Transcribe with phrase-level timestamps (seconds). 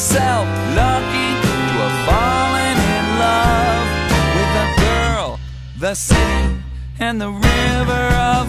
[0.00, 3.88] myself lucky to have fallen in love
[4.34, 5.38] with a girl,
[5.78, 6.56] the city,
[7.00, 8.48] and the river of.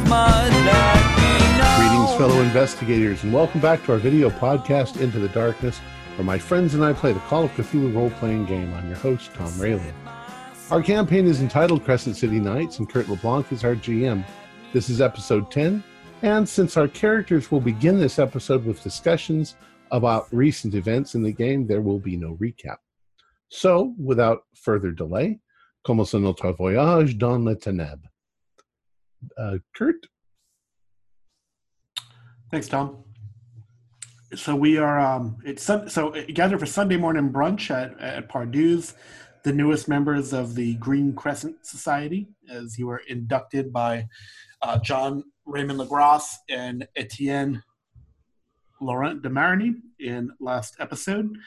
[1.76, 5.80] Greetings, fellow investigators, and welcome back to our video podcast, Into the Darkness,
[6.16, 8.74] where my friends and I play the Call of Cthulhu role playing game.
[8.74, 9.94] I'm your host, Tom Rayland.
[10.72, 14.24] Our campaign is entitled Crescent City Nights, and Kurt LeBlanc is our GM.
[14.72, 15.84] This is episode 10,
[16.22, 19.56] and since our characters will begin this episode with discussions
[19.92, 22.78] about recent events in the game, there will be no recap.
[23.50, 25.40] So, without further delay,
[25.86, 28.08] commençons notre voyage dans les ténèbres.
[29.38, 30.08] Uh, Kurt?
[32.50, 33.04] Thanks, Tom.
[34.34, 38.94] So we are um, it's so gathered for Sunday morning brunch at at Pardue's,
[39.44, 44.08] the newest members of the Green Crescent Society, as you were inducted by
[44.62, 47.62] uh, John Raymond Legrasse and Etienne
[48.82, 51.38] Laurent de Marigny in last episode.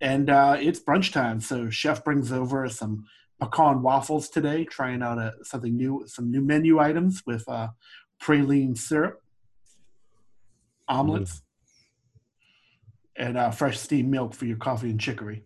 [0.00, 3.04] And uh, it's brunch time, so chef brings over some
[3.40, 7.68] pecan waffles today, trying out a, something new, some new menu items with uh,
[8.20, 9.20] praline syrup,
[10.88, 11.42] omelets,
[13.16, 15.44] and uh, fresh steamed milk for your coffee and chicory.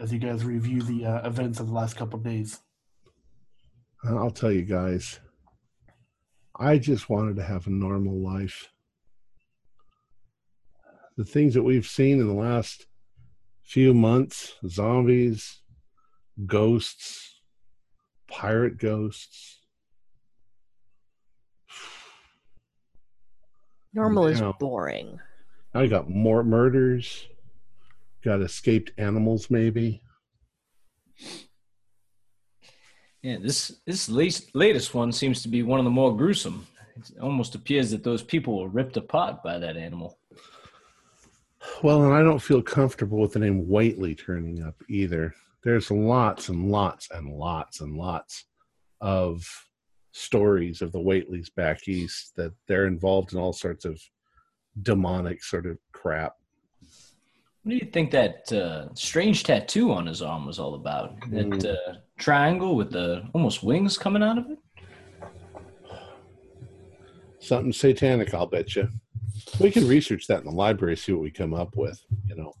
[0.00, 2.60] As you guys review the uh, events of the last couple of days.
[4.04, 5.18] I'll tell you guys,
[6.58, 8.68] I just wanted to have a normal life.
[11.16, 12.86] The things that we've seen in the last
[13.62, 15.62] few months zombies,
[16.46, 17.40] ghosts,
[18.28, 19.60] pirate ghosts.
[23.94, 25.20] Normal is boring.
[25.74, 27.26] I got more murders,
[28.24, 30.02] got escaped animals, maybe.
[33.22, 36.66] Yeah, this this latest, one seems to be one of the more gruesome.
[36.96, 40.18] It almost appears that those people were ripped apart by that animal.
[41.82, 45.34] Well, and I don't feel comfortable with the name Whateley turning up either.
[45.64, 48.44] There's lots and lots and lots and lots
[49.00, 49.44] of
[50.12, 54.00] stories of the Whateleys back east that they're involved in all sorts of
[54.82, 56.34] demonic sort of crap.
[57.62, 61.18] What do you think that uh, strange tattoo on his arm was all about?
[61.20, 61.60] Mm.
[61.60, 64.58] That uh, triangle with the almost wings coming out of it?
[67.40, 68.88] Something satanic, I'll bet you.
[69.60, 72.00] We can research that in the library, see what we come up with.
[72.26, 72.52] You know,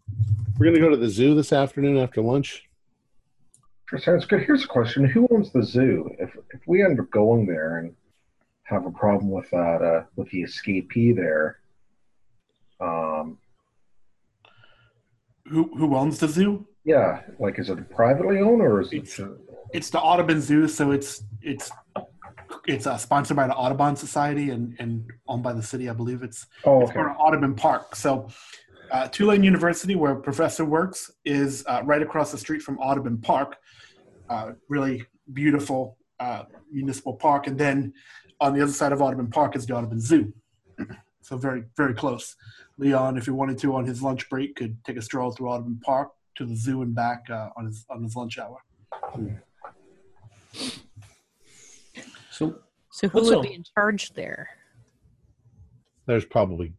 [0.58, 2.68] we're going to go to the zoo this afternoon after lunch.
[3.88, 4.42] Sure, sounds good.
[4.42, 6.10] Here's a question: Who owns the zoo?
[6.18, 7.94] If if we end up going there and
[8.64, 11.60] have a problem with that, uh, with the escapee there,
[12.80, 13.38] um,
[15.50, 16.66] Who who owns the zoo?
[16.84, 19.20] yeah, like is it privately owned or is it?
[19.20, 19.28] uh,
[19.72, 21.70] It's the Audubon Zoo, so it's it's
[22.66, 25.88] it's uh, sponsored by the Audubon Society and, and owned by the city.
[25.88, 26.98] I believe it's Oh, it's okay.
[26.98, 27.94] part of Audubon Park.
[27.96, 28.28] So
[28.90, 33.56] uh, Tulane University, where Professor works, is uh, right across the street from Audubon Park.
[34.30, 37.92] Uh, really beautiful uh, municipal park, and then
[38.40, 40.32] on the other side of Audubon Park is the Audubon Zoo.
[41.28, 42.36] So very very close.
[42.78, 45.78] Leon, if he wanted to on his lunch break, could take a stroll through Audubon
[45.84, 48.56] Park to the zoo and back uh, on his on his lunch hour.
[52.30, 53.42] So So who What's would up?
[53.42, 54.48] be in charge there?
[56.06, 56.72] There's probably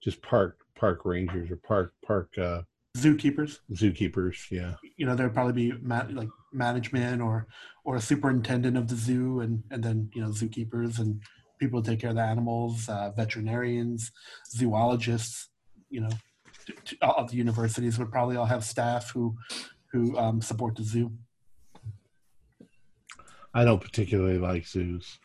[0.00, 2.62] just park park rangers or park park uh,
[2.96, 3.58] Zookeepers.
[3.72, 4.48] zookeepers.
[4.52, 4.74] Yeah.
[4.96, 7.48] you know there'd probably be ma- like management or
[7.84, 11.20] or a superintendent of the zoo and and then you know zookeepers and
[11.58, 14.12] people who take care of the animals uh, veterinarians
[14.48, 15.48] zoologists
[15.90, 16.10] you know
[16.66, 19.34] t- t- of the universities would probably all have staff who
[19.92, 21.10] who um, support the zoo
[23.56, 25.18] I don't particularly like zoos,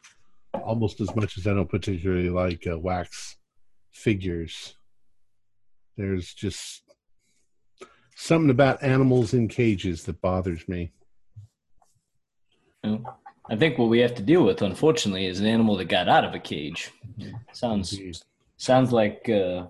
[0.53, 3.35] almost as much as I don't particularly like uh, wax
[3.91, 4.77] figures.
[5.97, 6.83] There's just
[8.15, 10.94] something about animals in cages that bothers me.
[12.85, 13.03] you know,
[13.51, 16.24] I think what we have to deal with, unfortunately, is an animal that got out
[16.24, 16.89] of a cage.
[17.51, 18.18] Sounds Indeed.
[18.56, 19.68] sounds like uh,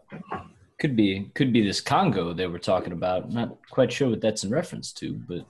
[0.80, 3.32] could be could be this Congo they were talking about.
[3.32, 5.48] Not quite sure what that's in reference to, but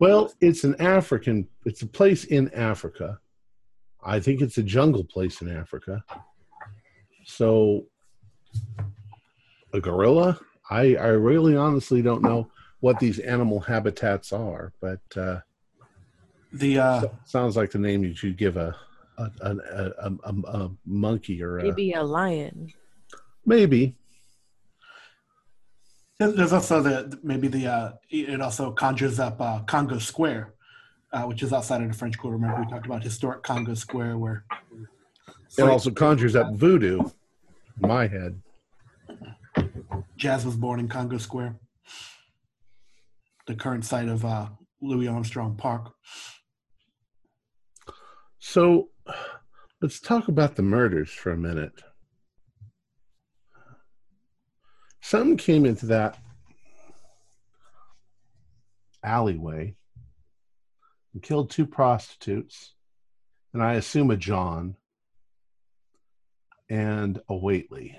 [0.00, 1.46] Well, it's an African.
[1.64, 3.20] It's a place in Africa.
[4.04, 6.02] I think it's a jungle place in Africa.
[7.24, 7.86] So,
[9.72, 10.40] a gorilla.
[10.70, 12.50] I I really honestly don't know
[12.80, 15.38] what these animal habitats are, but uh,
[16.58, 18.74] the uh, so- sounds like the name that you should give a
[19.18, 22.70] a, a, a, a, a monkey or Maybe a lion.
[23.46, 23.96] maybe.
[26.18, 30.54] There's also the maybe the uh, it also conjures up uh, Congo Square,
[31.12, 32.36] uh, which is outside of the French Quarter.
[32.38, 34.44] Remember we talked about historic Congo Square, where
[35.58, 37.00] It also conjures up voodoo.
[37.82, 38.40] In my head.
[40.16, 41.56] Jazz was born in Congo Square,
[43.46, 44.46] the current site of uh,
[44.80, 45.92] Louis Armstrong Park.
[48.48, 48.90] So
[49.82, 51.82] let's talk about the murders for a minute.
[55.00, 56.16] Some came into that
[59.02, 59.74] alleyway
[61.12, 62.72] and killed two prostitutes,
[63.52, 64.76] and I assume a John
[66.70, 67.98] and a Whateley.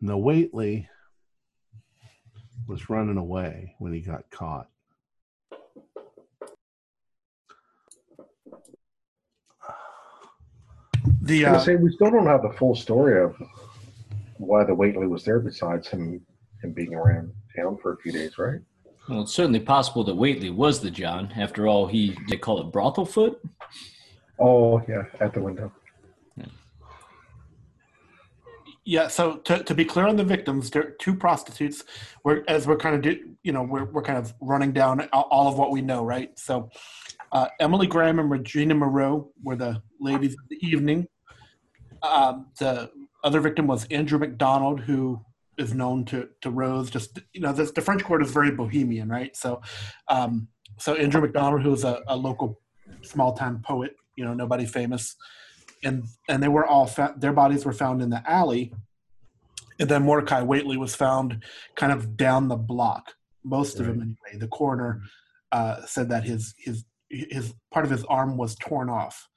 [0.00, 0.88] And the Whateley
[2.66, 4.68] was running away when he got caught.
[11.24, 13.34] The I was uh, gonna say we still don't have the full story of
[14.36, 16.20] why the Whateley was there, besides him
[16.62, 18.60] him being around town for a few days, right?
[19.08, 21.32] Well, it's certainly possible that Whateley was the John.
[21.34, 23.40] After all, he they call it brothel foot.
[24.38, 25.72] Oh yeah, at the window.
[28.86, 31.84] Yeah, so to, to be clear on the victims, there are two prostitutes.
[32.22, 35.26] We're as we're kind of do, you know we're we're kind of running down all
[35.30, 36.38] all of what we know, right?
[36.38, 36.68] So
[37.32, 41.08] uh, Emily Graham and Regina Moreau were the ladies of the evening.
[42.04, 42.90] Um, the
[43.22, 45.20] other victim was Andrew McDonald, who
[45.56, 46.90] is known to to Rose.
[46.90, 49.34] Just you know, this, the French Quarter is very bohemian, right?
[49.36, 49.62] So,
[50.08, 50.48] um,
[50.78, 52.60] so Andrew McDonald, who is a, a local
[53.02, 55.16] small town poet, you know, nobody famous,
[55.82, 58.72] and and they were all fa- their bodies were found in the alley,
[59.78, 61.42] and then Mordecai Whateley was found
[61.76, 63.14] kind of down the block.
[63.42, 64.38] Most of him anyway.
[64.38, 65.02] The coroner
[65.52, 69.28] uh, said that his his his part of his arm was torn off,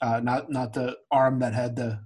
[0.00, 2.00] uh, not not the arm that had the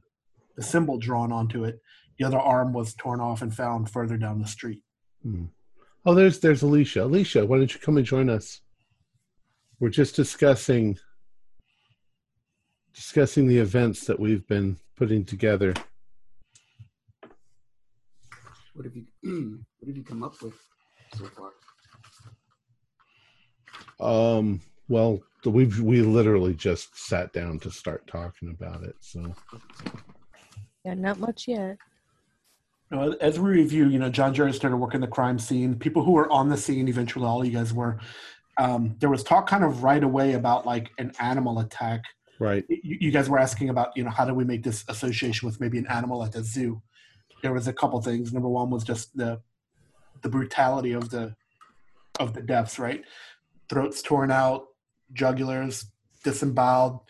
[0.57, 1.81] the symbol drawn onto it.
[2.19, 4.83] The other arm was torn off and found further down the street.
[5.23, 5.47] Hmm.
[6.05, 7.05] Oh, there's there's Alicia.
[7.05, 8.61] Alicia, why don't you come and join us?
[9.81, 10.99] We're just discussing
[12.95, 15.75] discussing the events that we've been putting together.
[18.75, 19.07] What have you
[19.79, 20.55] what have you come up with
[21.17, 21.51] so far?
[24.01, 28.97] Um, well, we've we literally just sat down to start talking about it.
[29.01, 29.35] So
[30.85, 31.79] Yeah, not much yet.
[32.91, 35.79] You know, as we review, you know, John Jerry started working the crime scene.
[35.79, 37.99] People who were on the scene, eventually, all you guys were.
[38.59, 42.03] Um, there was talk kind of right away about like an animal attack.
[42.39, 45.47] right, You, you guys were asking about, you know, how do we make this association
[45.47, 46.83] with maybe an animal at the zoo?
[47.43, 48.33] There was a couple things.
[48.33, 49.41] Number one was just the
[50.21, 51.35] the brutality of the
[52.21, 53.03] of the deaths, right?
[53.69, 54.67] Throats torn out,
[55.15, 55.87] jugulars
[56.25, 57.01] disemboweled,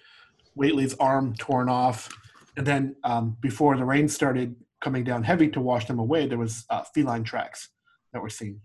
[0.54, 2.08] Whateley's arm torn off,
[2.56, 6.38] and then um, before the rain started coming down heavy to wash them away, there
[6.38, 7.68] was uh, feline tracks
[8.12, 8.60] that were seen.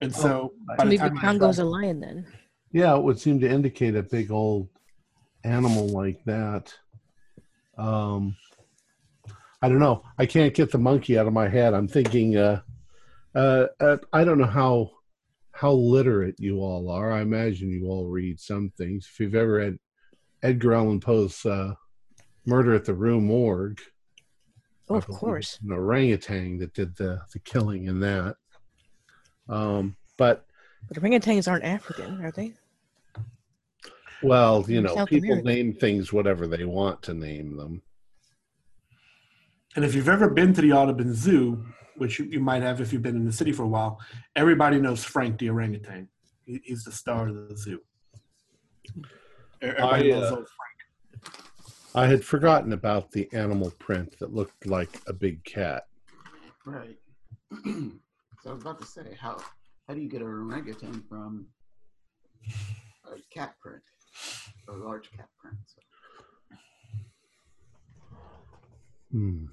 [0.00, 2.26] And so, by So the maybe time I Congo's a lion then.
[2.72, 4.68] yeah, it would seem to indicate a big old
[5.44, 6.72] animal like that.
[7.76, 8.36] Um,
[9.62, 10.02] I don't know.
[10.18, 11.74] I can't get the monkey out of my head.
[11.74, 12.36] I'm thinking.
[12.36, 12.60] Uh,
[13.34, 14.90] uh, uh, I don't know how
[15.60, 17.12] how literate you all are.
[17.12, 19.06] I imagine you all read some things.
[19.12, 19.76] If you've ever read
[20.42, 21.74] Edgar Allan Poe's uh,
[22.46, 23.80] "Murder at the Rue Morgue,"
[24.88, 25.54] Oh, of course.
[25.56, 28.36] it's an orangutan that did the the killing in that.
[29.50, 30.46] Um, but
[30.88, 32.54] But orangutans aren't African, are they?
[34.22, 35.46] well, you know, South people America.
[35.48, 37.82] name things whatever they want to name them.
[39.76, 41.64] And if you've ever been to the Audubon Zoo,
[42.00, 44.00] which you, you might have if you've been in the city for a while,
[44.34, 46.08] everybody knows Frank the orangutan.
[46.46, 47.80] He, he's the star of the zoo.
[49.60, 51.34] Everybody I, knows uh, old Frank.
[51.94, 55.88] I had forgotten about the animal print that looked like a big cat.
[56.64, 56.96] Right.
[57.64, 57.90] so
[58.46, 59.36] I was about to say, how
[59.86, 61.48] how do you get a orangutan from
[63.04, 63.82] a cat print,
[64.68, 65.56] a large cat print?
[65.66, 65.82] So,
[69.12, 69.46] Hmm.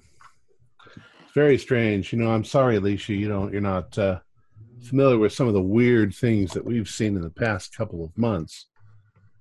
[1.38, 2.12] It's very strange.
[2.12, 3.14] You know, I'm sorry, Alicia.
[3.14, 3.52] You don't.
[3.52, 4.18] You're not uh,
[4.82, 8.18] familiar with some of the weird things that we've seen in the past couple of
[8.18, 8.66] months.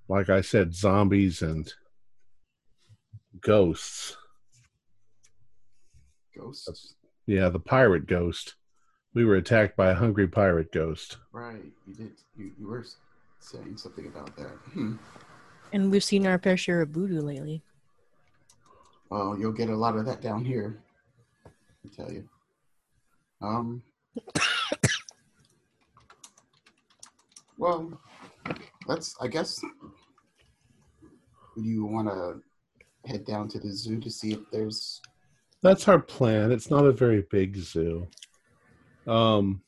[0.08, 1.74] Like I said, zombies and
[3.42, 4.16] ghosts.
[6.38, 6.94] ghosts.
[7.25, 8.58] Yeah, the pirate ghost.
[9.16, 11.18] We were attacked by a hungry pirate ghost.
[11.32, 11.66] Right.
[11.88, 12.12] You did.
[12.38, 12.86] You, you were
[13.39, 14.54] saying something about that.
[14.74, 14.98] Hmm.
[15.74, 17.63] And we've seen our fair share of voodoo lately.
[19.10, 20.84] Well, you'll get a lot of that down here.
[21.96, 22.27] Tell you.
[23.41, 23.84] Um.
[27.58, 28.00] well,
[28.88, 29.15] let's.
[29.22, 29.60] I guess.
[31.56, 32.41] You want to
[33.10, 35.01] head down to the zoo to see if there's.
[35.63, 36.51] That's our plan.
[36.51, 38.08] It's not a very big zoo.
[39.08, 39.62] Um,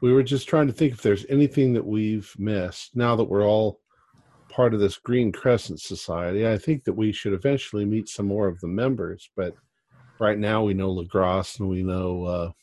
[0.00, 3.46] we were just trying to think if there's anything that we've missed now that we're
[3.46, 3.80] all
[4.48, 6.46] part of this Green Crescent Society.
[6.46, 9.54] I think that we should eventually meet some more of the members, but
[10.18, 12.54] right now we know Legrasse and we know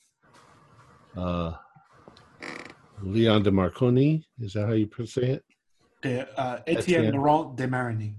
[1.15, 1.55] uh, uh,
[3.01, 4.25] Leon de Marconi.
[4.39, 5.43] Is that how you say it?
[6.01, 7.15] De, uh, Etienne Etienne.
[7.15, 8.15] Laurent de Marigny.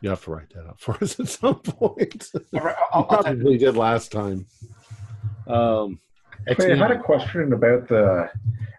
[0.00, 2.30] You have to write that up for us at some point.
[2.54, 4.46] All right, you I'll- I'll probably did last time.
[5.46, 6.00] Um,
[6.46, 8.30] Wait, I had a question about the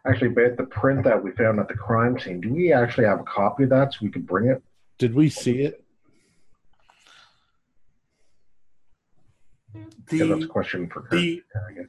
[0.07, 2.39] actually about the print that we found at the crime scene.
[2.39, 4.63] Do we actually have a copy of that so we could bring it?
[4.97, 5.83] did we see it?
[10.11, 11.87] Yeah, that's a the question for Kurt, the I guess.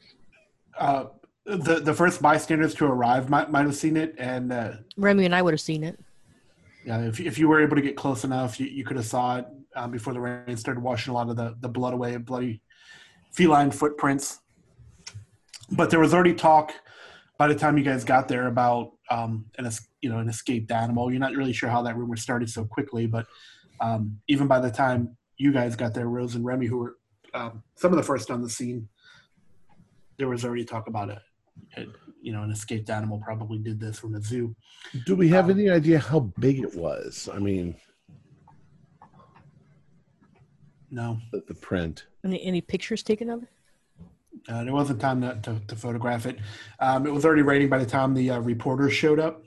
[0.79, 1.05] uh,
[1.47, 5.35] the the first bystanders to arrive might might have seen it, and uh, Remy and
[5.35, 5.99] I would have seen it.
[6.85, 9.39] yeah, if if you were able to get close enough, you, you could have saw
[9.39, 9.47] it
[9.77, 12.61] um, before the rain started washing a lot of the the blood away, bloody
[13.33, 14.41] feline footprints.
[15.71, 16.73] But there was already talk
[17.39, 19.71] by the time you guys got there about um, an
[20.03, 21.11] you know an escaped animal.
[21.11, 23.27] You're not really sure how that rumor started so quickly, but
[23.81, 26.97] um, even by the time you guys got there, Rose and Remy, who were
[27.35, 28.89] um, some of the first on the scene,
[30.19, 31.19] there was already talk about it.
[32.23, 34.55] You know, an escaped animal probably did this from a zoo.
[35.07, 37.29] Do we have Um, any idea how big it was?
[37.33, 37.77] I mean,
[40.91, 42.07] No, the, the print.
[42.25, 43.49] Any, any pictures taken of it?
[44.49, 46.39] uh, there wasn't time to, to, to photograph it.
[46.81, 49.45] Um, it was already raining by the time the uh, reporters showed up.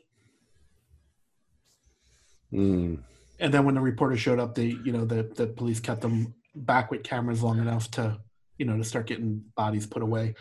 [2.53, 2.99] Mm.
[3.39, 6.33] And then when the reporters showed up, they, you know, the, the police kept them
[6.55, 8.17] back with cameras long enough to,
[8.57, 10.35] you know, to start getting bodies put away.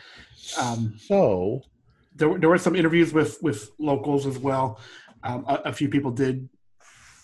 [0.60, 1.62] Um, So,
[2.14, 4.78] there, were- there were some interviews with with locals as well.
[5.24, 6.48] Um, a, a few people did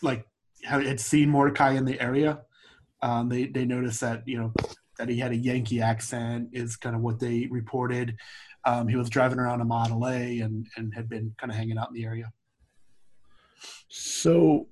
[0.03, 0.27] like
[0.65, 2.41] had, seen Mordecai in the area.
[3.03, 4.53] Um, they they noticed that you know
[4.99, 8.17] that he had a Yankee accent is kind of what they reported.
[8.65, 11.79] Um, he was driving around a Model A and and had been kind of hanging
[11.79, 12.33] out in the area.
[13.89, 14.69] so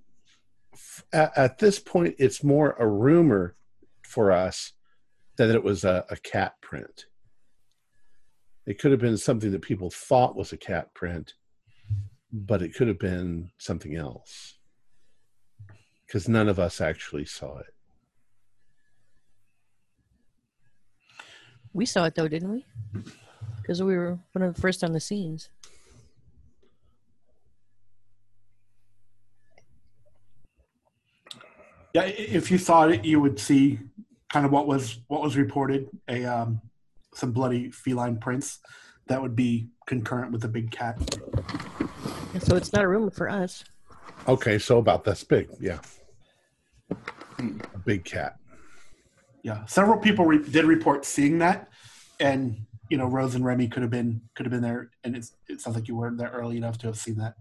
[1.13, 3.56] at this point, it's more a rumor
[4.17, 4.73] for us
[5.37, 7.05] that it was a, a cat print.
[8.65, 11.35] It could have been something that people thought was a cat print,
[12.33, 14.57] but it could have been something else
[16.07, 17.75] because none of us actually saw it.
[21.75, 22.65] We saw it though, didn't we?
[23.61, 25.51] Because we were one of the first on the scenes.
[31.93, 33.79] Yeah, if you saw it, you would see
[34.33, 36.61] kind of what was what was reported a um,
[37.15, 38.59] some bloody feline prints
[39.07, 40.99] that would be concurrent with the big cat.
[42.41, 43.65] So it's not a room for us.
[44.29, 45.79] Okay, so about this big, yeah.
[47.39, 48.37] A big cat.
[49.43, 51.69] Yeah, several people re- did report seeing that,
[52.19, 55.33] and you know, Rose and Remy could have been could have been there, and it's,
[55.49, 57.35] it sounds like you weren't there early enough to have seen that.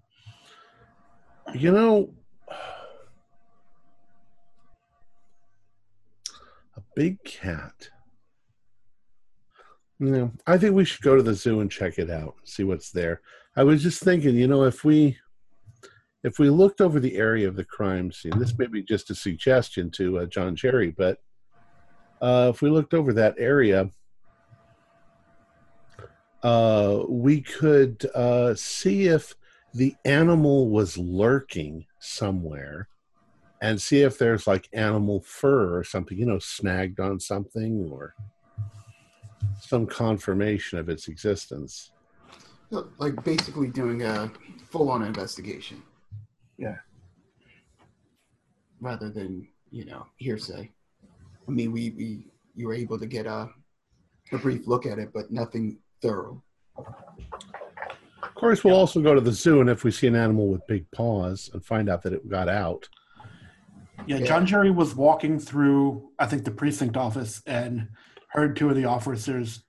[1.53, 2.13] You know,
[6.77, 7.89] a big cat.
[9.99, 12.91] Yeah, I think we should go to the zoo and check it out, see what's
[12.91, 13.21] there.
[13.55, 15.17] I was just thinking, you know, if we
[16.23, 19.15] if we looked over the area of the crime scene, this may be just a
[19.15, 21.19] suggestion to uh, John Cherry, but
[22.19, 23.89] uh, if we looked over that area,
[26.41, 29.35] uh, we could uh, see if
[29.73, 32.87] the animal was lurking somewhere
[33.61, 38.13] and see if there's like animal fur or something, you know, snagged on something or
[39.59, 41.91] some confirmation of its existence.
[42.71, 44.31] So, Like basically doing a
[44.69, 45.81] full-on investigation.
[46.57, 46.77] Yeah.
[48.81, 50.71] Rather than you know hearsay.
[51.47, 53.49] I mean, we we you were able to get a
[54.31, 56.41] a brief look at it, but nothing thorough.
[56.77, 60.65] Of course, we'll also go to the zoo, and if we see an animal with
[60.67, 62.87] big paws and find out that it got out,
[64.07, 64.25] Yeah, Yeah.
[64.25, 67.89] John Jerry was walking through, I think, the precinct office and
[68.29, 69.63] heard two of the officers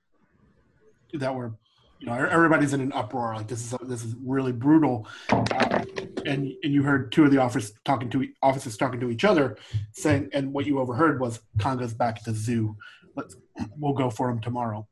[1.14, 1.54] that were,
[2.00, 3.34] you know, everybody's in an uproar.
[3.34, 5.82] Like this is this is really brutal, uh,
[6.26, 9.56] and and you heard two of the officers talking to officers talking to each other,
[9.92, 12.76] saying, and what you overheard was Congo's back at the zoo.
[13.14, 13.36] Let's
[13.78, 14.86] we'll go for him tomorrow.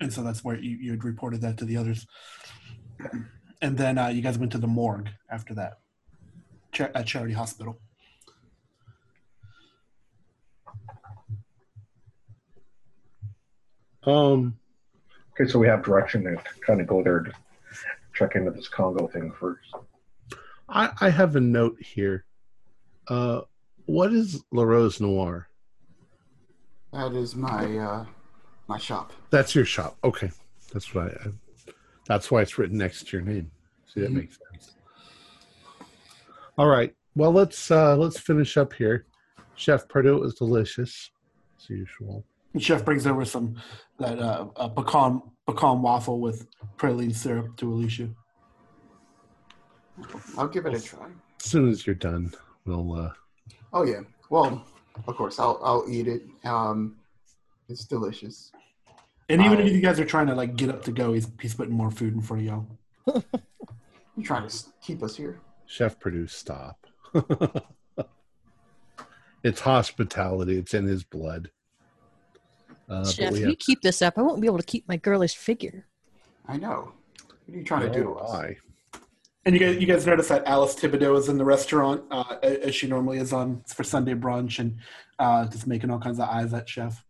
[0.00, 2.06] And so that's where you, you had reported that to the others.
[3.62, 5.78] And then uh, you guys went to the morgue after that
[6.74, 7.78] cha- at Charity Hospital.
[14.04, 14.58] um,
[15.38, 17.32] Okay, so we have direction to kind of go there to
[18.14, 19.68] check into this Congo thing first.
[20.68, 22.24] I, I have a note here.
[23.08, 23.40] Uh,
[23.86, 25.48] what is La Rose Noir?
[26.92, 28.06] That is my uh
[28.68, 29.12] my shop.
[29.30, 29.96] That's your shop.
[30.04, 30.30] Okay,
[30.72, 31.08] that's why.
[31.08, 31.26] I,
[32.06, 33.50] that's why it's written next to your name.
[33.92, 34.14] See, that Mhm.
[34.14, 34.43] makes sense.
[36.56, 36.94] All right.
[37.16, 39.06] Well, let's uh, let's finish up here.
[39.56, 41.10] Chef Purdue was delicious,
[41.58, 42.24] as usual.
[42.52, 43.56] And Chef brings over some
[43.98, 46.46] that uh, uh, pecan pecan waffle with
[46.76, 48.08] praline syrup to Alicia.
[50.36, 51.06] I'll give it a try.
[51.44, 52.32] As soon as you're done,
[52.64, 52.92] we'll.
[52.94, 53.12] Uh,
[53.72, 54.00] Oh yeah.
[54.30, 54.64] Well,
[55.08, 56.22] of course I'll I'll eat it.
[56.44, 56.96] Um,
[57.68, 58.52] it's delicious.
[59.28, 61.28] And even I- if you guys are trying to like get up to go, he's
[61.40, 62.46] he's putting more food in front of
[63.06, 63.22] y'all.
[64.16, 65.40] You trying to keep us here?
[65.66, 66.86] Chef Purdue, stop.
[69.42, 70.58] it's hospitality.
[70.58, 71.50] It's in his blood.
[72.88, 74.86] Uh, Chef, we if have- you keep this up, I won't be able to keep
[74.88, 75.86] my girlish figure.
[76.46, 76.92] I know.
[77.46, 78.30] What are you trying to do to Oh, us?
[78.34, 78.56] I.
[79.46, 82.74] And you guys, you guys notice that Alice Thibodeau is in the restaurant uh, as
[82.74, 84.78] she normally is on for Sunday brunch, and
[85.18, 87.04] uh, just making all kinds of eyes at Chef.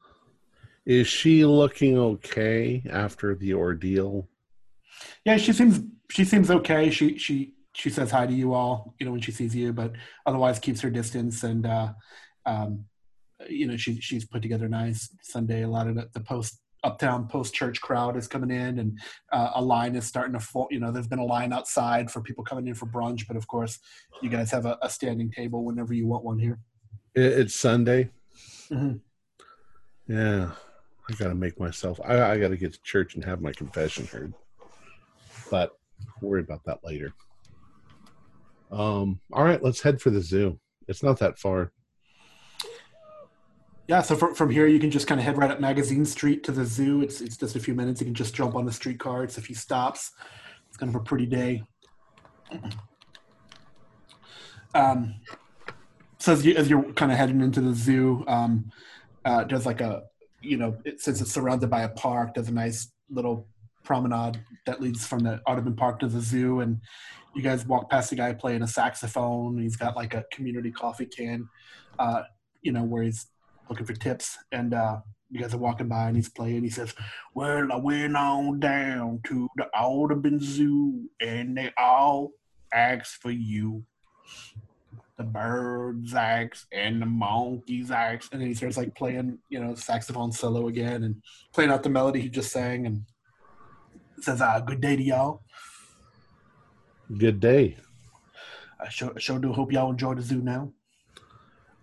[0.84, 4.28] Is she looking okay after the ordeal?
[5.24, 5.80] Yeah, she seems
[6.10, 6.90] she seems okay.
[6.90, 9.92] She she she says hi to you all, you know, when she sees you, but
[10.26, 11.42] otherwise keeps her distance.
[11.42, 11.92] And uh,
[12.46, 12.84] um,
[13.48, 15.62] you know, she she's put together a nice Sunday.
[15.62, 18.98] A lot of the, the post uptown post church crowd is coming in, and
[19.32, 20.68] uh, a line is starting to form.
[20.70, 23.46] You know, there's been a line outside for people coming in for brunch, but of
[23.48, 23.78] course,
[24.22, 26.60] you guys have a, a standing table whenever you want one here.
[27.14, 28.10] It, it's Sunday.
[28.70, 29.00] Mhm.
[30.06, 30.52] Yeah,
[31.08, 32.00] I gotta make myself.
[32.04, 34.32] I, I gotta get to church and have my confession heard.
[35.50, 35.76] But
[36.20, 37.12] worry about that later.
[38.74, 39.20] Um.
[39.32, 40.58] All right, let's head for the zoo.
[40.88, 41.72] It's not that far.
[43.86, 46.42] Yeah, so from, from here you can just kind of head right up Magazine Street
[46.44, 47.02] to the zoo.
[47.02, 48.00] It's it's just a few minutes.
[48.00, 49.24] You can just jump on the streetcar.
[49.24, 50.10] It's a few stops.
[50.68, 51.62] It's kind of a pretty day.
[54.74, 55.14] Um,
[56.18, 58.70] so as, you, as you're kind of heading into the zoo, um,
[59.24, 60.04] uh, there's like a
[60.40, 63.46] you know it, since it's surrounded by a park, there's a nice little
[63.84, 66.80] promenade that leads from the Audubon Park to the zoo, and
[67.34, 69.58] you guys walk past the guy playing a saxophone.
[69.58, 71.48] He's got like a community coffee can,
[71.98, 72.22] uh,
[72.62, 73.26] you know, where he's
[73.68, 74.98] looking for tips, and uh,
[75.30, 76.62] you guys are walking by, and he's playing.
[76.62, 76.94] He says,
[77.34, 82.32] "Well, I went on down to the Audubon Zoo, and they all
[82.72, 83.84] asked for you.
[85.16, 89.74] The birds asked, and the monkeys asked." And then he starts like playing, you know,
[89.74, 93.04] saxophone solo again, and playing out the melody he just sang, and
[94.24, 95.42] says, "Ah, good day to y'all.
[97.16, 97.76] Good day.
[98.80, 100.72] I sure, sure do hope y'all enjoy the zoo now."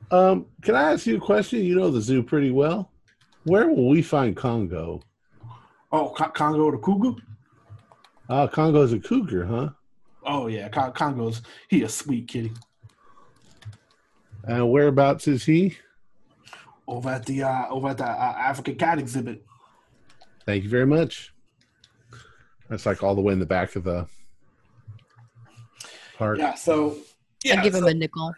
[0.10, 0.47] Um.
[0.62, 1.63] Can I ask you a question?
[1.63, 2.91] You know the zoo pretty well.
[3.43, 5.01] Where will we find Congo?
[5.91, 7.21] Oh, Con- Congo the cougar.
[8.30, 9.69] Ah, Congo's a cougar, huh?
[10.23, 12.51] Oh yeah, Con- Congo's he a sweet kitty.
[14.43, 15.77] And whereabouts is he?
[16.88, 19.43] over at the uh, over at the uh, African cat exhibit.
[20.45, 21.31] Thank you very much.
[22.72, 24.08] That's like all the way in the back of the
[26.18, 26.40] park.
[26.40, 26.98] Yeah, so
[27.44, 28.32] yeah, I give him a nickel.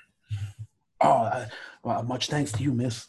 [1.02, 1.46] Oh, uh,
[1.84, 3.06] well, much thanks to you, Miss.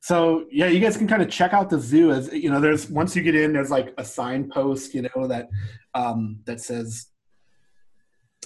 [0.00, 2.60] So yeah, you guys can kind of check out the zoo as you know.
[2.60, 5.48] There's once you get in, there's like a signpost, you know, that
[5.94, 7.06] um, that says.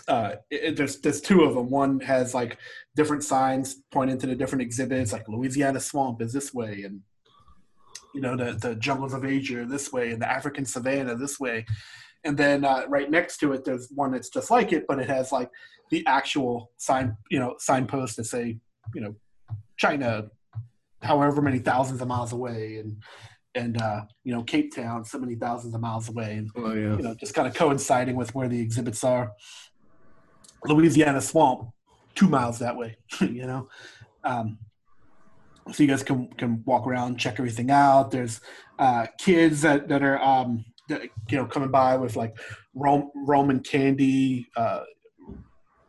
[0.07, 1.71] Uh, it, it- there's there's two of them.
[1.71, 2.59] One has like
[2.95, 7.01] different signs pointing to the different exhibits, like Louisiana Swamp is this way, and
[8.14, 11.66] you know the the jungles of Asia this way, and the African savanna this way.
[12.24, 15.09] And then uh, right next to it, there's one that's just like it, but it
[15.09, 15.50] has like
[15.90, 18.59] the actual sign, you know, signpost that say,
[18.94, 19.14] you know,
[19.77, 20.31] China,
[21.03, 22.96] however many thousands of miles away, and
[23.55, 26.96] and uh, you know, Cape Town, so many thousands of miles away, and Oh yeah.
[26.96, 29.33] you know, just kind of coinciding with where the exhibits are.
[30.64, 31.68] Louisiana Swamp,
[32.14, 33.68] two miles that way, you know.
[34.24, 34.59] Um,
[35.72, 38.11] so you guys can can walk around, check everything out.
[38.11, 38.40] There's
[38.79, 42.37] uh, kids that that are um, that, you know coming by with like
[42.74, 44.83] Rom- Roman candy, uh,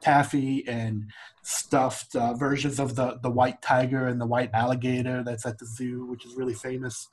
[0.01, 1.11] taffy, and
[1.43, 5.65] stuffed uh, versions of the the white tiger and the white alligator that's at the
[5.65, 7.07] zoo, which is really famous.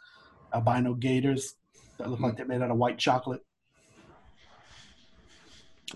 [0.54, 1.54] Albino gators
[1.98, 3.40] that look like they're made out of white chocolate.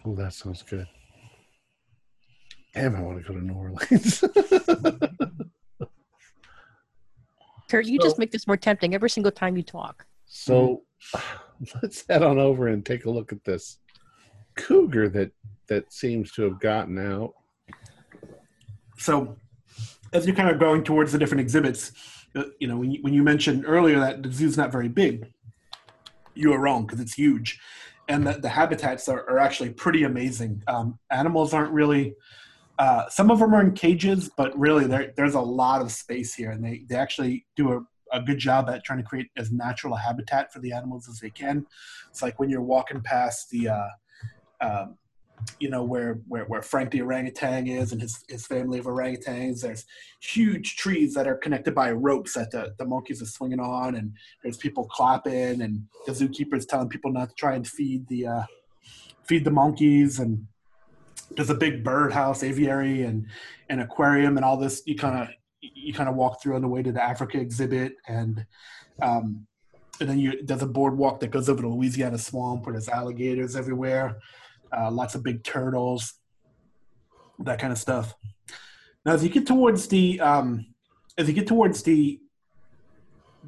[0.05, 0.87] Oh, that sounds good.
[2.74, 4.24] Damn, I want to go to New Orleans.
[7.68, 10.07] Kurt, you just make this more tempting every single time you talk.
[10.26, 10.83] so
[11.83, 13.79] let's head on over and take a look at this
[14.57, 15.31] cougar that
[15.68, 17.35] that seems to have gotten out.
[18.98, 19.37] so
[20.12, 21.92] as you're kind of going towards the different exhibits,
[22.37, 25.33] uh, you know, when you, when you mentioned earlier that the zoo's not very big,
[26.35, 27.59] you were wrong because it's huge,
[28.09, 30.62] and the, the habitats are, are actually pretty amazing.
[30.68, 32.14] Um, animals aren't really.
[32.79, 36.35] Uh, some of them are in cages, but really there, there's a lot of space
[36.35, 37.81] here, and they, they actually do a,
[38.12, 41.19] a good job at trying to create as natural a habitat for the animals as
[41.19, 41.67] they can.
[42.11, 43.89] It's like when you're walking past the uh,
[44.61, 44.99] um,
[45.61, 49.61] you know where, where where Frank the orangutan is and his his family of orangutans.
[49.61, 49.85] There's
[50.21, 54.12] huge trees that are connected by ropes that the, the monkeys are swinging on, and
[54.43, 58.43] there's people clapping, and the zookeeper's telling people not to try and feed the uh,
[59.25, 60.47] feed the monkeys, and
[61.31, 63.27] there's a big birdhouse, aviary, and
[63.69, 64.83] an aquarium, and all this.
[64.87, 65.29] You kind of
[65.61, 68.47] you kind of walk through on the way to the Africa exhibit, and
[69.03, 69.47] um,
[70.01, 73.57] and then you there's a boardwalk that goes over to Louisiana swamp where there's alligators
[73.57, 74.19] everywhere,
[74.77, 76.15] uh, lots of big turtles,
[77.41, 78.15] that kind of stuff.
[79.05, 80.67] Now, as you get towards the um,
[81.19, 82.21] as you get towards the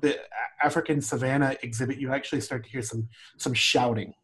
[0.01, 0.19] the
[0.63, 4.15] African savannah exhibit, you actually start to hear some some shouting.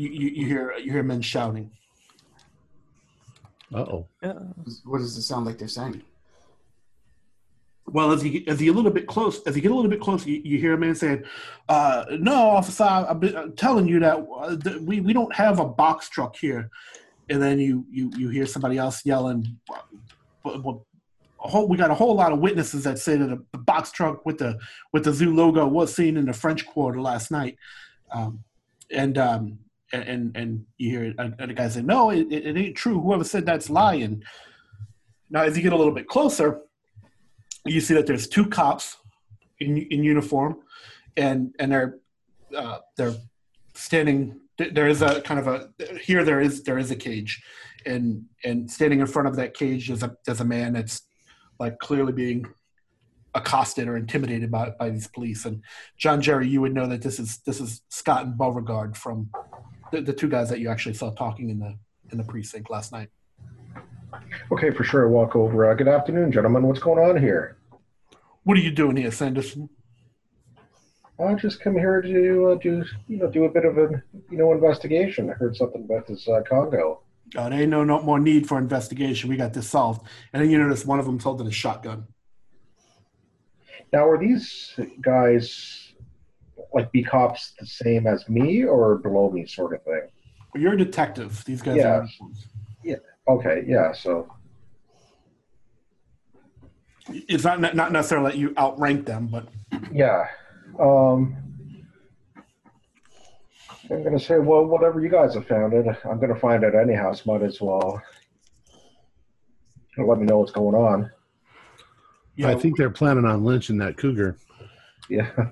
[0.00, 1.70] You, you, you hear you hear men shouting.
[3.72, 4.06] Uh oh.
[4.84, 6.02] What does it sound like they're saying?
[7.86, 9.90] Well, as you get, as you a little bit close, as you get a little
[9.90, 11.24] bit closer, you, you hear a man saying,
[11.68, 15.58] uh, "No, officer, I've been uh, telling you that uh, th- we we don't have
[15.58, 16.70] a box truck here."
[17.28, 19.58] And then you you you hear somebody else yelling,
[20.42, 20.78] "But, but
[21.44, 24.24] a whole, we got a whole lot of witnesses that say that the box truck
[24.24, 24.58] with the
[24.94, 27.58] with the zoo logo was seen in the French Quarter last night."
[28.12, 28.42] Um,
[28.90, 29.58] and um,
[29.92, 33.00] and and, and you hear the guy say, "No, it, it, ain't true.
[33.00, 34.22] Whoever said that's lying."
[35.28, 36.60] Now, as you get a little bit closer,
[37.64, 38.96] you see that there's two cops
[39.58, 40.58] in in uniform,
[41.16, 41.98] and and they're
[42.56, 43.14] uh, they're
[43.74, 44.40] standing.
[44.58, 46.24] There is a kind of a here.
[46.24, 47.42] There is there is a cage,
[47.86, 51.02] and and standing in front of that cage is a there's a man that's
[51.58, 52.46] like clearly being
[53.34, 55.44] accosted or intimidated by by these police.
[55.44, 55.62] And
[55.96, 59.30] John Jerry, you would know that this is this is Scott and Beauregard from
[59.92, 61.76] the, the two guys that you actually saw talking in the
[62.10, 63.08] in the precinct last night.
[64.50, 65.08] Okay, for sure.
[65.08, 65.70] Walk over.
[65.70, 66.64] Uh, good afternoon, gentlemen.
[66.64, 67.56] What's going on here?
[68.44, 69.68] What are you doing here, Sanderson?
[71.18, 74.38] I just come here to uh, do you know do a bit of a you
[74.38, 75.30] know investigation.
[75.30, 77.02] I heard something about this uh, Congo.
[77.36, 79.30] Uh, there ain't no, no more need for investigation.
[79.30, 80.04] We got this solved.
[80.32, 82.06] And then you notice one of them's holding a shotgun.
[83.92, 85.79] Now, are these guys
[86.74, 90.02] like be cops the same as me or below me, sort of thing?
[90.54, 91.44] You're a detective.
[91.44, 91.88] These guys Yeah.
[92.00, 92.08] are.
[92.84, 92.96] Yeah.
[93.28, 93.92] Okay, yeah.
[93.92, 94.28] So
[97.08, 99.48] It's not not necessarily that you outrank them, but
[99.92, 100.26] yeah,
[100.78, 101.36] um,
[103.90, 107.12] I'm gonna say, well, whatever you guys have found it, I'm gonna find it anyhow.
[107.12, 108.00] So might as well
[109.98, 111.10] let me know what's going on.
[112.36, 114.36] yeah, I think they're planning on lynching that cougar.
[115.08, 115.30] Yeah.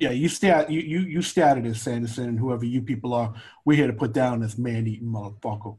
[0.00, 0.10] yeah.
[0.10, 3.34] You stat you you you stated as Sanderson and whoever you people are.
[3.64, 5.76] We're here to put down this man eating motherfucker.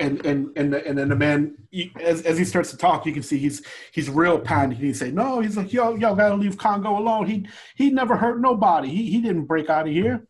[0.00, 3.12] And and and and then the man, he, as as he starts to talk, you
[3.12, 3.62] can see he's
[3.92, 4.80] he's real panicked.
[4.80, 7.26] He say, "No, he's like, yo, y'all gotta leave Congo alone.
[7.26, 8.88] He he never hurt nobody.
[8.88, 10.26] He he didn't break out of here."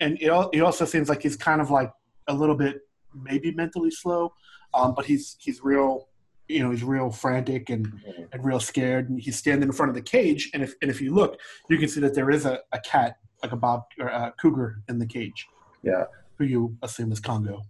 [0.00, 1.90] And it it also seems like he's kind of like
[2.28, 2.82] a little bit
[3.14, 4.34] maybe mentally slow,
[4.74, 6.08] um, but he's he's real,
[6.48, 7.92] you know, he's real frantic and
[8.32, 9.08] and real scared.
[9.10, 10.50] And he's standing in front of the cage.
[10.54, 13.16] And if and if you look, you can see that there is a, a cat,
[13.42, 15.46] like a bob or a cougar, in the cage.
[15.82, 16.04] Yeah.
[16.38, 17.62] Who you assume is Congo.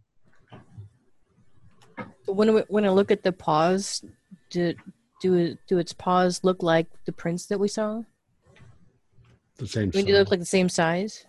[2.26, 4.04] When I, when I look at the paws,
[4.50, 4.74] do
[5.20, 8.02] do do its paws look like the prints that we saw?
[9.58, 9.90] The same.
[9.94, 11.24] I mean, do they look like the same size?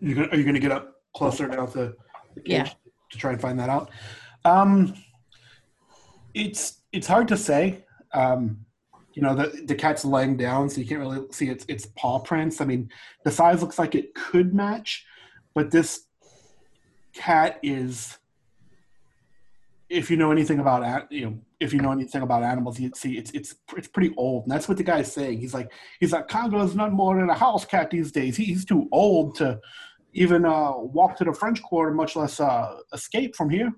[0.00, 1.94] You gonna, are you going to get up closer now to
[2.34, 2.68] the cage Yeah.
[3.10, 3.90] to try and find that out?
[4.44, 4.94] Um,
[6.34, 7.84] it's it's hard to say.
[8.12, 8.64] Um,
[9.14, 12.18] you know, the the cat's laying down, so you can't really see its its paw
[12.18, 12.60] prints.
[12.60, 12.90] I mean,
[13.24, 15.06] the size looks like it could match,
[15.54, 16.06] but this
[17.14, 18.18] cat is.
[19.90, 23.16] If you know anything about you know, if you know anything about animals, you'd see
[23.16, 25.38] it's it's it's pretty old, and that's what the guy's saying.
[25.38, 25.70] He's like
[26.00, 28.36] he's like Congo is nothing more than a house cat these days.
[28.36, 29.60] He's too old to
[30.14, 33.72] even uh, walk to the French Quarter, much less uh, escape from here.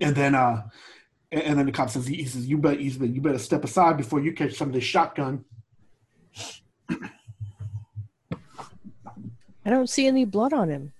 [0.00, 0.62] And then, uh,
[1.30, 3.64] and, and then the cop says, he says, you better, he says, you better step
[3.64, 5.44] aside before you catch some of this shotgun.
[9.66, 10.92] I don't see any blood on him.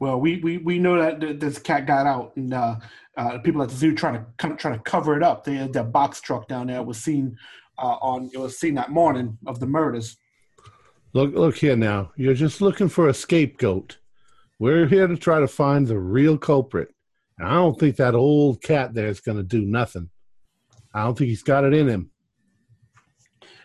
[0.00, 2.76] Well, we, we, we know that th- this cat got out, and uh,
[3.16, 5.44] uh, people at the zoo trying to kind of trying to cover it up.
[5.44, 7.36] They had that box truck down there was seen
[7.78, 10.16] uh, on it was seen that morning of the murders.
[11.14, 12.12] Look, look here now.
[12.16, 13.97] You're just looking for a scapegoat.
[14.58, 16.94] We're here to try to find the real culprit.
[17.38, 20.10] And I don't think that old cat there is going to do nothing.
[20.92, 22.10] I don't think he's got it in him.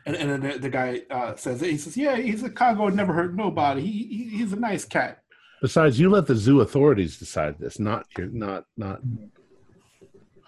[0.06, 3.14] And, and then the, the guy uh, says, he says, yeah, he's a Congo, never
[3.14, 3.82] hurt nobody.
[3.82, 5.24] He, he he's a nice cat.
[5.62, 9.00] Besides, you let the zoo authorities decide this, not your, not not.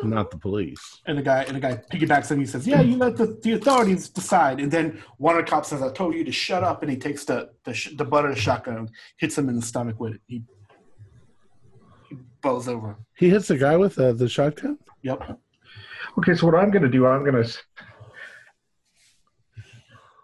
[0.03, 1.01] Not the police.
[1.05, 3.53] And the guy and the guy piggybacks and he says, "Yeah, you let the, the
[3.53, 6.81] authorities decide." And then one of the cops says, "I told you to shut up."
[6.81, 9.61] And he takes the the, sh- the butt of the shotgun, hits him in the
[9.61, 10.21] stomach with it.
[10.27, 10.43] He
[12.09, 12.97] he bows over.
[13.15, 14.77] He hits the guy with uh, the shotgun.
[15.03, 15.39] Yep.
[16.17, 17.57] Okay, so what I'm going to do, I'm going to.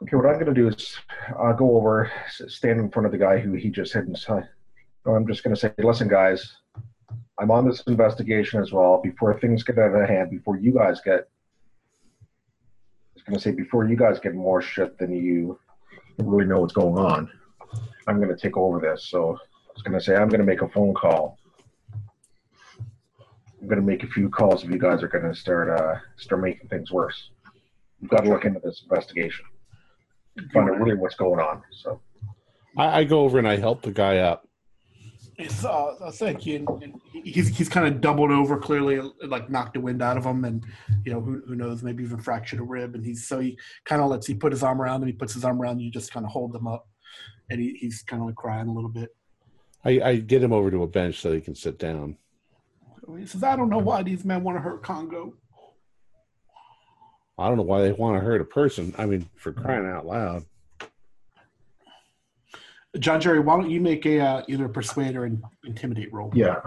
[0.03, 0.97] Okay, what I'm going to do is
[1.38, 2.12] uh, go over,
[2.47, 4.49] stand in front of the guy who he just hit and inside.
[5.05, 6.55] I'm just going to say, listen, guys,
[7.41, 9.01] I'm on this investigation as well.
[9.01, 11.27] Before things get out of hand, before you guys get,
[12.21, 15.60] I was going to say, before you guys get more shit than you
[16.19, 17.32] really know what's going on,
[18.06, 19.10] I'm going to take over this.
[19.10, 21.39] So I was going to say, I'm going to make a phone call.
[22.80, 25.95] I'm going to make a few calls if you guys are going to start uh,
[26.17, 27.32] start making things worse.
[27.99, 29.45] You've got to look into this investigation,
[30.54, 31.63] find out really what's going on.
[31.71, 32.01] So
[32.77, 34.47] I, I go over and I help the guy up.
[35.41, 36.56] It's uh, you.
[36.56, 40.25] And, and he's he's kind of doubled over, clearly, like knocked the wind out of
[40.25, 40.63] him, and
[41.06, 42.95] you know who, who knows, maybe even fractured a rib.
[42.95, 45.08] And he's so he kind of lets he put his arm around him.
[45.08, 46.88] He puts his arm around you, just kind of hold them up,
[47.49, 49.15] and he, he's kind of like crying a little bit.
[49.84, 52.17] I, I get him over to a bench so he can sit down.
[53.17, 55.34] He says, "I don't know why these men want to hurt Congo."
[57.38, 58.93] I don't know why they want to hurt a person.
[58.99, 60.45] I mean, for crying out loud.
[62.99, 66.30] John Jerry, why don't you make a uh, either persuade or in, intimidate roll?
[66.36, 66.58] yeah,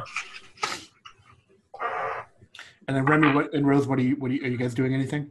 [2.88, 4.16] And then Remy what, and Rose, what are you?
[4.16, 4.94] What are you, are you guys doing?
[4.94, 5.30] Anything?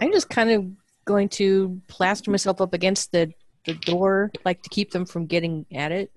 [0.00, 0.66] I'm just kind of
[1.04, 3.32] going to plaster myself up against the,
[3.66, 6.10] the door, like to keep them from getting at it.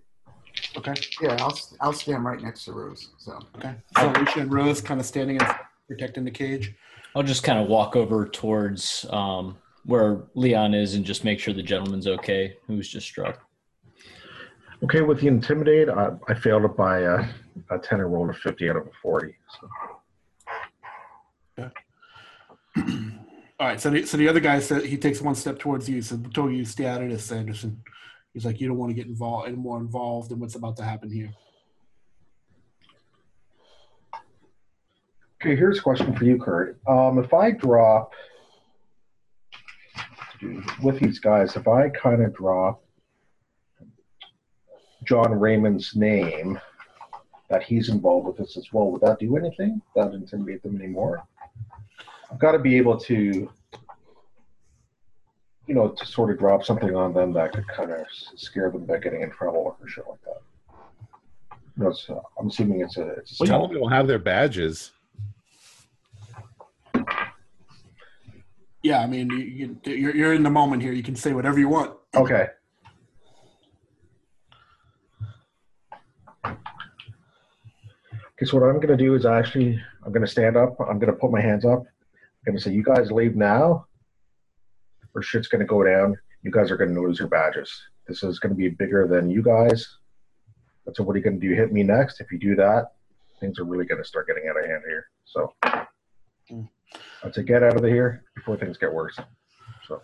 [0.77, 0.93] Okay.
[1.21, 3.10] Yeah, I'll I'll stand right next to Rose.
[3.17, 3.75] So Okay.
[3.97, 5.56] So Alicia and Rose kind of standing and
[5.88, 6.73] protecting the cage.
[7.15, 11.54] I'll just kind of walk over towards um, where Leon is and just make sure
[11.54, 13.41] the gentleman's okay who was just struck.
[14.84, 15.02] okay.
[15.02, 17.28] With the intimidate, I, I failed it by uh,
[17.69, 19.36] a ten and rolled a fifty out of a forty.
[19.60, 19.69] So.
[23.60, 23.80] All right.
[23.80, 26.02] So the, so the other guy said he takes one step towards you.
[26.02, 27.82] So told you stay out of this, Sanderson.
[28.34, 30.84] He's like, you don't want to get involved any more involved in what's about to
[30.84, 31.32] happen here.
[35.39, 36.80] Okay, here's a question for you, Kurt.
[36.88, 38.13] Um, if I drop
[40.82, 42.84] with these guys, if I kind of drop
[45.06, 46.60] John Raymond's name
[47.49, 49.82] that he's involved with this as well, would that do anything?
[49.95, 51.23] That intimidate them anymore?
[52.32, 53.15] I've got to be able to,
[55.67, 58.86] you know, to sort of drop something on them that could kind of scare them
[58.86, 60.41] by getting in trouble or shit like that.
[61.77, 64.19] You know, it's, uh, I'm assuming it's a it's a Well, you don't have their
[64.19, 64.92] badges.
[68.84, 70.91] Yeah, I mean, you, you, you're you're in the moment here.
[70.91, 71.96] You can say whatever you want.
[72.15, 72.48] Okay.
[76.46, 80.76] Okay, so what I'm gonna do is actually I'm gonna stand up.
[80.82, 81.80] I'm gonna put my hands up.
[81.80, 83.88] I'm gonna say, "You guys leave now,
[85.15, 86.17] or shit's gonna go down.
[86.41, 87.72] You guys are gonna lose your badges.
[88.08, 89.98] This is gonna be bigger than you guys.
[90.86, 91.54] But so what are you gonna do?
[91.54, 92.19] Hit me next.
[92.19, 92.91] If you do that,
[93.39, 95.08] things are really gonna start getting out of hand here.
[95.24, 95.54] So
[96.52, 96.67] Mm.
[97.23, 99.17] I'd get out of here before things get worse.
[99.88, 100.01] So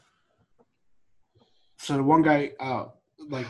[1.77, 2.85] So the one guy, uh,
[3.29, 3.47] like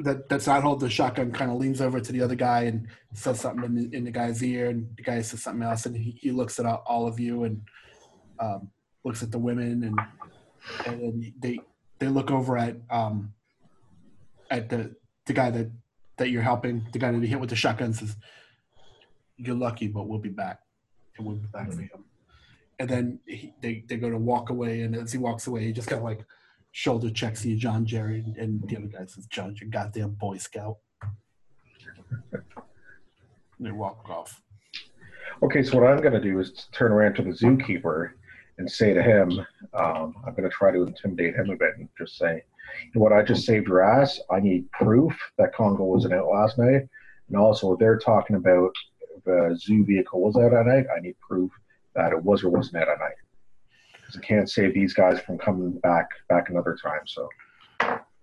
[0.00, 2.88] that, that's not holding the shotgun, kind of leans over to the other guy and
[3.14, 5.96] says something in the, in the guy's ear, and the guy says something else, and
[5.96, 7.62] he, he looks at all, of you and
[8.38, 8.70] um,
[9.04, 9.98] looks at the women, and
[10.86, 11.60] and then they
[11.98, 13.32] they look over at um
[14.50, 14.94] at the
[15.26, 15.70] the guy that
[16.16, 18.16] that you're helping, the guy that he hit with the shotgun says,
[19.36, 20.60] "You're lucky, but we'll be back,
[21.16, 22.05] and we'll be back for him."
[22.78, 25.72] And then he, they they go to walk away, and as he walks away, he
[25.72, 26.24] just kind of like
[26.72, 30.76] shoulder checks you, John Jerry, and the other guy says, John, you goddamn Boy Scout.
[32.32, 32.42] And
[33.60, 34.42] they walk off.
[35.42, 38.10] Okay, so what I'm going to do is turn around to the zookeeper
[38.58, 39.30] and say to him,
[39.72, 42.42] um, I'm going to try to intimidate him a bit and just say,
[42.92, 44.20] what, I just saved your ass.
[44.30, 46.82] I need proof that Congo wasn't out last night.
[47.28, 48.72] And also, they're talking about
[49.24, 50.86] the zoo vehicle was out at night.
[50.94, 51.50] I need proof
[51.96, 53.12] that it was or wasn't out at night.
[53.94, 57.00] Because I can't save these guys from coming back back another time.
[57.06, 57.28] So,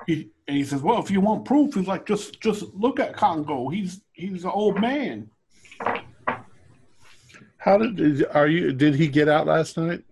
[0.07, 3.15] He, and he says, Well, if you want proof, he's like, just just look at
[3.15, 3.69] Congo.
[3.69, 5.29] He's he's an old man.
[7.57, 8.71] How did did- are you?
[8.71, 10.03] Did he get out last night?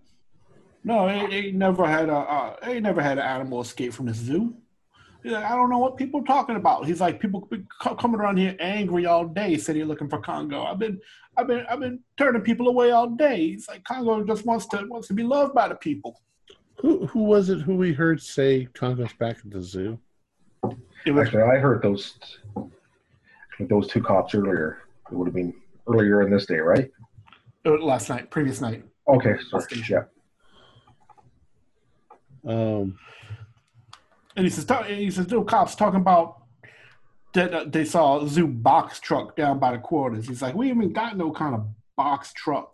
[0.84, 4.14] No, he, he never had a uh, he never had an animal escape from the
[4.14, 4.54] zoo.
[5.22, 6.86] He's like, I don't know what people are talking about.
[6.86, 10.64] He's like, people be coming around here angry all day, said he's looking for Congo.
[10.64, 11.00] I've been,
[11.36, 13.50] I've been, I've been turning people away all day.
[13.50, 16.20] He's like, Congo just wants to wants to be loved by the people.
[16.80, 17.60] Who who was it?
[17.60, 19.98] Who we heard say Congo's back at the zoo?
[21.06, 22.18] It was, actually, I heard those
[23.60, 24.82] those two cops earlier.
[25.10, 25.54] It would have been
[25.86, 26.90] earlier in this day, right?
[27.66, 28.84] uh, last night, previous night.
[29.08, 29.64] Okay, sorry.
[29.88, 30.04] Yeah.
[32.46, 32.98] Um,
[34.36, 36.42] And he says, talk- he says, no cops talking about
[37.34, 40.28] that uh, they saw a zoo box truck down by the quarters.
[40.28, 41.66] He's like, we haven't got no kind of
[41.96, 42.72] box truck.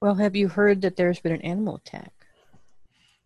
[0.00, 2.12] Well, have you heard that there's been an animal attack?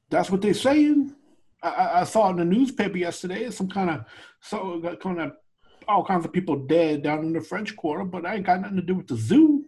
[0.08, 1.14] That's what they're saying.
[1.62, 4.04] I, I, I saw in the newspaper yesterday some kind of
[4.40, 5.32] so kind of
[5.88, 8.76] all kinds of people dead down in the French Quarter, but I ain't got nothing
[8.76, 9.66] to do with the zoo.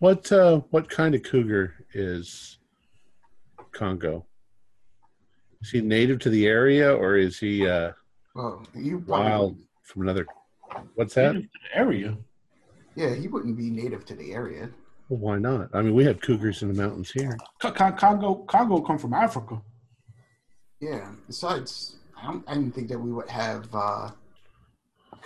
[0.00, 2.58] what uh, what kind of cougar is
[3.84, 4.24] Congo?
[5.60, 7.92] Is he native to the area or is he uh,
[8.34, 10.26] Well, you wild from another?
[10.94, 11.34] What's that?
[11.34, 12.16] Native to the area.
[12.96, 14.70] Yeah, he wouldn't be native to the area.
[15.08, 15.68] Well, why not?
[15.74, 17.36] I mean, we have cougars in the mountains here.
[17.60, 19.60] Co- Co- Congo, Congo come from Africa.
[20.80, 21.10] Yeah.
[21.26, 22.44] Besides, I don't.
[22.48, 24.10] I didn't think that we would have uh,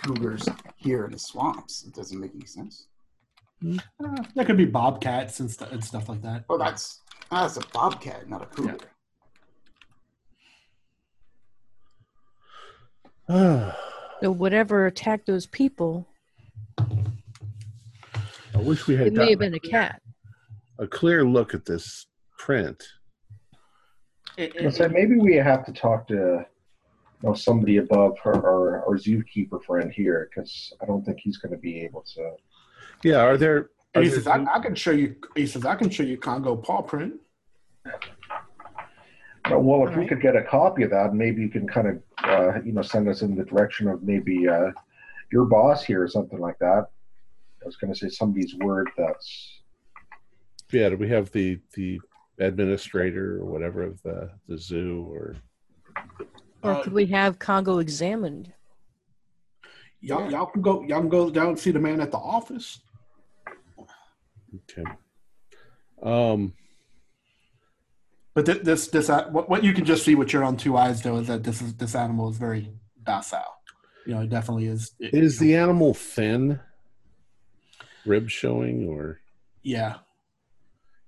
[0.03, 1.85] cougars here in the swamps.
[1.85, 2.87] It doesn't make any sense.
[3.65, 6.45] Uh, there could be bobcats and, st- and stuff like that.
[6.47, 8.77] Well, that's Ah, that's a bobcat, not a cougar.
[13.27, 13.75] I
[14.21, 16.05] So whatever attacked those people,
[16.77, 20.01] I wish we had it may have been a cat.
[20.77, 22.83] a clear look at this print.
[24.35, 26.45] It- I it- said maybe we have to talk to you
[27.23, 31.53] know somebody above her our, our zookeeper friend here because I don't think he's going
[31.53, 32.31] to be able to.
[33.03, 33.69] Yeah, are there?
[33.95, 35.15] Are and he says, I, I can show you.
[35.35, 37.15] He says, I can show you Congo paw print.
[39.49, 42.61] Well, if we could get a copy of that, maybe you can kind of uh,
[42.63, 44.71] you know send us in the direction of maybe uh,
[45.31, 46.85] your boss here or something like that.
[47.61, 49.59] I was going to say somebody's word that's
[50.71, 51.99] yeah, do we have the the
[52.37, 55.35] administrator or whatever of the the zoo or?
[56.61, 58.53] Or Uh, could we have Congo examined?
[60.01, 60.83] Y'all, y'all can go.
[60.83, 62.81] Y'all can go down and see the man at the office.
[64.55, 64.83] Okay.
[66.01, 66.53] Um.
[68.35, 70.77] But thi- this, this, uh, what, what you can just see with your own two
[70.77, 72.71] eyes, though, is that this is this animal is very
[73.03, 73.57] docile.
[74.05, 74.91] You know, it definitely is.
[74.99, 76.59] it- Is the animal thin?
[78.05, 79.19] Rib showing or?
[79.61, 79.95] yeah,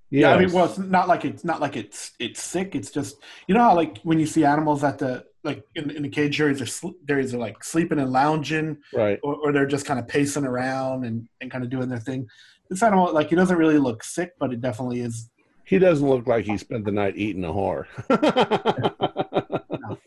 [0.10, 0.34] yeah.
[0.34, 2.76] I mean, well, it's not like it's not like it's it's sick.
[2.76, 3.16] It's just
[3.48, 6.40] you know how like when you see animals at the like in, in the cage
[6.42, 9.20] areas, they're sl- areas are like sleeping and lounging, right.
[9.24, 12.28] or, or they're just kind of pacing around and, and kind of doing their thing.
[12.72, 15.30] This animal, like, he doesn't really look sick, but it definitely is.
[15.66, 17.86] He doesn't look like he spent the night eating a whore.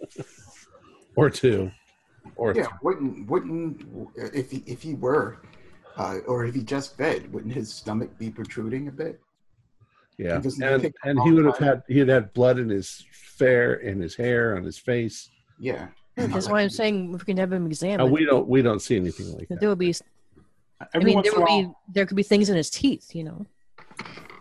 [1.17, 1.71] or two.
[2.37, 5.43] Or Yeah, wouldn't wouldn't if he if he were,
[5.99, 9.21] uh, or if he just fed, wouldn't his stomach be protruding a bit?
[10.17, 14.01] Yeah, Because and and he would have had he'd had blood in his fair in
[14.01, 15.29] his hair on his face.
[15.59, 15.89] Yeah.
[16.17, 18.11] Yeah, that's why I'm saying if we can have him examined.
[18.11, 19.61] we don't we don't see anything like that that.
[19.61, 19.95] there would be.
[20.95, 22.71] I mean, once there in a would while, be there could be things in his
[22.71, 23.15] teeth.
[23.15, 23.47] You know,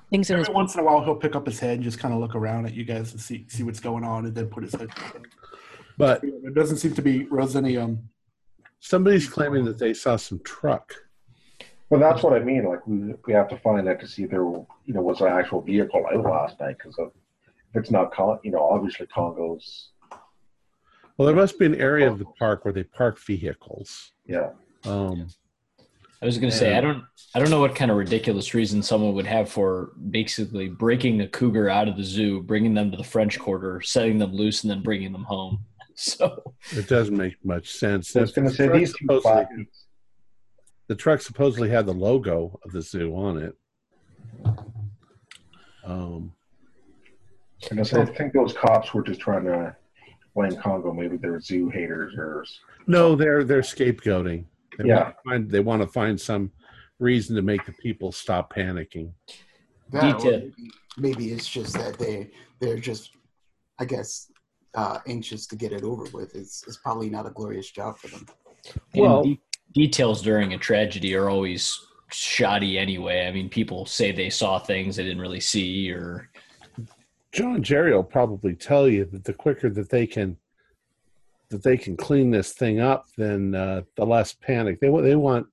[0.10, 0.48] things in his.
[0.48, 2.36] every once in a while, he'll pick up his head and just kind of look
[2.36, 4.90] around at you guys and see see what's going on, and then put his head.
[4.90, 5.24] down.
[5.98, 8.10] But There doesn't seem to be Rose any um.
[8.80, 10.94] somebody's claiming that they saw some truck.
[11.90, 12.66] well, that's what I mean.
[12.66, 15.28] Like we we have to find that to see if there you know was an
[15.28, 17.10] actual vehicle out last night because if
[17.76, 19.92] it's not Con, you know obviously Congo's
[21.18, 24.14] Well, there must be an area of the park where they park vehicles.
[24.26, 24.50] yeah.
[24.86, 25.28] Um,
[26.24, 27.04] I was going to say I don't
[27.36, 31.28] I don't know what kind of ridiculous reason someone would have for basically breaking a
[31.28, 34.72] cougar out of the zoo, bringing them to the French Quarter, setting them loose, and
[34.72, 35.66] then bringing them home.
[35.96, 38.16] So it doesn't make much sense.
[38.16, 39.68] I was going to say The truck these two supposedly-
[40.88, 43.56] the truck supposedly had the logo of the zoo on it.
[45.86, 46.34] Um,
[47.70, 49.76] And I say, I think those cops were just trying to
[50.34, 50.92] blame Congo.
[50.94, 52.44] Maybe they're zoo haters or
[52.88, 54.46] no, they're they're scapegoating.
[54.78, 54.96] They Yeah.
[55.04, 56.52] want to find they want to find some
[57.00, 59.12] reason to make the people stop panicking.
[59.92, 60.54] That, maybe,
[60.98, 63.12] maybe it's just that they they're just,
[63.80, 64.32] I guess,
[64.76, 66.36] uh, anxious to get it over with.
[66.36, 68.26] It's it's probably not a glorious job for them.
[68.94, 69.42] and Well- de-
[69.74, 71.78] details during a tragedy are always
[72.12, 73.26] shoddy anyway.
[73.28, 76.30] I mean, people say they saw things they didn't really see, or
[77.32, 80.38] John Jerry will probably tell you that the quicker that they can
[81.54, 84.80] that they can clean this thing up, then uh, the less panic.
[84.80, 85.48] They want they want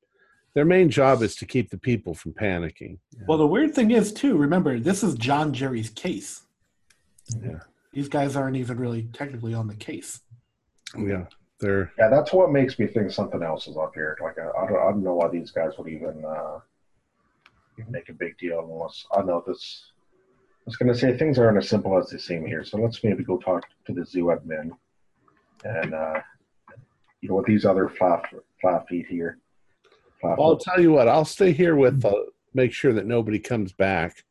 [0.55, 2.99] their main job is to keep the people from panicking.
[3.29, 4.37] Well, the weird thing is too.
[4.37, 6.43] Remember, this is John Jerry's case.
[7.41, 7.61] Yeah.
[7.93, 10.21] These guys aren't even really technically on the case.
[10.99, 11.27] Yeah,
[11.61, 12.09] they're yeah.
[12.09, 14.17] That's what makes me think something else is up here.
[14.21, 16.61] Like I, I don't I don't know why these guys would even uh,
[17.79, 19.93] even make a big deal unless I know this.
[20.61, 22.65] I was going to say things aren't as simple as they seem here.
[22.65, 24.71] So let's maybe go talk to the zoo admin
[25.65, 26.21] and uh,
[27.21, 28.25] you know with these other flat
[28.61, 29.39] flat feet here.
[30.23, 30.59] Well, I'll platform.
[30.77, 31.09] tell you what.
[31.09, 32.13] I'll stay here with uh,
[32.55, 34.25] make sure that nobody comes back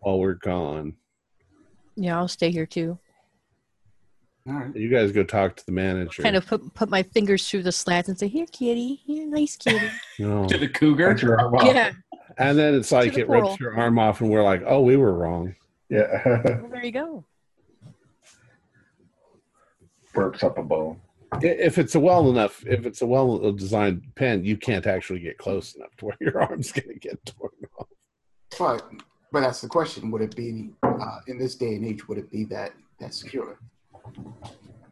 [0.00, 0.94] while we're gone.
[1.96, 2.98] Yeah, I'll stay here too.
[4.46, 4.76] All right.
[4.76, 6.22] You guys go talk to the manager.
[6.22, 9.00] Kind of put put my fingers through the slats and say, "Here, kitty.
[9.06, 10.46] Here, nice kitty." No.
[10.46, 11.16] To the cougar.
[11.20, 11.64] Your arm off.
[11.66, 11.92] yeah.
[12.36, 14.96] And then it's like the it rips your arm off, and we're like, "Oh, we
[14.96, 15.54] were wrong."
[15.88, 16.22] Yeah.
[16.44, 17.24] Well, there you go.
[20.14, 21.00] Burps up a bone.
[21.42, 25.36] If it's a well enough, if it's a well designed pen, you can't actually get
[25.38, 27.88] close enough to where your arm's going to get torn off.
[28.58, 28.88] But
[29.32, 30.10] but that's the question.
[30.12, 32.06] Would it be uh, in this day and age?
[32.08, 33.58] Would it be that that secure?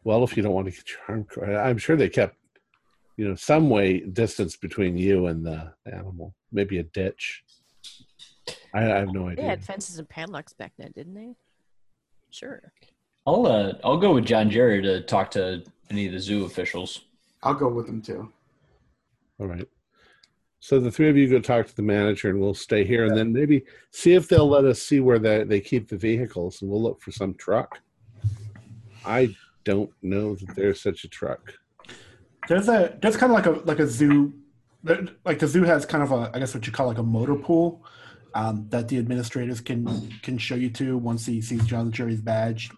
[0.05, 2.37] Well, if you don't want to get your arm, caught- I'm sure they kept,
[3.17, 6.35] you know, some way distance between you and the animal.
[6.51, 7.45] Maybe a ditch.
[8.75, 11.37] I, I have no idea They had fences and padlocks back then, didn't they?
[12.31, 12.73] Sure.
[13.27, 17.03] I'll uh, I'll go with John Jerry to talk to any of the zoo officials.
[17.43, 18.33] I'll go with them too.
[19.39, 19.69] All right.
[20.61, 23.17] So the three of you go talk to the manager, and we'll stay here, and
[23.17, 26.71] then maybe see if they'll let us see where they they keep the vehicles, and
[26.71, 27.81] we'll look for some truck.
[29.05, 31.55] I don't know that there's such a truck.
[32.49, 34.33] There's a there's kind of like a like a zoo,
[35.25, 37.37] like the zoo has kind of a I guess what you call like a motor
[37.37, 37.85] pool
[38.35, 42.21] um, that the administrators can can show you to once he sees John the jury's
[42.21, 42.71] badge.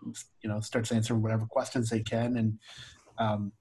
[0.43, 2.59] You know, starts answering whatever questions they can, and
[3.19, 3.53] um,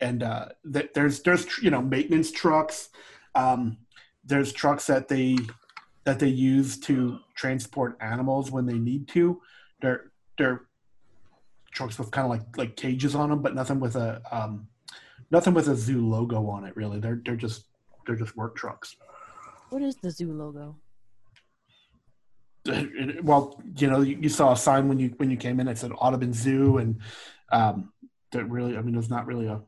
[0.00, 2.90] and uh, th- there's there's you know maintenance trucks.
[3.34, 3.78] Um,
[4.24, 5.38] there's trucks that they
[6.04, 9.40] that they use to transport animals when they need to.
[9.80, 10.62] They're they're
[11.72, 14.68] trucks with kind of like like cages on them, but nothing with a um,
[15.30, 16.76] nothing with a zoo logo on it.
[16.76, 17.66] Really, they're they're just
[18.06, 18.96] they're just work trucks.
[19.70, 20.76] What is the zoo logo?
[23.22, 25.78] Well, you know, you, you saw a sign when you when you came in that
[25.78, 27.00] said Audubon Zoo, and
[27.50, 27.92] um,
[28.32, 29.60] that really, I mean, it's not really a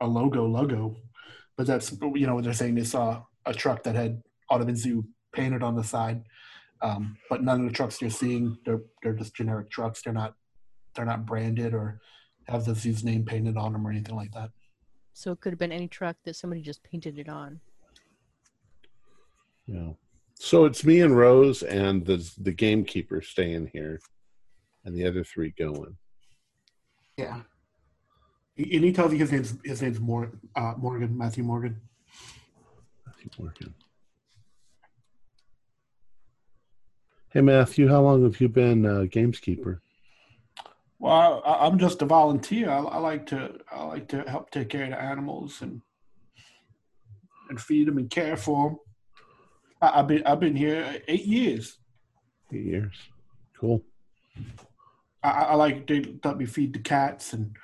[0.00, 0.96] a logo logo,
[1.56, 2.74] but that's you know what they're saying.
[2.74, 6.24] They saw a truck that had Audubon Zoo painted on the side,
[6.82, 10.02] um, but none of the trucks you're seeing they're they're just generic trucks.
[10.02, 10.34] They're not
[10.94, 12.00] they're not branded or
[12.48, 14.50] have the zoo's name painted on them or anything like that.
[15.12, 17.60] So it could have been any truck that somebody just painted it on.
[19.68, 19.90] Yeah.
[20.34, 24.00] So it's me and Rose and the the gamekeeper staying here,
[24.84, 25.96] and the other three going.
[27.16, 27.42] Yeah.
[28.56, 31.80] And he tells you his name's his name's Mor- uh, Morgan Matthew Morgan.
[33.06, 33.74] I think working.
[37.30, 39.80] Hey Matthew, how long have you been uh, gameskeeper?
[40.98, 42.70] Well, I, I'm just a volunteer.
[42.70, 45.82] I, I like to I like to help take care of the animals and
[47.50, 48.78] and feed them and care for them.
[49.80, 51.78] I, I've been I've been here eight years.
[52.52, 52.94] Eight years.
[53.58, 53.82] Cool.
[55.22, 57.56] I, I like they let me feed the cats and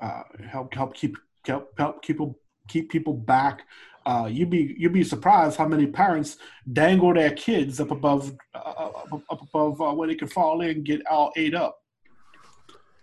[0.00, 1.16] uh, help help keep
[1.46, 3.62] help help people keep people back.
[4.06, 6.38] Uh, you'd be you'd be surprised how many parents
[6.72, 10.70] dangle their kids up above uh, up, up above uh, where they can fall in
[10.70, 11.76] and get all ate up.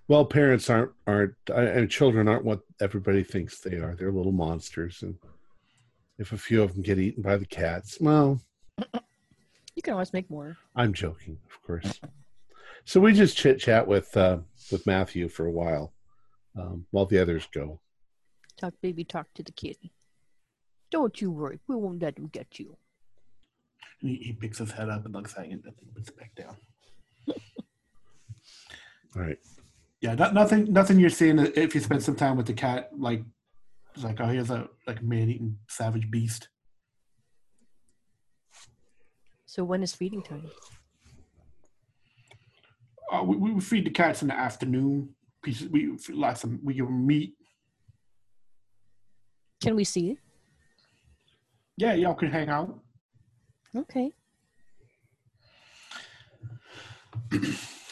[0.08, 3.96] Well, parents aren't aren't uh, and children aren't what everybody thinks they are.
[3.96, 5.16] They're little monsters, and
[6.18, 8.42] if a few of them get eaten by the cats, well,
[8.78, 10.58] You can always make more.
[10.76, 12.00] I'm joking, of course.
[12.86, 14.40] So we just chit chat with uh,
[14.72, 15.94] with Matthew for a while
[16.58, 17.80] um, while the others go.
[18.58, 19.92] Talk, baby, talk to the kitty.
[20.90, 21.60] Don't you worry.
[21.68, 22.78] We won't let him get you.
[24.00, 26.34] He, he picks his head up and looks at you and then puts it back
[26.36, 26.56] down.
[29.16, 29.38] All right.
[30.02, 30.72] Yeah, not, nothing.
[30.72, 32.90] Nothing you're seeing if you spend some time with the cat.
[32.98, 33.24] Like,
[33.94, 36.50] it's like, oh, here's a like man-eating savage beast.
[39.58, 40.44] So when is feeding time?
[43.12, 45.10] Uh, we, we feed the cats in the afternoon.
[45.44, 45.68] Pieces.
[45.70, 47.34] We lots of we give them meat.
[49.64, 50.18] Can we see it?
[51.76, 52.80] Yeah, y'all can hang out.
[53.76, 54.12] Okay.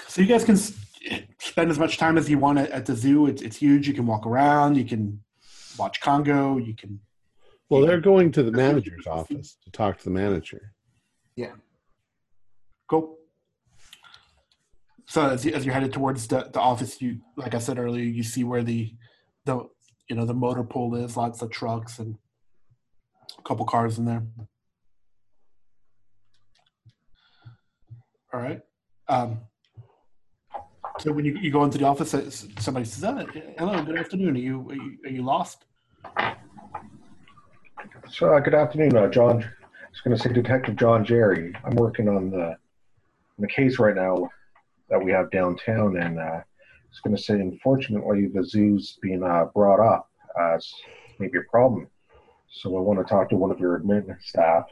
[0.07, 3.25] So you guys can spend as much time as you want at, at the zoo.
[3.25, 3.87] It's it's huge.
[3.87, 4.77] You can walk around.
[4.77, 5.19] You can
[5.79, 6.57] watch Congo.
[6.57, 6.99] You can.
[7.69, 10.74] Well, they're going to the manager's office to talk to the manager.
[11.35, 11.51] Yeah.
[12.89, 13.17] Cool.
[15.07, 18.23] So as, as you're headed towards the, the office, you like I said earlier, you
[18.23, 18.93] see where the
[19.45, 19.67] the
[20.09, 21.17] you know the motor pool is.
[21.17, 22.17] Lots of trucks and
[23.37, 24.23] a couple cars in there.
[28.33, 28.61] All right.
[29.07, 29.39] Um,
[30.99, 32.29] so when you, you go into the office, uh,
[32.59, 33.25] somebody says, oh,
[33.57, 34.35] "Hello, good afternoon.
[34.35, 35.65] Are you are you, are you lost?"
[38.09, 39.45] So, uh, good afternoon, uh, John.
[39.95, 41.55] Was going to say Detective John Jerry.
[41.63, 42.57] I'm working on the on
[43.39, 44.29] the case right now
[44.89, 46.43] that we have downtown, and uh, I
[46.89, 50.09] was going to say, unfortunately, the zoo's being uh, brought up
[50.53, 50.69] as
[51.17, 51.87] maybe a problem.
[52.51, 54.65] So I want to talk to one of your admin staff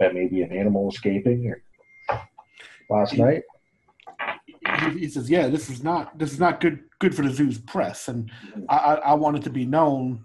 [0.00, 1.54] that may be an animal escaping
[2.90, 3.42] last night.
[4.80, 7.58] he, he says, "Yeah, this is not this is not good good for the zoo's
[7.58, 8.28] press, and
[8.68, 10.24] I, I, I want it to be known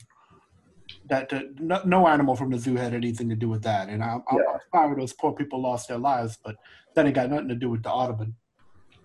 [1.10, 3.89] that uh, no, no animal from the zoo had anything to do with that.
[3.89, 4.57] And I, I'm Yeah.
[4.74, 6.55] sorry those poor people lost their lives, but
[6.95, 8.36] that ain't got nothing to do with the Audubon.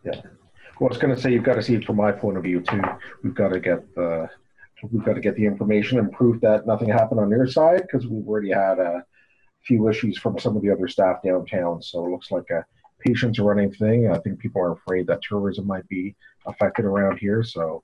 [0.04, 0.20] Yeah.
[0.78, 2.42] Well, I was going to say you've got to see it from my point of
[2.44, 2.82] view too.
[3.22, 4.28] We've got to get the
[4.92, 8.06] we've got to get the information and proof that nothing happened on your side because
[8.06, 9.02] we've already had a
[9.64, 11.80] few issues from some of the other staff downtown.
[11.80, 12.64] So it looks like a
[13.00, 14.10] patients running thing.
[14.10, 16.14] I think people are afraid that tourism might be
[16.46, 17.42] affected around here.
[17.42, 17.82] So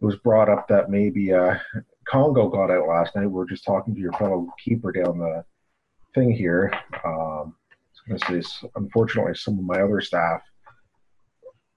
[0.00, 1.56] it was brought up that maybe uh,
[2.08, 3.26] Congo got out last night.
[3.26, 5.44] We were just talking to your fellow keeper down the
[6.14, 6.72] thing here.
[7.04, 7.54] Um,
[8.08, 10.40] I was going to say, unfortunately, some of my other staff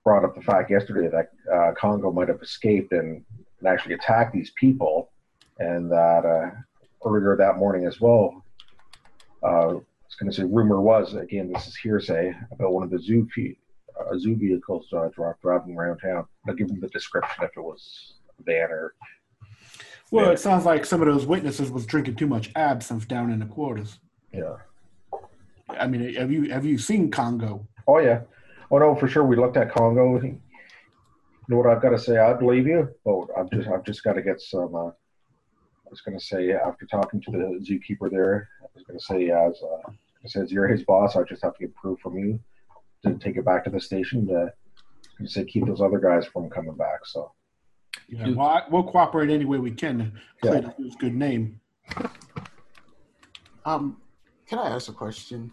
[0.04, 3.24] brought up the fact yesterday that uh, Congo might have escaped and,
[3.60, 5.12] and actually attacked these people,
[5.60, 6.50] and that uh,
[7.06, 8.44] earlier that morning as well,
[9.44, 12.90] uh, I was going to say rumor was again this is hearsay about one of
[12.90, 13.58] the zoo fe-
[14.00, 15.10] uh, zoo vehicles uh,
[15.42, 16.26] driving around town.
[16.48, 18.94] I'll give them the description if it was a van or
[20.12, 20.32] Well, Yeah.
[20.34, 23.46] it sounds like some of those witnesses was drinking too much absinthe down in the
[23.46, 24.00] quarters.
[24.32, 24.58] yeah.
[25.70, 27.66] I mean, have you have you seen Congo?
[27.88, 28.24] Oh yeah.
[28.70, 29.24] Oh no, for sure.
[29.26, 30.22] We looked at Congo.
[30.22, 30.38] You
[31.48, 32.18] know what I've got to say?
[32.18, 34.76] I believe you, but I've just I've just got to get some.
[34.76, 39.00] Uh, I was going to say after talking to the zookeeper there, I was going
[39.00, 39.92] to say as uh,
[40.26, 41.16] says you're his boss.
[41.16, 42.38] I just have to get proof from you
[43.06, 44.52] to take it back to the station to,
[45.20, 47.06] to say keep those other guys from coming back.
[47.06, 47.32] So
[48.08, 50.12] Yeah, well, I, we'll cooperate any way we can to
[50.42, 51.60] play the zoo's good name.
[53.66, 53.98] Um,
[54.48, 55.52] can I ask a question?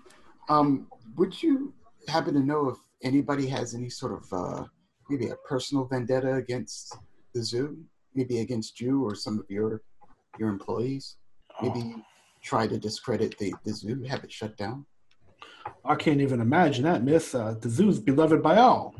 [0.48, 1.72] Um, would you
[2.08, 4.64] happen to know if anybody has any sort of uh,
[5.08, 6.96] maybe a personal vendetta against
[7.34, 7.78] the zoo,
[8.14, 9.82] maybe against you or some of your
[10.38, 11.16] your employees?
[11.62, 11.94] Maybe
[12.42, 14.86] try to discredit the, the zoo, have it shut down.
[15.84, 17.34] I can't even imagine that, Miss.
[17.34, 18.94] Uh, the zoo's beloved by all.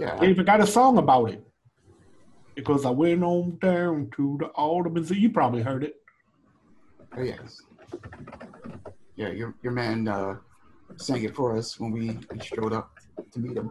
[0.00, 1.46] Yeah, They even got a song about it.
[2.54, 5.14] Because I went on down to the Audubon Zoo.
[5.14, 5.96] You probably heard it.
[7.16, 7.60] oh yes,
[9.16, 9.28] yeah.
[9.28, 10.36] Your your man uh,
[10.96, 12.90] sang it for us when we, we showed up
[13.32, 13.70] to meet him.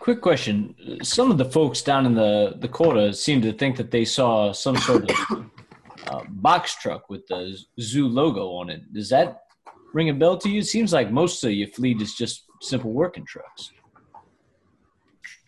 [0.00, 0.74] Quick question.
[1.02, 4.52] Some of the folks down in the, the quarter seem to think that they saw
[4.52, 5.16] some sort of
[6.06, 8.92] uh, box truck with the zoo logo on it.
[8.92, 9.45] Does that
[9.96, 10.60] ring a bell to you?
[10.60, 13.72] It seems like most of your fleet is just simple working trucks.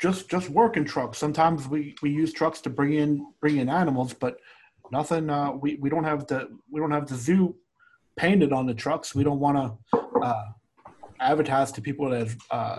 [0.01, 1.19] Just just working trucks.
[1.19, 3.11] Sometimes we, we use trucks to bring in
[3.43, 4.37] bring in animals, but
[4.91, 5.29] nothing.
[5.29, 7.57] Uh, we we don't have the we don't have the zoo
[8.17, 9.15] painted on the trucks.
[9.15, 10.47] We don't want to uh,
[11.21, 12.79] advertise to people that have uh,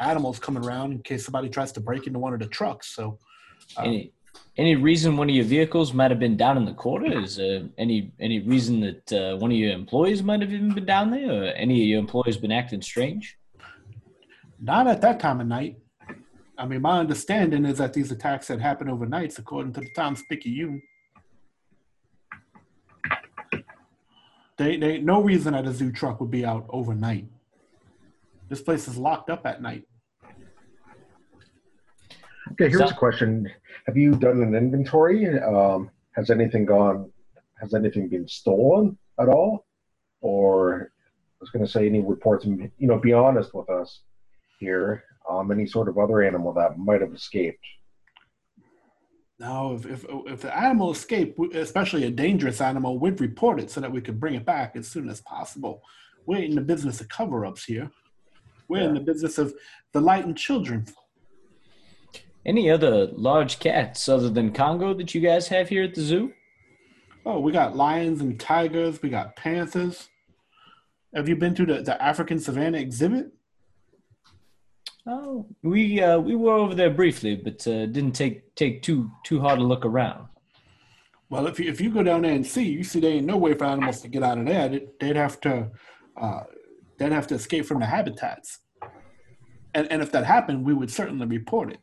[0.00, 2.94] animals coming around in case somebody tries to break into one of the trucks.
[2.94, 3.18] So
[3.76, 4.12] uh, Any
[4.56, 7.20] any reason one of your vehicles might have been down in the quarter?
[7.20, 7.38] Is
[7.78, 11.30] any any reason that uh, one of your employees might have even been down there,
[11.30, 13.38] or any of your employees been acting strange?
[14.60, 15.78] Not at that time of night.
[16.58, 20.24] I mean, my understanding is that these attacks had happened overnights, according to the Times
[20.28, 20.82] Picayune.
[24.56, 27.26] They, they no reason that a zoo truck would be out overnight.
[28.48, 29.84] This place is locked up at night.
[32.52, 33.50] Okay, here's So- a question:
[33.86, 35.38] Have you done an inventory?
[35.38, 37.10] Um, has anything gone?
[37.60, 39.66] Has anything been stolen at all?
[40.20, 42.44] Or I was going to say any reports.
[42.44, 44.02] You know, be honest with us
[44.60, 45.04] here.
[45.28, 47.64] Um, any sort of other animal that might have escaped.
[49.38, 53.80] Now, if, if, if the animal escaped, especially a dangerous animal, we'd report it so
[53.80, 55.82] that we could bring it back as soon as possible.
[56.26, 57.90] We're in the business of cover ups here.
[58.68, 59.54] We're in the business of
[59.92, 60.86] delighting children.
[62.48, 66.32] Any other large cats other than Congo that you guys have here at the zoo?
[67.26, 69.02] Oh, we got lions and tigers.
[69.02, 70.08] We got panthers.
[71.14, 73.34] Have you been to the, the African Savannah exhibit?
[75.06, 79.40] Oh, we uh, we were over there briefly, but uh, didn't take take too too
[79.40, 80.28] hard a look around.
[81.28, 83.36] Well, if you, if you go down there and see, you see there ain't no
[83.36, 84.80] way for animals to get out of there.
[84.98, 85.70] They'd, have to
[86.16, 86.44] uh,
[86.96, 88.60] they'd have to escape from the habitats.
[89.74, 91.80] And and if that happened, we would certainly report it.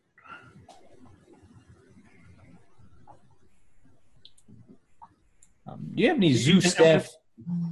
[5.68, 7.09] Um, do you have any zoo staff?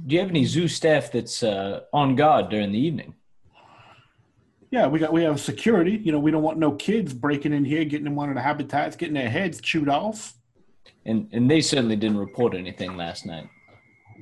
[0.06, 3.14] Do you have any zoo staff that's uh, on guard during the evening?
[4.70, 6.00] Yeah, we got we have security.
[6.02, 8.42] You know, we don't want no kids breaking in here, getting in one of the
[8.42, 10.34] habitats, getting their heads chewed off.
[11.06, 13.48] And and they certainly didn't report anything last night.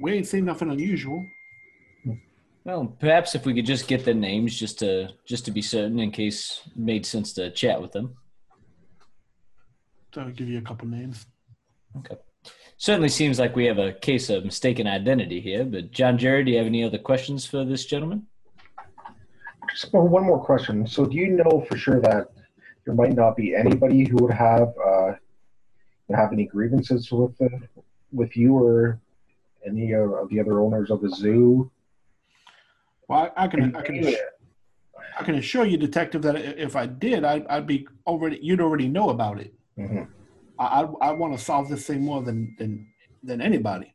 [0.01, 1.25] We ain't seen nothing unusual.
[2.65, 5.99] Well, perhaps if we could just get their names, just to just to be certain,
[5.99, 8.15] in case it made sense to chat with them.
[10.15, 11.27] So I'll give you a couple names.
[11.97, 12.17] Okay.
[12.83, 15.65] Certainly seems like we have a case of mistaken identity here.
[15.65, 18.27] But John Jerry, do you have any other questions for this gentleman?
[19.71, 20.85] Just one one more question.
[20.89, 22.33] So, do you know for sure that
[22.85, 25.13] there might not be anybody who would have uh,
[26.13, 27.51] have any grievances with the,
[28.11, 28.99] with you or
[29.65, 31.71] any uh, of the other owners of the zoo?
[33.07, 34.17] Well, I, I can I can
[35.21, 38.89] I can assure you, detective, that if I did, I, I'd be already you'd already
[38.89, 39.55] know about it.
[39.79, 40.09] Mhm.
[40.63, 42.87] I I, I want to solve this thing more than than
[43.23, 43.95] than anybody.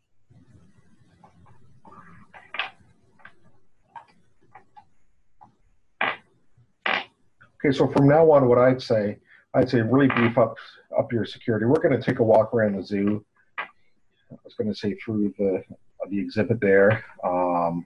[7.59, 9.17] Okay, so from now on, what I'd say,
[9.53, 10.55] I'd say really beef up
[10.97, 11.65] up your security.
[11.65, 13.25] We're going to take a walk around the zoo.
[13.57, 15.63] I was going to say through the
[16.09, 17.03] the exhibit there.
[17.23, 17.85] Um,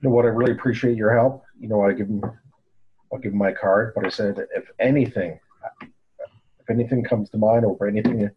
[0.00, 0.24] you know what?
[0.24, 1.44] I really appreciate your help.
[1.58, 2.22] You know, I give him,
[3.12, 3.92] I'll give him my card.
[3.94, 5.38] But I said, if anything,
[6.66, 8.30] if anything comes to mind, or if anything,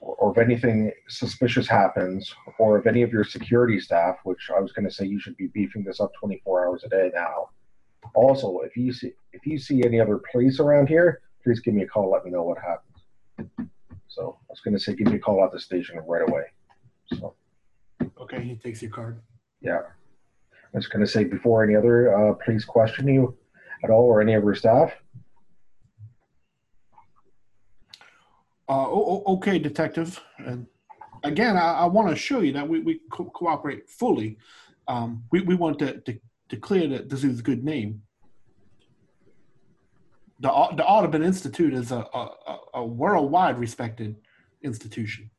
[0.00, 4.72] or if anything suspicious happens, or if any of your security staff, which I was
[4.72, 7.50] going to say you should be beefing this up 24 hours a day now.
[8.14, 11.82] Also, if you see if you see any other police around here, please give me
[11.82, 12.10] a call.
[12.10, 13.70] Let me know what happens
[14.08, 16.44] So I was going to say, give me a call at the station right away.
[17.18, 17.34] So
[18.20, 19.20] Okay, he takes your card.
[19.60, 19.80] yeah,
[20.52, 23.36] I was going to say before any other uh, police question you
[23.82, 24.92] at all or any of your staff.
[28.68, 30.20] Uh, okay, detective.
[30.38, 30.66] And
[31.22, 34.38] again, I, I want to show you that we, we co- cooperate fully.
[34.88, 38.02] Um, we, we want to, to, to clear the, the zoo's good name.
[40.40, 42.30] The, the Audubon Institute is a, a-
[42.74, 44.16] a worldwide respected
[44.62, 45.30] institution.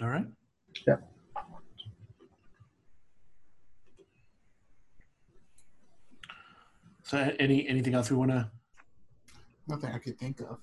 [0.00, 0.26] All right.
[0.86, 0.96] Yeah.
[7.12, 8.50] So, any anything else we want to?
[9.68, 10.56] Nothing I could think of.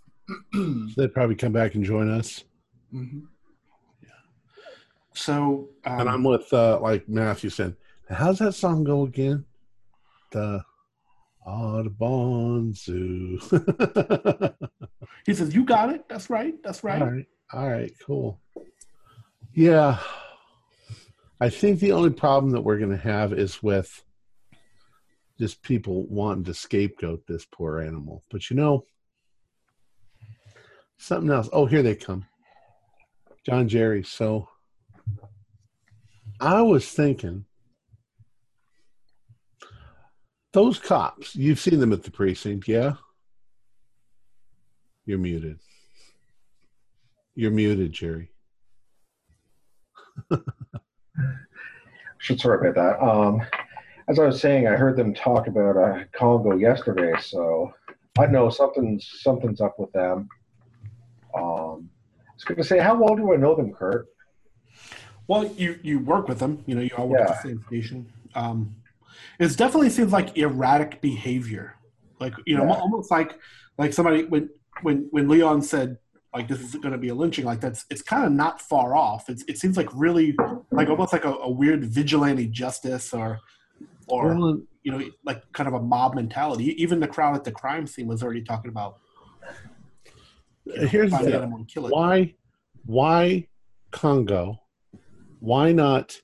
[0.51, 2.43] So they'd probably come back and join us.
[2.91, 3.19] hmm
[5.13, 7.75] So, um, and I'm with uh, like Matthew said.
[8.09, 9.45] How's that song go again?
[10.31, 10.63] The
[11.45, 13.39] Audubon Zoo.
[15.27, 16.09] he says, "You got it.
[16.09, 16.55] That's right.
[16.63, 17.27] That's right." All right.
[17.53, 17.93] All right.
[18.03, 18.41] Cool.
[19.53, 19.99] Yeah.
[21.39, 24.03] I think the only problem that we're going to have is with
[25.39, 28.23] just people wanting to scapegoat this poor animal.
[28.29, 28.85] But you know,
[30.97, 31.49] something else.
[31.53, 32.25] Oh, here they come.
[33.45, 34.03] John Jerry.
[34.03, 34.49] So
[36.39, 37.45] I was thinking
[40.51, 42.93] those cops, you've seen them at the precinct, yeah?
[45.05, 45.59] You're muted.
[47.35, 48.31] You're muted, Jerry.
[52.17, 53.01] Should sorry about that.
[53.03, 53.41] Um,
[54.09, 57.71] as I was saying, I heard them talk about uh, Congo yesterday, so
[58.17, 60.27] I know something's something's up with them.
[61.35, 64.07] Um, I was going to say, how well do I know them, Kurt?
[65.27, 66.63] Well, you you work with them.
[66.65, 68.11] You know, you all work at the same station.
[68.33, 68.75] Um,
[69.39, 71.75] it definitely seems like erratic behavior,
[72.19, 72.79] like you know, Yeah.
[72.79, 73.37] almost like
[73.77, 74.49] like somebody when
[74.81, 75.97] when when Leon said
[76.33, 78.95] like this is going to be a lynching, like that's it's kind of not far
[78.95, 79.29] off.
[79.29, 80.35] It's, it seems like really
[80.71, 83.39] like almost like a, a weird vigilante justice or
[84.09, 86.81] or Well, you know like kind of a mob mentality.
[86.81, 88.97] Even the crowd at the crime scene was already talking about
[90.65, 91.39] you know, Here's the find the thing.
[91.41, 91.91] animal and kill it.
[91.91, 92.33] why
[92.85, 93.47] why
[93.91, 94.59] Congo?
[95.39, 96.19] Why not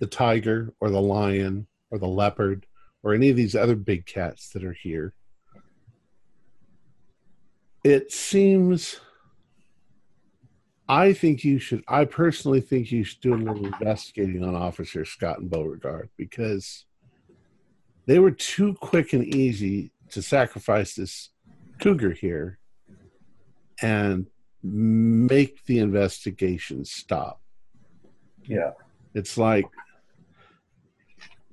[0.00, 2.66] the tiger or the lion or the leopard
[3.02, 5.14] or any of these other big cats that are here?
[7.84, 9.00] It seems
[10.88, 15.04] I think you should I personally think you should do a little investigating on Officer
[15.04, 16.85] Scott and Beauregard because
[18.06, 21.30] they were too quick and easy to sacrifice this
[21.80, 22.58] cougar here
[23.82, 24.26] and
[24.62, 27.40] make the investigation stop.
[28.44, 28.70] Yeah,
[29.14, 29.66] It's like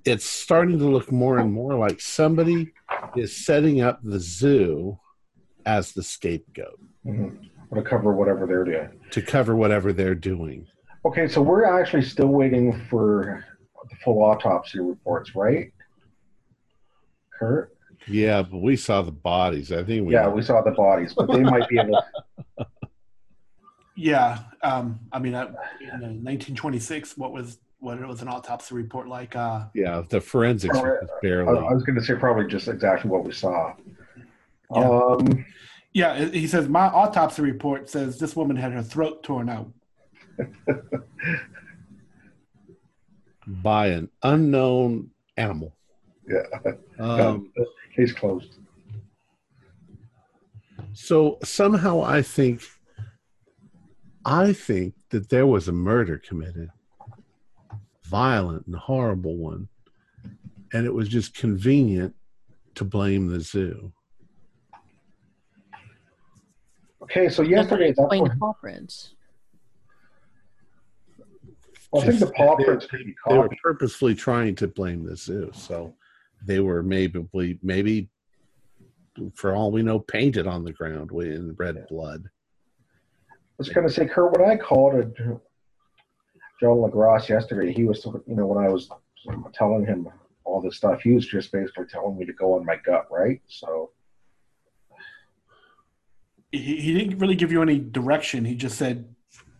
[0.05, 2.71] it's starting to look more and more like somebody
[3.15, 4.99] is setting up the zoo
[5.65, 7.75] as the scapegoat mm-hmm.
[7.75, 8.89] to cover whatever they're doing.
[9.11, 10.67] to cover whatever they're doing.
[11.05, 13.45] Okay, so we're actually still waiting for
[13.89, 15.71] the full autopsy reports, right?
[17.39, 17.75] Kurt?
[18.07, 19.71] Yeah, but we saw the bodies.
[19.71, 22.03] I think we Yeah, we saw the bodies, but they might be able.
[23.95, 28.73] Yeah, um, I mean, uh, in uh, 1926, what was what it was an autopsy
[28.73, 29.35] report like?
[29.35, 31.59] Uh, yeah, the forensics was I, barely.
[31.59, 33.75] I was going to say probably just exactly what we saw.
[34.73, 34.89] Yeah.
[34.89, 35.45] Um,
[35.93, 39.71] yeah, he says my autopsy report says this woman had her throat torn out.
[43.47, 45.75] by an unknown animal.
[46.27, 46.71] Yeah.
[46.99, 47.51] Um,
[47.95, 48.55] Case closed.
[50.93, 52.61] so somehow I think,
[54.25, 56.69] I think that there was a murder committed,
[58.05, 59.67] violent and horrible one,
[60.73, 62.15] and it was just convenient
[62.75, 63.91] to blame the zoo.
[67.03, 69.13] Okay, so yesterday, that's Explain what, to paw prints.
[71.91, 73.59] well, I think the paw They- prints could be They were copied.
[73.61, 75.93] purposefully trying to blame the zoo, so
[76.45, 77.27] they were maybe
[77.61, 78.09] maybe,
[79.35, 82.23] for all we know, painted on the ground in red blood.
[83.29, 85.13] I was going to say, Kurt, when I called it,
[86.59, 88.89] John Legrasse yesterday, he was, you know, when I was
[89.53, 90.09] telling him
[90.43, 93.41] all this stuff, he was just basically telling me to go on my gut, right?
[93.47, 93.91] So,
[96.51, 98.45] He, he didn't really give you any direction.
[98.45, 99.05] He just said,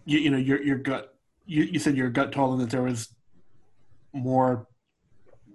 [0.05, 1.15] you, you know, your your gut.
[1.45, 3.09] You, you said your gut told him that there was
[4.13, 4.67] more.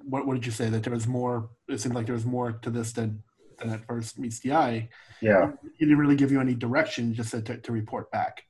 [0.09, 0.69] What, what did you say?
[0.71, 1.51] That there was more.
[1.69, 3.23] It seemed like there was more to this than
[3.59, 4.89] than at first meets the eye.
[5.21, 7.09] yeah, He didn't really give you any direction.
[7.09, 8.43] He just said to, to report back.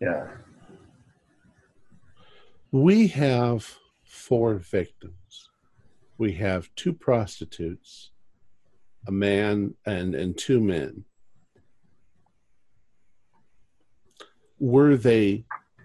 [0.00, 0.26] yeah.
[2.72, 5.50] We have four victims.
[6.18, 8.12] We have two prostitutes,
[9.08, 11.04] a man, and, and two men.
[14.58, 15.44] Were they,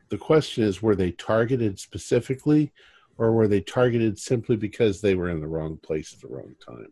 [0.10, 2.72] the question is, were they targeted specifically
[3.18, 6.56] or were they targeted simply because they were in the wrong place at the wrong
[6.66, 6.92] time?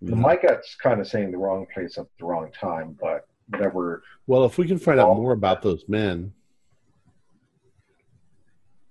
[0.00, 4.02] My gut's kind of saying the wrong place at the wrong time, but whatever.
[4.26, 6.32] Well, if we can find out more about those men,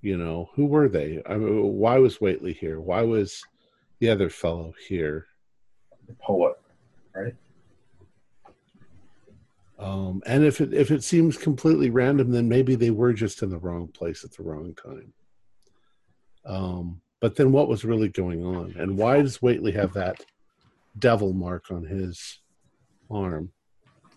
[0.01, 1.21] you know, who were they?
[1.25, 2.79] I mean, why was Whateley here?
[2.79, 3.43] Why was
[3.99, 5.25] the other fellow here?
[6.07, 6.53] The poet.
[9.79, 13.49] Um, and if it if it seems completely random, then maybe they were just in
[13.49, 15.13] the wrong place at the wrong time.
[16.45, 20.25] Um, but then what was really going on, and why does Whateley have that
[20.97, 22.39] devil mark on his
[23.09, 23.51] arm?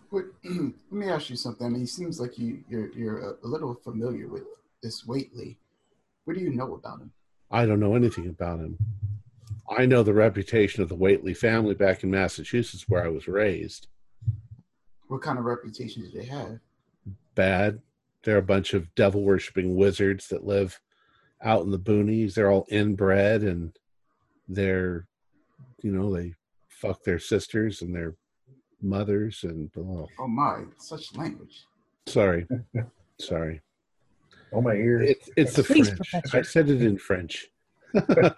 [0.09, 1.65] What, let me ask you something.
[1.65, 4.43] I mean, it seems like you, you're you're a, a little familiar with
[4.81, 5.57] this Whateley.
[6.25, 7.11] What do you know about him?
[7.49, 8.77] I don't know anything about him.
[9.69, 13.87] I know the reputation of the Whateley family back in Massachusetts, where I was raised.
[15.13, 16.57] What kind of reputation do they have?
[17.35, 17.79] Bad.
[18.23, 20.81] They're a bunch of devil worshipping wizards that live
[21.43, 22.33] out in the boonies.
[22.33, 23.77] They're all inbred and
[24.49, 25.05] they're,
[25.83, 26.33] you know, they
[26.67, 28.15] fuck their sisters and their
[28.81, 31.65] mothers and oh, Oh my, such language.
[32.07, 32.47] sorry,
[33.21, 33.61] sorry.
[34.51, 35.11] Oh, my ears.
[35.11, 36.09] It's it's the Please, French.
[36.09, 36.37] Professor.
[36.39, 37.49] I said it in French.
[37.93, 38.33] Well,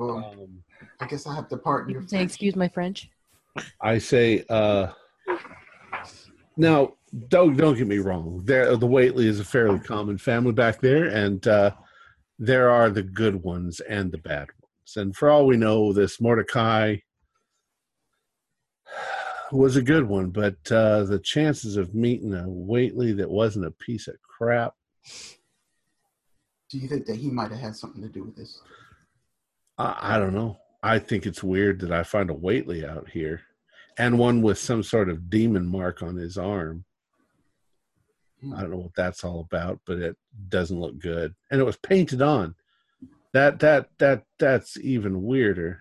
[0.40, 0.64] Um,
[0.98, 3.08] I guess I have to pardon You your say, excuse my French.
[3.80, 4.88] I say, uh,
[6.56, 6.94] now
[7.28, 8.42] don't don't get me wrong.
[8.44, 11.70] There, the Whateley is a fairly common family back there, and uh,
[12.38, 14.96] there are the good ones and the bad ones.
[14.96, 16.96] And for all we know, this Mordecai
[19.52, 23.70] was a good one, but uh, the chances of meeting a Whateley that wasn't a
[23.70, 24.74] piece of crap,
[26.70, 28.60] Do you think that he might have had something to do with this?
[29.78, 30.58] I, I don't know.
[30.82, 33.42] I think it's weird that I find a Whateley out here,
[33.98, 36.84] and one with some sort of demon mark on his arm.
[38.54, 40.16] I don't know what that's all about, but it
[40.48, 41.34] doesn't look good.
[41.50, 42.54] And it was painted on.
[43.32, 45.80] That that that that's even weirder.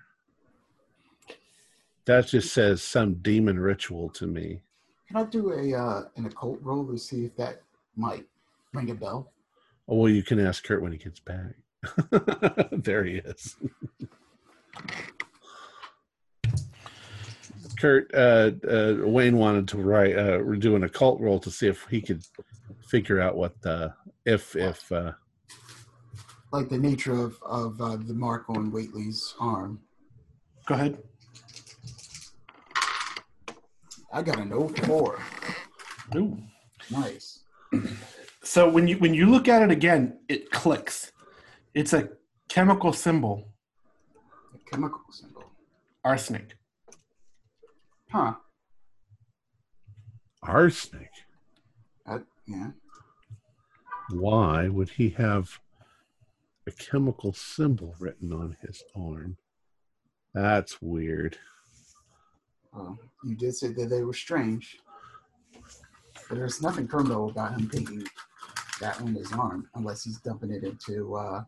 [2.05, 4.61] That just says some demon ritual to me.
[5.07, 7.61] Can I do a uh, an occult roll to see if that
[7.95, 8.25] might
[8.73, 9.31] ring a bell?
[9.87, 11.55] Oh well, you can ask Kurt when he gets back.
[12.71, 13.55] there he is.
[17.85, 21.85] Kurt, uh, uh, Wayne wanted to write, uh, do an occult roll to see if
[21.87, 22.23] he could
[22.87, 23.93] figure out what the
[24.25, 25.11] if if uh,
[26.51, 29.81] Like the nature of of uh, the mark on Whateley's arm.
[30.65, 30.97] Go ahead.
[34.11, 35.19] I got an 04.
[36.15, 36.39] Ooh.
[36.89, 37.43] Nice.
[38.41, 41.11] So when you when you look at it again, it clicks.
[41.75, 42.09] It's a
[42.49, 43.47] chemical symbol,
[44.55, 45.43] A chemical symbol.
[46.03, 46.57] arsenic.
[48.15, 48.35] Huh.
[50.41, 51.11] arsenic.
[52.07, 52.69] I, yeah.
[54.09, 55.59] why would he have
[56.65, 59.35] a chemical symbol written on his arm?
[60.33, 61.37] That's weird.
[62.71, 64.77] Well, you did say that they were strange.
[66.29, 68.07] But there's nothing criminal about him taking
[68.79, 71.43] that on his arm unless he's dumping it into uh,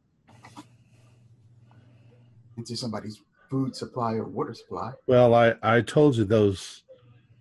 [2.57, 4.91] into somebody's food supply or water supply.
[5.07, 6.83] Well, I I told you those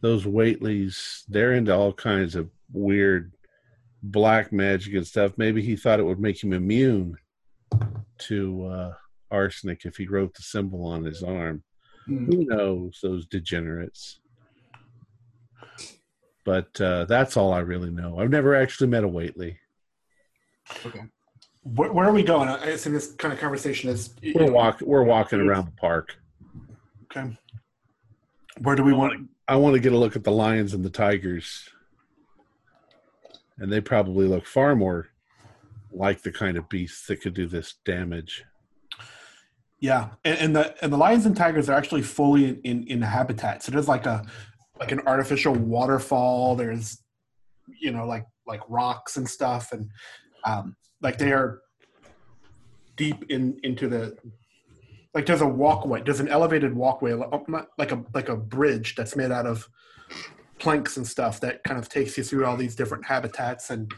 [0.00, 3.32] those Whateleys they're into all kinds of weird
[4.02, 5.32] black magic and stuff.
[5.36, 7.16] Maybe he thought it would make him immune
[8.18, 8.92] to uh,
[9.30, 11.62] arsenic if he wrote the symbol on his arm.
[12.07, 12.26] Hmm.
[12.26, 14.20] Who knows, those degenerates?
[16.44, 18.20] But uh, that's all I really know.
[18.20, 19.59] I've never actually met a Whateley.
[20.84, 21.02] Okay.
[21.75, 22.49] Where, where are we going?
[22.49, 24.14] I assume this kind of conversation is.
[24.35, 26.17] We're walk we're walking around the park.
[27.05, 27.37] Okay.
[28.59, 29.29] Where do we want?
[29.49, 31.69] I want to get a look at the lions and the tigers.
[33.59, 35.09] And they probably look far more
[35.91, 38.45] like the kind of beasts that could do this damage.
[39.81, 43.03] Yeah, and, and the and the lions and tigers are actually fully in, in in
[43.03, 43.62] habitat.
[43.62, 44.25] So there's like a
[44.79, 46.55] like an artificial waterfall.
[46.55, 47.03] There's
[47.81, 49.91] you know like like rocks and stuff, and
[50.47, 51.61] um, like they are
[52.97, 54.16] deep in into the
[55.14, 56.03] like there's a walkway.
[56.03, 59.68] There's an elevated walkway, like a like a bridge that's made out of
[60.59, 63.92] planks and stuff that kind of takes you through all these different habitats and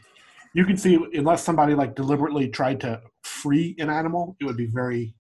[0.55, 4.67] you can see unless somebody like deliberately tried to free an animal it would be
[4.67, 5.15] very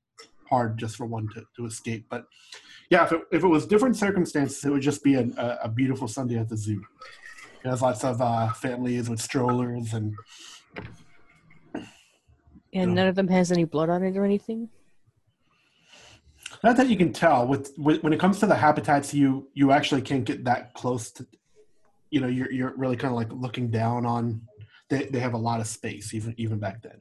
[0.48, 2.24] hard just for one to, to escape but
[2.90, 5.68] yeah if it, if it was different circumstances it would just be an, a, a
[5.68, 6.82] beautiful sunday at the zoo
[7.62, 10.14] there's lots of uh, families with strollers and
[12.74, 14.68] And none of them has any blood on it or anything.
[16.62, 17.46] not that you can tell.
[17.46, 21.10] With, with when it comes to the habitats you you actually can't get that close
[21.12, 21.26] to
[22.10, 24.42] you know you're you're really kind of like looking down on
[24.90, 27.00] they, they have a lot of space even even back then.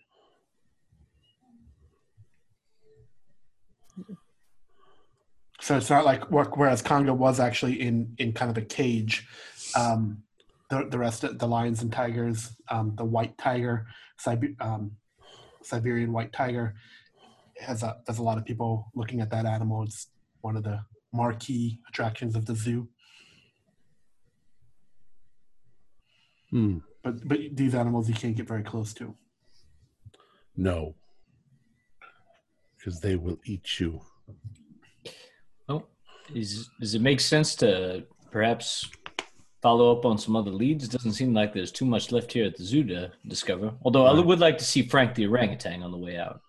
[5.59, 9.27] So it's not like whereas congo was actually in in kind of a cage
[9.75, 10.23] um
[10.69, 13.87] the, the rest of the lions and tigers um the white tiger
[14.59, 14.91] um,
[15.67, 16.73] siberian white tiger
[17.59, 19.83] has a there's a lot of people looking at that animal.
[19.83, 20.07] It's
[20.41, 20.79] one of the
[21.13, 22.87] marquee attractions of the zoo.
[26.51, 26.77] Hmm.
[27.03, 29.15] But but these animals you can't get very close to.
[30.55, 30.95] No.
[32.77, 34.01] Because they will eat you.
[35.67, 35.83] Oh,
[36.33, 38.89] is, does it make sense to perhaps
[39.67, 40.87] follow up on some other leads?
[40.87, 43.73] Doesn't seem like there's too much left here at the zoo to discover.
[43.83, 46.39] Although I would like to see Frank the orangutan on the way out.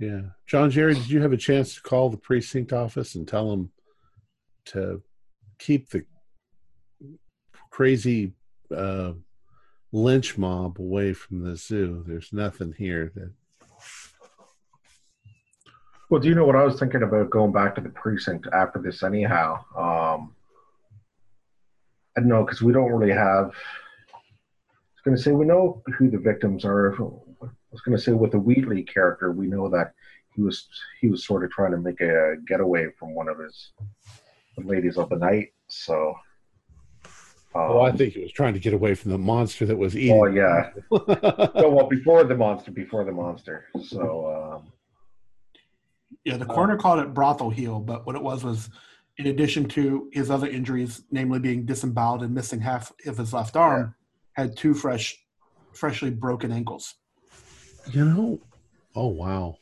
[0.00, 0.22] Yeah.
[0.44, 3.70] John Jerry, did you have a chance to call the precinct office and tell them
[4.72, 5.02] to
[5.60, 6.04] keep the
[7.70, 8.32] crazy
[8.76, 9.12] uh,
[9.92, 12.02] lynch mob away from the zoo?
[12.08, 13.30] There's nothing here that.
[16.10, 18.80] Well, do you know what I was thinking about going back to the precinct after
[18.80, 19.64] this, anyhow?
[19.76, 20.35] Um,
[22.16, 23.50] I don't know because we don't really have.
[23.52, 24.18] I
[24.94, 26.94] was going to say we know who the victims are.
[26.94, 26.98] I
[27.70, 29.92] was going to say with the Whateley character, we know that
[30.34, 30.68] he was
[31.00, 33.72] he was sort of trying to make a getaway from one of his
[34.58, 35.52] ladies of the night.
[35.68, 36.14] So.
[37.54, 39.96] Um, Oh, I think he was trying to get away from the monster that was
[39.96, 40.14] eating.
[40.14, 40.70] Oh yeah.
[40.90, 43.64] so, well, before the monster, before the monster.
[43.82, 44.60] So.
[44.62, 44.72] Um,
[46.24, 48.68] Yeah, the coroner called it brothel heel, but what it was was,
[49.18, 53.56] in addition to his other injuries, namely being disemboweled and missing half of his left
[53.56, 53.94] arm,
[54.32, 55.16] had two fresh,
[55.72, 56.94] freshly broken ankles.
[57.92, 58.40] You know?
[58.94, 59.56] Oh, wow.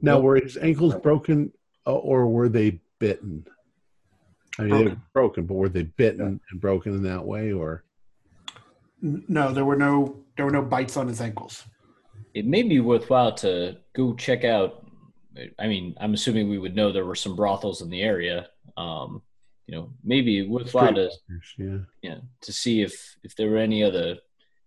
[0.00, 1.52] Now, were his ankles broken
[1.86, 3.46] uh, or were they bitten?
[4.58, 5.02] I mean, they were Broken.
[5.12, 7.84] broken, but were they bitten and broken in that way, or?
[9.02, 11.64] No, there were no there were no bites on his ankles.
[12.34, 14.83] It may be worthwhile to go check out.
[15.58, 18.48] I mean, I'm assuming we would know there were some brothels in the area.
[18.76, 19.22] Um,
[19.66, 21.10] you know, maybe worthwhile to
[21.56, 21.78] Yeah.
[22.02, 24.18] you know, to see if if there were any other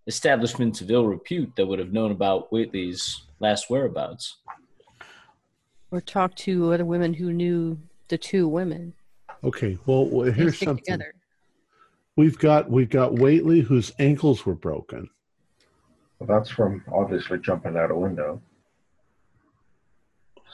[0.08, 4.38] establishments of ill repute that would have known about Whateley's last whereabouts.
[5.92, 8.94] Or talk to other women who knew the two women.
[9.44, 9.78] Okay.
[9.86, 10.84] Well, well here's stick something.
[10.84, 11.14] together.
[12.16, 15.10] We've got we've got Whateley whose ankles were broken.
[16.20, 18.42] well, that's from obviously jumping out a window.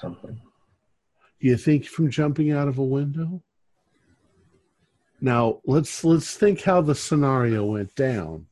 [0.04, 0.38] Something.
[1.40, 3.42] You think from jumping out of a window?
[5.22, 8.48] Now let's let's think how the scenario went down.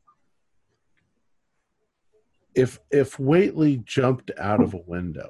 [2.55, 5.29] If if Whateley jumped out of a window,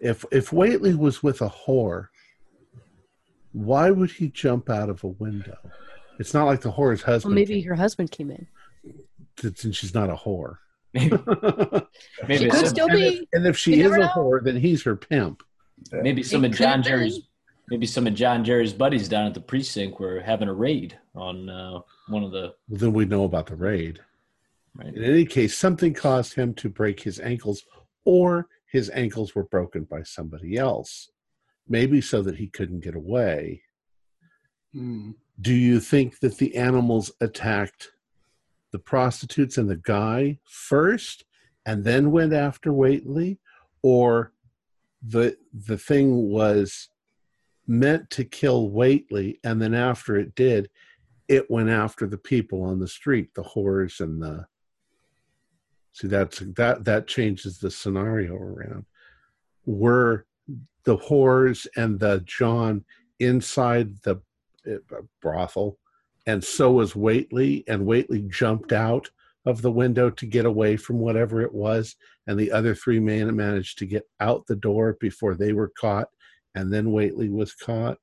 [0.00, 2.08] if if Whateley was with a whore,
[3.52, 5.58] why would he jump out of a window?
[6.18, 7.34] It's not like the whore's Well, husband.
[7.34, 8.46] maybe her husband came in.
[9.36, 10.56] came- since she's not a whore.
[10.94, 11.10] Maybe,
[12.28, 13.28] maybe She could still and, if, be.
[13.32, 14.08] and if she You is a know.
[14.08, 15.42] whore, then he's her pimp.
[15.92, 16.84] maybe some It of John could've.
[16.84, 17.20] Jerry's
[17.68, 21.48] maybe some of John Jerry's buddies down at the precinct were having a raid on
[21.48, 24.00] uh, one of the Well, then we know about the raid.
[24.76, 24.94] right.
[24.94, 27.64] In any case, something caused him to break his ankles,
[28.04, 31.10] or his ankles were broken by somebody else.
[31.68, 33.62] Maybe so that he couldn't get away.
[34.74, 35.12] Hmm.
[35.40, 37.90] Do you think that the animals attacked
[38.74, 41.24] the prostitutes and the guy first
[41.64, 43.38] and then went after Whateley,
[43.82, 44.32] or
[45.00, 46.88] the the thing was
[47.68, 50.70] meant to kill Whateley, and then after it did,
[51.28, 54.44] it went after the people on the street, the whores and the.
[55.92, 58.86] See, that's that that changes the scenario around.
[59.66, 60.26] Were
[60.82, 62.84] the whores and the John
[63.20, 64.20] inside the
[64.66, 65.78] uh, brothel,
[66.26, 69.10] and so was Whateley, and Whateley jumped out
[69.46, 71.96] of the window to get away from whatever it was,
[72.26, 76.08] and the other three men managed to get out the door before they were caught,
[76.54, 77.98] and then Whateley was caught.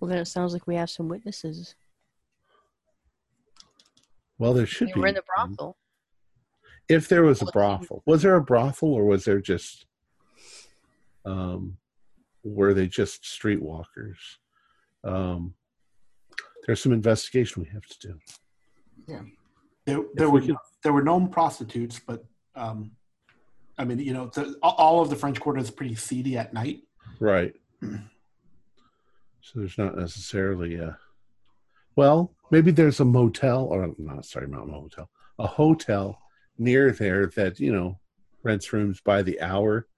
[0.00, 1.74] Well, then it sounds like we have some witnesses.
[4.38, 5.00] Well, there should They be.
[5.00, 5.76] were in the brothel.
[6.88, 9.86] If there was a brothel, was there a brothel, or was there just,
[11.24, 11.76] um,
[12.42, 14.16] were they just streetwalkers?
[15.04, 15.54] Um,
[16.66, 18.18] there's some investigation we have to do.
[19.08, 19.20] Yeah,
[19.84, 22.24] there, there we were could- there were known prostitutes, but
[22.56, 22.90] um,
[23.78, 26.52] I mean, you know, the, all- all of the French Quarter is pretty seedy at
[26.52, 26.80] night.
[27.20, 27.54] Right.
[29.44, 30.96] So there's not necessarily a.
[31.96, 34.24] Well, maybe there's a motel, or not.
[34.24, 35.10] Sorry, not a motel.
[35.40, 36.16] A hotel
[36.58, 37.98] near there that you know
[38.44, 39.88] rents rooms by the hour.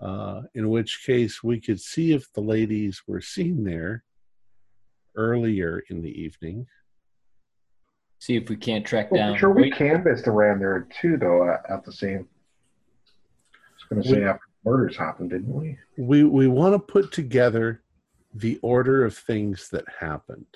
[0.00, 4.04] Uh, in which case, we could see if the ladies were seen there
[5.16, 6.66] earlier in the evening.
[8.18, 9.38] See if we can't track Well, down.
[9.38, 12.28] sure, we Wait- canvassed around there too, though, at, at the same.
[13.54, 15.78] I was going to say We- after murders happened, didn't we?
[15.96, 17.82] we we want to put together
[18.34, 20.46] the order of things that happened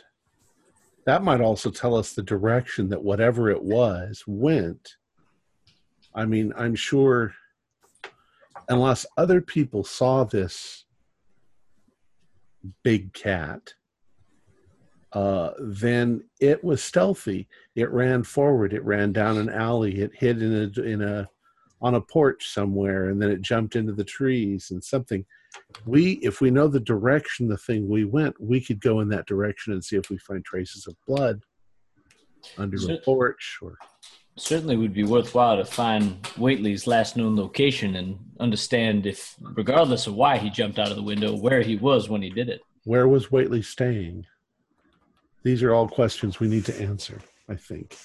[1.06, 4.96] that might also tell us the direction that whatever it was went
[6.14, 7.32] i mean i'm sure
[8.68, 10.84] unless other people saw this
[12.82, 13.72] big cat
[15.12, 17.48] uh, then it was stealthy.
[17.74, 21.28] It ran forward it ran down an alley it hid in a in a
[21.82, 25.24] on a porch somewhere and then it jumped into the trees and something.
[25.84, 29.26] We if we know the direction the thing we went we could go in that
[29.26, 31.40] direction and see if we find traces of blood
[32.56, 33.76] under a porch or
[34.36, 40.14] certainly would be worthwhile to find Whateley's last known location and understand if, regardless of
[40.14, 42.62] why he jumped out of the window, where he was when he did it.
[42.84, 44.24] where was Whateley staying
[45.43, 47.18] these are all questions we need to answer
[47.49, 47.97] i think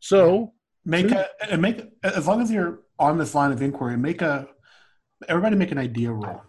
[0.00, 0.52] so
[0.86, 1.18] Make Sure.
[1.40, 4.46] a and make as long as you're on this line of inquiry, make a
[5.30, 6.42] everybody make an idea roll.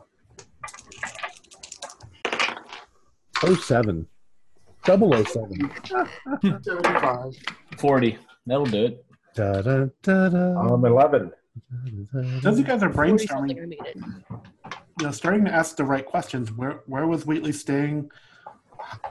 [3.45, 4.05] 07
[4.83, 5.71] double 07
[7.77, 8.17] 40.
[8.45, 9.05] That'll do it.
[9.35, 11.31] da, da, da, da, Um, 11.
[12.43, 13.97] Those you guys are brainstorming, I made it.
[14.99, 16.51] You know, starting to ask the right questions.
[16.53, 18.09] Where where was Whateley staying?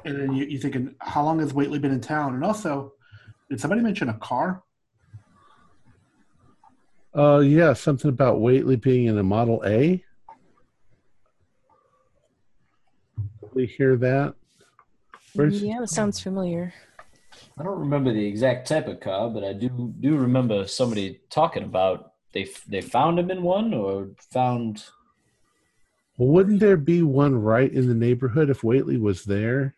[0.05, 2.35] And then you, you thinking, how long has Whateley been in town?
[2.35, 2.93] And also,
[3.51, 4.62] did somebody mention a car?
[7.16, 10.03] uh yeah something about Whateley being in a model a
[13.53, 14.35] we hear that
[15.35, 16.74] Where's- Yeah, that sounds familiar.
[17.57, 21.62] I don't remember the exact type of car, but I do do remember somebody talking
[21.62, 24.82] about they they found him in one or found.
[26.17, 29.75] Well, wouldn't there be one right in the neighborhood if Whateley was there,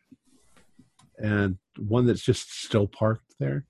[1.19, 3.65] and one that's just still parked there?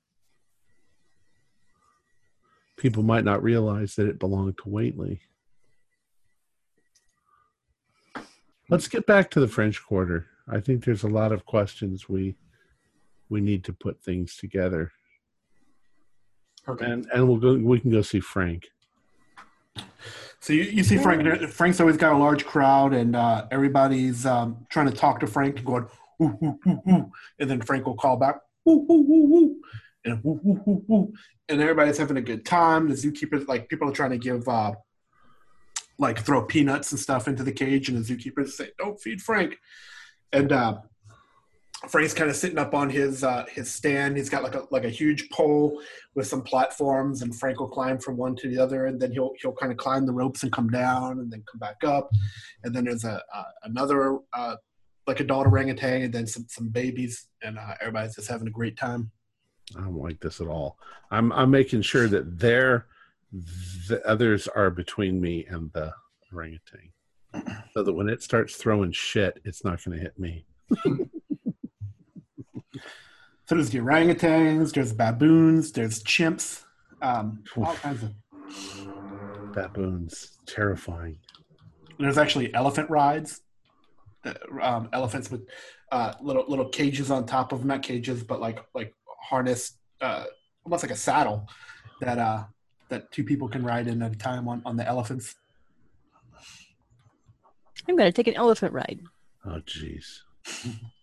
[2.76, 5.20] People might not realize that it belonged to Whateley.
[8.68, 10.26] Let's get back to the French Quarter.
[10.48, 12.36] I think there's a lot of questions we
[13.28, 14.92] we need to put things together,
[16.68, 16.84] Okay.
[16.84, 17.54] and and we'll go.
[17.54, 18.66] We can go see Frank.
[20.40, 21.50] So you, you see Frank.
[21.50, 25.56] Frank's always got a large crowd, and uh, everybody's um, trying to talk to Frank
[25.56, 25.86] and going,
[26.22, 27.12] ooh, ooh, ooh, ooh.
[27.38, 28.36] and then Frank will call back,
[28.68, 29.56] ooh, ooh, ooh, ooh,
[30.04, 31.12] and ooh, ooh, ooh, ooh.
[31.48, 32.88] and everybody's having a good time.
[32.88, 34.72] The zookeepers, like people are trying to give, uh,
[35.98, 39.58] like throw peanuts and stuff into the cage, and the zookeepers say, "Don't feed Frank."
[40.32, 40.78] And uh,
[41.88, 44.16] Frank's kind of sitting up on his uh, his stand.
[44.16, 45.80] He's got like a like a huge pole
[46.14, 49.32] with some platforms, and Frank will climb from one to the other, and then he'll
[49.40, 52.08] he'll kind of climb the ropes and come down, and then come back up,
[52.64, 53.22] and then there's a
[53.64, 54.56] another uh,
[55.06, 58.52] like a adult orangutan, and then some some babies, and uh, everybody's just having a
[58.52, 59.10] great time.
[59.76, 60.78] I don't like this at all.
[61.10, 62.86] I'm I'm making sure that there
[63.88, 65.92] the others are between me and the
[66.32, 66.92] orangutan.
[67.74, 70.46] So that when it starts throwing shit, it's not gonna hit me.
[73.46, 76.64] So there's the orangutans, there's baboons, there's chimps,
[77.00, 78.12] um, all kinds of.
[79.52, 80.36] Baboons.
[80.46, 81.18] Terrifying.
[81.98, 83.40] There's actually elephant rides.
[84.24, 85.42] Uh, Um, elephants with
[85.92, 88.92] uh, little little cages on top of them, not cages, but like like
[89.22, 90.24] harness, uh,
[90.64, 91.48] almost like a saddle
[92.00, 92.44] that uh,
[92.88, 95.36] that two people can ride in at a time on, on the elephants.
[97.88, 99.00] I'm going to take an elephant ride.
[99.44, 100.22] Oh, jeez.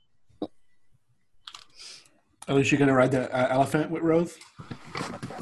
[2.47, 4.37] At least you're gonna ride the uh, elephant with Rose.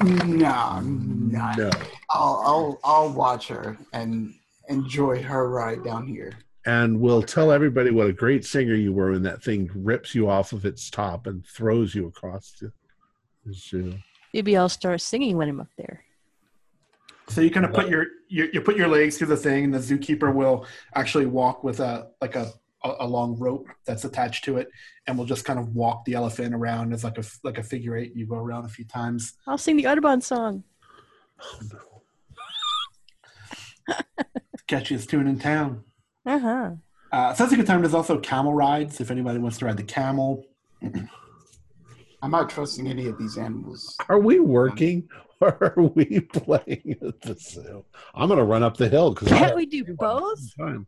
[0.02, 1.52] No, no.
[1.56, 1.70] No.
[2.10, 4.34] I'll, I'll, I'll watch her and
[4.68, 6.32] enjoy her ride down here.
[6.64, 10.30] And we'll tell everybody what a great singer you were when that thing rips you
[10.30, 12.72] off of its top and throws you across the
[13.44, 13.94] the zoo.
[14.32, 16.04] Maybe I'll start singing when I'm up there.
[17.28, 19.74] So you kind of put your, your you put your legs through the thing, and
[19.74, 22.52] the zookeeper will actually walk with a like a
[22.84, 24.68] a, a long rope that's attached to it,
[25.06, 27.96] and we'll just kind of walk the elephant around as like a like a figure
[27.96, 28.14] eight.
[28.14, 29.34] You go around a few times.
[29.46, 30.64] I'll sing the Audubon song.
[34.68, 35.84] Catchiest tune in town.
[36.24, 36.70] Uh huh.
[37.10, 37.82] Uh, sounds like a time.
[37.82, 39.00] There's also camel rides.
[39.00, 40.46] If anybody wants to ride the camel,
[42.22, 43.96] I'm not trusting any of these animals.
[44.08, 45.08] Are we working
[45.40, 47.84] or are we playing at the zoo?
[48.14, 50.40] I'm going to run up the hill because Can't we do both?
[50.56, 50.86] Time.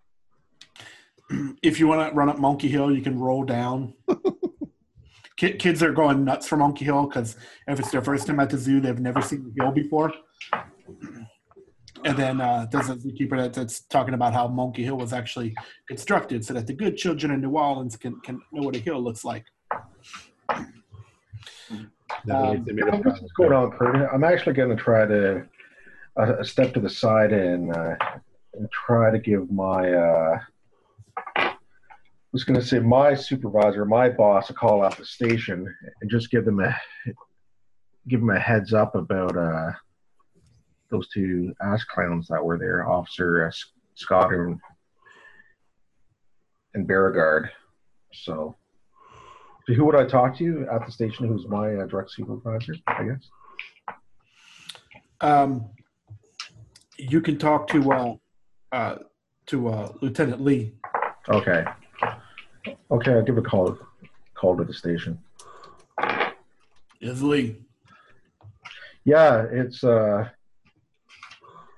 [1.62, 3.95] if you want to run up Monkey Hill, you can roll down.
[5.37, 8.57] Kids are going nuts for Monkey Hill because if it's their first time at the
[8.57, 10.12] zoo, they've never seen the hill before.
[12.05, 15.55] And then uh, there's a zookeeper that, that's talking about how Monkey Hill was actually
[15.89, 19.03] constructed so that the good children in New Orleans can, can know what a hill
[19.03, 19.45] looks like.
[22.27, 24.09] Never they made a What's going on, Kurt?
[24.12, 25.47] I'm actually going to try to
[26.16, 27.97] uh, step to the side and, uh,
[28.53, 30.43] and try to give my, uh, I
[32.35, 36.32] was going to say my supervisor, my boss, a call out the station and just
[36.32, 36.76] give them a
[38.09, 39.70] give them a heads up about uh,
[40.91, 43.51] those two ass clowns that were there, Officer uh,
[43.95, 44.61] Scott and,
[46.74, 47.51] and Beauregard.
[48.12, 48.57] So.
[49.66, 51.26] Who would I talk to at the station?
[51.26, 52.74] Who's my uh, direct supervisor?
[52.87, 53.30] I guess.
[55.22, 55.70] Um,
[56.99, 58.14] you can talk to uh,
[58.72, 58.97] uh,
[59.47, 60.74] to uh, Lieutenant Lee.
[61.30, 61.64] Okay.
[62.91, 63.79] Okay, I'll give a call
[64.35, 65.19] call to the station.
[67.01, 67.57] Lee?
[69.05, 70.29] Yeah, it's uh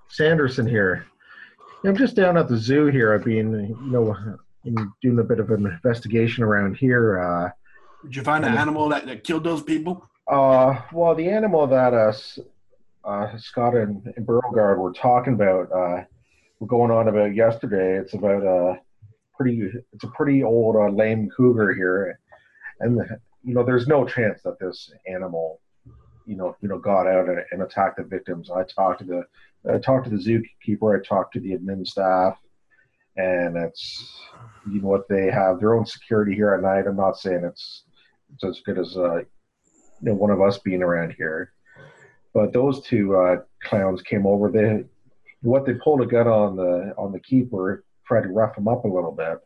[0.08, 1.06] Sanderson here.
[1.84, 3.14] I'm just down at the zoo here.
[3.14, 4.16] I've been, you know,
[4.64, 7.20] in doing a bit of an investigation around here.
[7.20, 7.50] Uh,
[8.02, 10.08] Did you find the animal that, that killed those people?
[10.28, 12.12] uh, well, the animal that uh,
[13.04, 16.04] uh, Scott and, and Beauregard were talking about, uh,
[16.58, 17.98] were going on about yesterday.
[17.98, 18.80] It's about a
[19.36, 22.18] pretty, it's a pretty old uh, lame cougar here,
[22.80, 23.00] and
[23.44, 25.60] you know, there's no chance that this animal,
[26.26, 28.50] you know, you know, got out and, and attacked the victims.
[28.50, 30.98] I talked to the, I talked to the zookeeper.
[30.98, 32.36] I talked to the admin staff,
[33.16, 34.20] and it's,
[34.68, 36.88] you know, what they have their own security here at night.
[36.88, 37.84] I'm not saying it's,
[38.34, 39.26] it's as good as, uh, you
[40.02, 41.52] know, one of us being around here.
[42.34, 44.50] But those two uh, clowns came over.
[44.50, 44.84] They,
[45.42, 48.84] what they pulled a gun on the on the keeper, tried to rough him up
[48.84, 49.38] a little bit,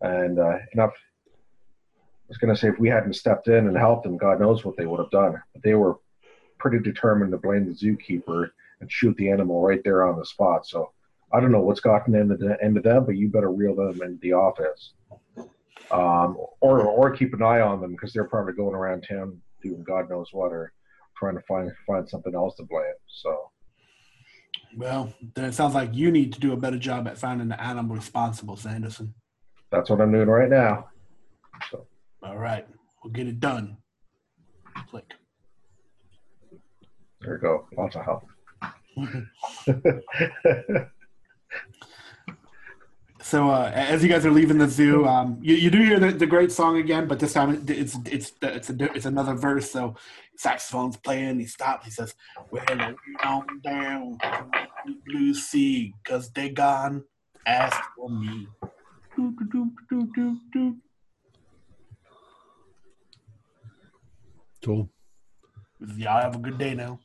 [0.00, 0.92] and uh, enough.
[0.94, 4.64] I was going to say if we hadn't stepped in and helped them, God knows
[4.64, 5.40] what they would have done.
[5.52, 5.98] But they were
[6.58, 8.48] pretty determined to blame the zookeeper
[8.80, 10.66] and shoot the animal right there on the spot.
[10.66, 10.90] So
[11.32, 14.18] I don't know what's gotten into the into them, but you better reel them into
[14.22, 14.92] the office,
[15.90, 19.82] um, or or keep an eye on them because they're probably going around town doing
[19.82, 20.72] God knows what or
[21.16, 22.84] trying to find find something else to blame.
[23.08, 23.50] So
[24.76, 27.60] Well, then it sounds like you need to do a better job at finding the
[27.62, 29.14] animal responsible, Sanderson.
[29.70, 30.88] that's what I'm doing right now.
[31.70, 31.86] So
[32.22, 32.66] All right,
[33.02, 33.76] we'll get it done.
[34.90, 35.12] Click.
[37.20, 37.66] there you go.
[37.76, 38.24] Lots of help.
[43.22, 46.10] So uh, as you guys are leaving the zoo, um, you, you do hear the,
[46.10, 49.70] the great song again, but this time it- it's it's it's a, it's another verse.
[49.70, 49.94] So
[50.36, 51.40] saxophone's playing.
[51.40, 51.84] He stops.
[51.84, 52.14] He says,
[52.50, 52.64] "Well,
[53.22, 54.46] on down to
[54.86, 57.04] the blue sea, cause they gone
[57.46, 58.48] ask for me."
[59.16, 59.70] Do, do,
[60.52, 60.76] do.
[64.64, 64.88] Cool.
[65.96, 66.98] Y'all have a good day now.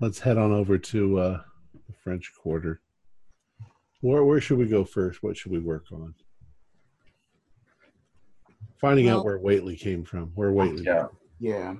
[0.00, 1.40] Let's head on over to uh,
[1.86, 2.80] the French Quarter.
[4.00, 5.22] Where where should we go first?
[5.22, 6.14] What should we work on?
[8.80, 10.26] Finding out where Whateley came from.
[10.34, 10.84] Where Whateley?
[10.84, 11.06] Yeah.
[11.38, 11.74] Yeah.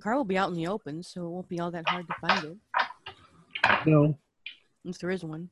[0.00, 2.14] Car will be out in the open, so it won't be all that hard to
[2.26, 4.16] find it, No.
[4.84, 5.50] if there is one.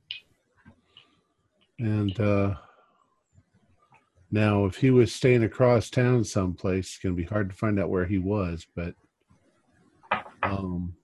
[1.78, 2.54] And uh,
[4.30, 7.78] now, if he was staying across town someplace, it's going to be hard to find
[7.78, 8.66] out where he was.
[8.74, 8.94] But
[10.42, 10.94] um,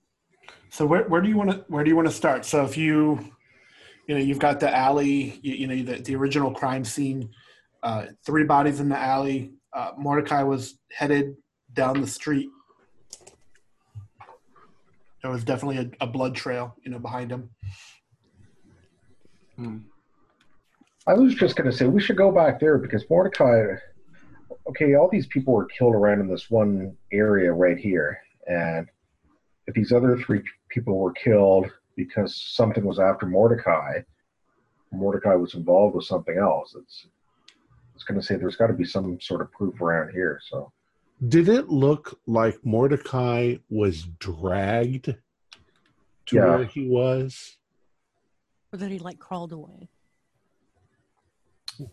[0.69, 2.45] So where, where do you want to where do you want to start?
[2.45, 3.31] So if you
[4.07, 7.29] you know you've got the alley, you, you know the, the original crime scene
[7.85, 9.51] Uh, three bodies in the alley.
[9.71, 11.35] Uh, Mordecai was headed
[11.73, 12.49] down the street.
[15.21, 17.47] There was definitely a, a blood trail, you know, behind him.
[19.55, 19.77] Hmm.
[21.05, 23.75] I was just going to say we should go back there because Mordecai.
[24.67, 28.17] Okay, all these people were killed around in this one area right here,
[28.47, 28.89] and
[29.67, 33.99] if these other three people were killed because something was after Mordecai,
[34.91, 36.75] Mordecai was involved with something else.
[36.75, 37.05] It's.
[37.95, 40.41] I was going to say there's got to be some sort of proof around here.
[40.49, 40.69] So
[41.29, 46.57] Did it look like Mordecai was dragged to Yeah.
[46.57, 47.57] where he was?
[48.73, 49.87] Or that he like crawled away.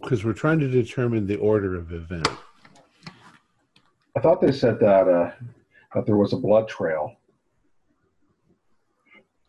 [0.00, 2.26] Because we're trying to determine the order of event.
[4.16, 5.30] I thought they said that uh,
[5.94, 7.14] that there was a blood trail.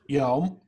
[0.08, 0.62] you know,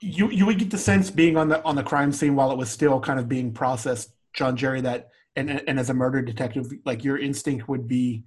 [0.00, 2.58] you you would get the sense being on the on the crime scene while it
[2.58, 6.70] was still kind of being processed, John Jerry, that and and as a murder detective,
[6.84, 8.24] like your instinct would be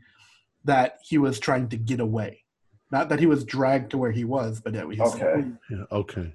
[0.65, 2.43] that he was trying to get away,
[2.91, 5.45] not that he was dragged to where he was, but that he was Okay.
[5.69, 6.33] Yeah, okay.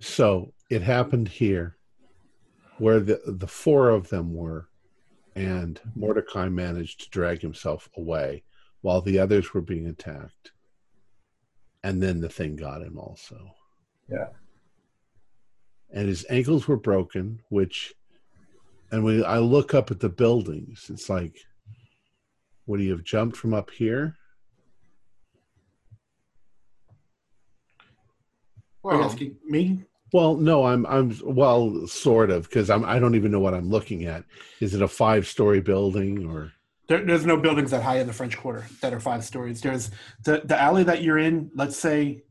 [0.00, 1.76] So it happened here
[2.78, 4.68] where the the four of them were,
[5.34, 8.42] and Mordecai managed to drag himself away
[8.82, 10.52] while the others were being attacked.
[11.82, 13.55] And then the thing got him also.
[14.10, 14.28] Yeah.
[15.92, 17.94] And his ankles were broken, which
[18.90, 21.36] and when I look up at the buildings, it's like
[22.66, 24.16] would he have jumped from up here?
[28.84, 29.84] Are you asking me?
[30.12, 33.68] Well, no, I'm I'm well, sort of, because I'm I don't even know what I'm
[33.68, 34.24] looking at.
[34.60, 36.52] Is it a five story building or
[36.88, 39.60] There, there's no buildings that high in the French Quarter that are five stories.
[39.60, 39.90] There's
[40.24, 41.50] the the alley that you're in.
[41.54, 42.22] Let's say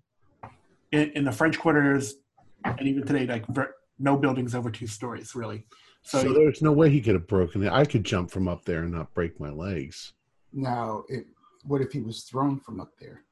[0.95, 2.15] in, in the French Quarter, there's
[2.63, 5.67] and even today, like ver- no buildings over two stories, really.
[6.03, 7.71] so, So, there's no way he could have broken it.
[7.71, 10.13] I could jump from up there and not break my legs.
[10.51, 11.25] now, it,
[11.63, 13.23] what if he was thrown from up there?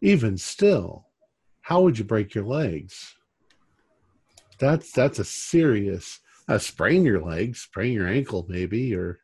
[0.00, 1.06] Even still,
[1.62, 3.14] how would you break your legs?
[4.58, 9.18] That's that's a serious uh, sprain your leg, sprain your ankle maybe, or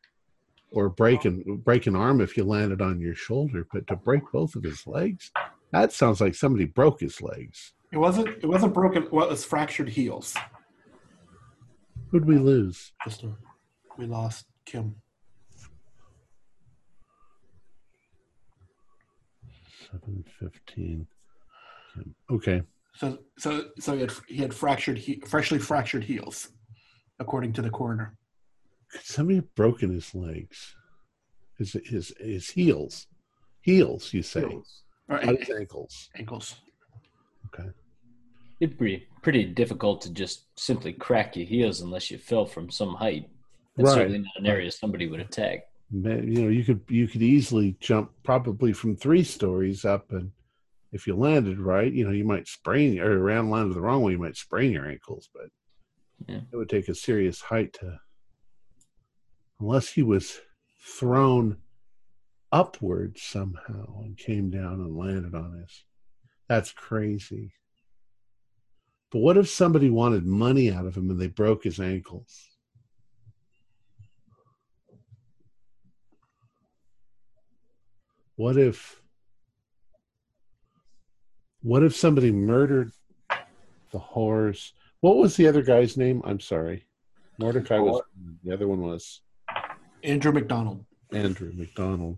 [0.71, 3.67] or break an break an arm if you landed on your shoulder.
[3.71, 5.31] But to break both of his legs,
[5.71, 7.73] that sounds like somebody broke his legs.
[7.91, 9.07] it wasn't it wasn't broken.
[9.11, 10.35] Well, it was fractured heels.
[12.09, 12.91] Who'd we lose?
[13.05, 13.31] Just a,
[13.97, 14.95] we lost Kim.
[19.89, 21.07] Seven fifteen.
[22.29, 22.61] Okay.
[22.95, 26.49] So so so he had he had fractured he, freshly fractured heels,
[27.19, 28.17] according to the coroner.
[28.91, 30.75] Could somebody have broken his legs?
[31.57, 33.07] His his his heels.
[33.61, 34.41] Heels, you say.
[34.41, 34.83] Heels.
[35.11, 36.09] Or Not his ankles.
[36.15, 36.55] ankles.
[37.47, 37.69] Okay.
[38.61, 42.93] It'd be pretty difficult to just simply crack your heels unless you fell from some
[42.93, 43.29] height.
[43.77, 43.93] It's Right.
[43.95, 45.65] certainly not an area somebody would attack.
[45.91, 50.31] Ma- You know, you could you could easily jump probably from three stories up, and
[50.93, 54.13] if you landed right, you know, you might sprain or around landed the wrong way,
[54.13, 55.29] you might sprain your ankles.
[55.33, 55.49] But
[56.29, 56.41] Yeah.
[56.51, 57.99] it would take a serious height to,
[59.59, 60.39] unless he was
[60.79, 61.61] thrown
[62.51, 65.83] upward somehow and came down and landed on us.
[66.47, 67.53] That's crazy.
[69.11, 72.49] But what if somebody wanted money out of him and they broke his ankles?
[78.35, 79.01] What if
[81.61, 82.91] what if somebody murdered
[83.91, 84.73] the horse?
[85.01, 86.21] What was the other guy's name?
[86.25, 86.87] I'm sorry.
[87.37, 88.01] Mordecai was
[88.43, 89.21] the other one was
[90.03, 90.85] Andrew McDonald.
[91.11, 92.17] Andrew McDonald.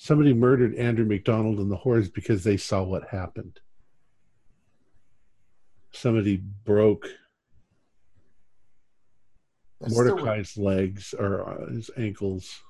[0.00, 3.58] Somebody murdered Andrew McDonald and the horse because they saw what happened.
[5.92, 7.08] Somebody broke
[9.80, 12.62] That's still- Mordecai's legs or uh, his ankles.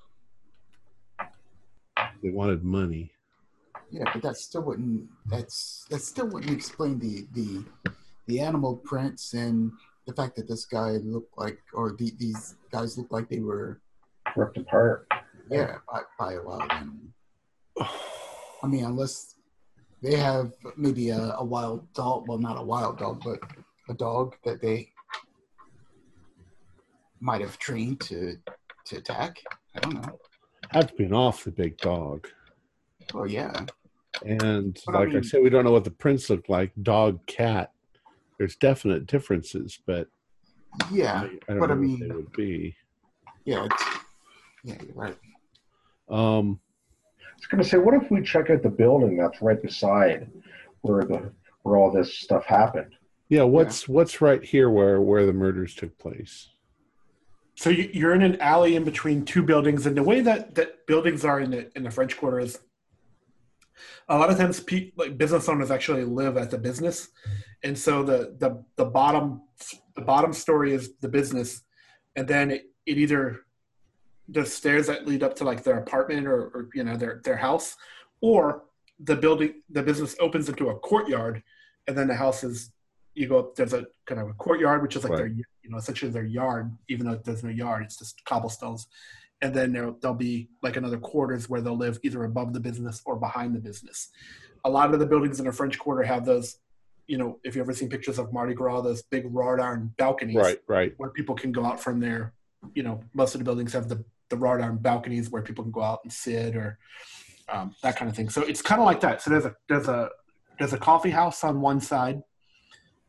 [2.22, 3.12] They wanted money.
[3.90, 5.08] yeah, but that still wouldn't.
[5.26, 7.64] That's that still wouldn't explain the the
[8.26, 9.70] the animal prints and
[10.06, 13.80] the fact that this guy looked like, or the, these guys looked like they were,
[14.36, 15.06] ripped apart.
[15.50, 16.96] yeah, by, by a wild animal.
[18.62, 19.34] I mean, unless
[20.02, 23.40] they have maybe a, a wild dog, well, not a wild dog, but
[23.88, 24.90] a dog that they
[27.20, 28.36] might have trained to
[28.86, 29.38] to attack.
[29.74, 30.18] I don't know.
[30.70, 32.26] Had to be an awfully big dog.
[33.14, 33.64] Oh yeah,
[34.22, 36.72] And But like I mean- said, we don't know what the prints look like.
[36.82, 37.72] Dog, cat.
[38.38, 40.08] There's definite differences, but
[40.92, 42.76] yeah, I, I don't but know I what they would be.
[43.44, 43.84] yeah, it's,
[44.62, 44.76] yeah.
[44.84, 45.16] You're right.
[46.08, 46.67] Um, I
[47.38, 50.30] was going to say, what if we check out the building that's right beside
[50.82, 51.32] where the
[51.62, 52.94] where all this stuff happened?
[53.28, 56.48] Yeah, what's what's right here where where the murders took place?
[57.54, 60.86] So you, you're in an alley in between two buildings, and the way that, that
[60.86, 62.58] buildings are in the in the French Quarter is
[64.08, 67.08] a lot of times pe- like business owners actually live at the business,
[67.62, 69.42] and so the the the bottom
[69.94, 71.62] the bottom story is the business,
[72.16, 73.40] and then it, it either
[74.28, 77.36] the stairs that lead up to like their apartment or, or you know their their
[77.36, 77.76] house,
[78.20, 78.64] or
[79.00, 81.42] the building the business opens into a courtyard,
[81.86, 82.70] and then the house is
[83.14, 85.76] you go up there's a kind of a courtyard which is like their you know
[85.78, 88.86] essentially their yard even though there's no yard it's just cobblestones.
[89.40, 93.00] And then there, there'll be like another quarters where they'll live either above the business
[93.06, 94.08] or behind the business.
[94.64, 96.58] A lot of the buildings in the french quarter have those
[97.06, 100.36] you know if you've ever seen pictures of mardi gras those big wrought iron balconies
[100.36, 100.94] Right, right.
[100.98, 102.34] where people can go out from there.
[102.74, 105.72] You know most of the buildings have the the wrought iron balconies where people can
[105.72, 106.78] go out and sit or
[107.48, 109.88] um, that kind of thing so it's kind of like that so there's a there's
[109.88, 110.10] a
[110.58, 112.22] there's a coffee house on one side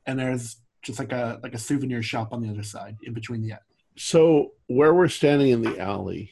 [0.06, 3.42] and there's just like a like a souvenir shop on the other side in between
[3.42, 3.54] the
[3.98, 6.32] So where we're standing in the alley,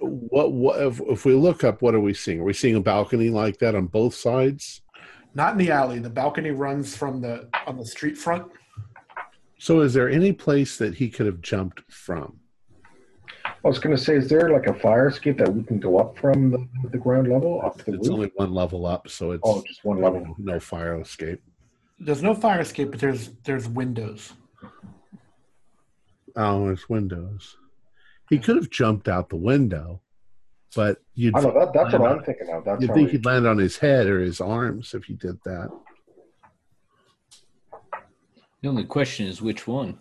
[0.00, 2.40] what what if, if we look up, what are we seeing?
[2.40, 4.82] Are we seeing a balcony like that on both sides?
[5.34, 8.50] not in the alley the balcony runs from the on the street front
[9.58, 12.40] So is there any place that he could have jumped from?
[13.44, 15.98] I was going to say, is there like a fire escape that we can go
[15.98, 18.14] up from the, the ground level up to the It's roof?
[18.14, 20.34] only one level up, so it's oh, just one level.
[20.38, 21.42] no fire escape.
[21.98, 24.32] there's no fire escape but there's there's windows
[26.36, 27.56] Oh, there's windows.
[28.30, 30.00] He could have jumped out the window,
[30.76, 32.64] but you'd I know that, that's what land I'm thinking of.
[32.64, 35.68] That's You'd think he'd land on his head or his arms if he did that.
[38.62, 39.98] The only question is which one.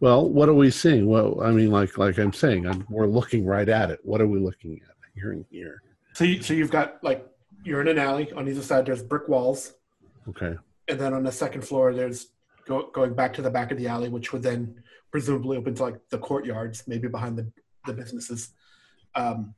[0.00, 1.06] Well, what are we seeing?
[1.06, 4.00] Well, I mean, like like I'm saying, I'm, we're looking right at it.
[4.04, 4.94] What are we looking at?
[5.14, 5.82] Hearing here.
[6.14, 7.26] so you, so you've got like
[7.64, 9.72] you're in an alley on either side there's brick walls
[10.28, 10.54] Okay.
[10.86, 12.28] and then on the second floor there's
[12.68, 14.80] go, going back to the back of the alley which would then
[15.10, 17.50] presumably open to like the courtyards maybe behind the,
[17.86, 18.50] the businesses
[19.16, 19.52] um,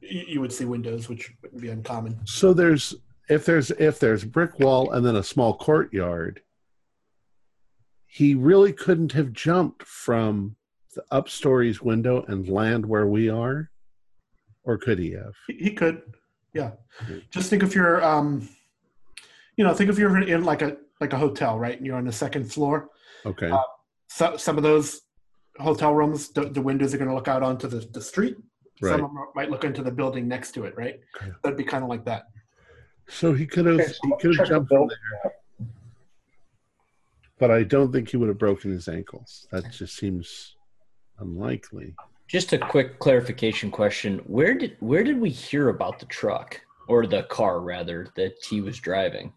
[0.00, 2.94] you, you would see windows which wouldn't be uncommon So there's
[3.28, 6.40] if there's if there's brick wall and then a small courtyard,
[8.10, 10.56] he really couldn't have jumped from
[10.94, 13.70] the upstories window and land where we are,
[14.64, 15.32] or could he have?
[15.46, 16.02] he, he could
[16.52, 16.72] yeah
[17.30, 18.48] just think if you're um,
[19.56, 22.04] you know think if you're in like a like a hotel right and you're on
[22.04, 22.88] the second floor
[23.24, 23.50] Okay.
[23.50, 23.62] Uh,
[24.08, 25.02] so, some of those
[25.58, 28.36] hotel rooms the, the windows are going to look out onto the, the street
[28.82, 28.90] Right.
[28.92, 31.30] some of them might look into the building next to it right Okay.
[31.44, 32.22] that'd be kind of like that
[33.08, 35.32] So he could have Okay, so he could have jumped from building there,
[37.40, 39.48] but I don't think he would have broken his ankles.
[39.50, 40.56] That just seems
[41.18, 41.94] unlikely.
[42.28, 47.06] Just a quick clarification question: Where did where did we hear about the truck or
[47.06, 49.32] the car rather that he was driving?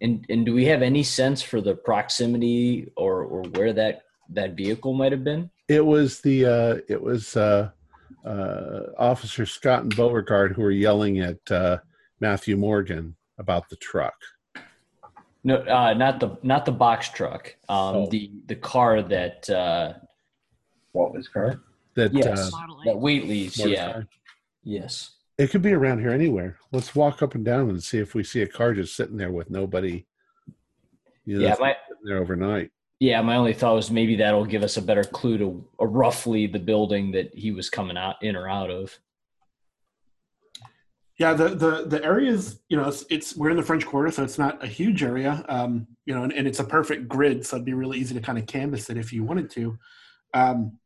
[0.00, 4.54] And and do we have any sense for the proximity or or where that that
[4.54, 5.50] vehicle might have been?
[5.66, 7.70] It was the uh, it was uh,
[8.24, 11.78] uh, Officer Scott and Beauregard who were yelling at uh,
[12.20, 14.14] Matthew Morgan about the truck.
[15.44, 17.54] No, uh, not the not the box truck.
[17.68, 18.06] Um, Oh.
[18.10, 19.94] the the car that uh,
[20.92, 21.60] Walt's car.
[21.94, 23.56] That yes, uh, that Whateley's.
[23.58, 24.06] Morgan's Yeah, car.
[24.62, 25.10] yes.
[25.38, 26.58] it could be around here anywhere.
[26.72, 29.32] Let's walk up and down and see if we see a car just sitting there
[29.32, 30.06] with nobody.
[31.24, 32.70] You know, Yeah, my sitting there overnight.
[33.00, 33.20] yeah.
[33.22, 36.58] My only thought was maybe that'll give us a better clue to uh, roughly the
[36.58, 38.98] building that he was coming out in or out of.
[41.18, 44.22] Yeah, the the the areas, you know, it's, it's we're in the French Quarter, so
[44.22, 47.56] it's not a huge area, um, you know, and, and it's a perfect grid, so
[47.56, 49.76] it'd be really easy to kind of canvas it if you wanted to.
[50.32, 50.78] Um,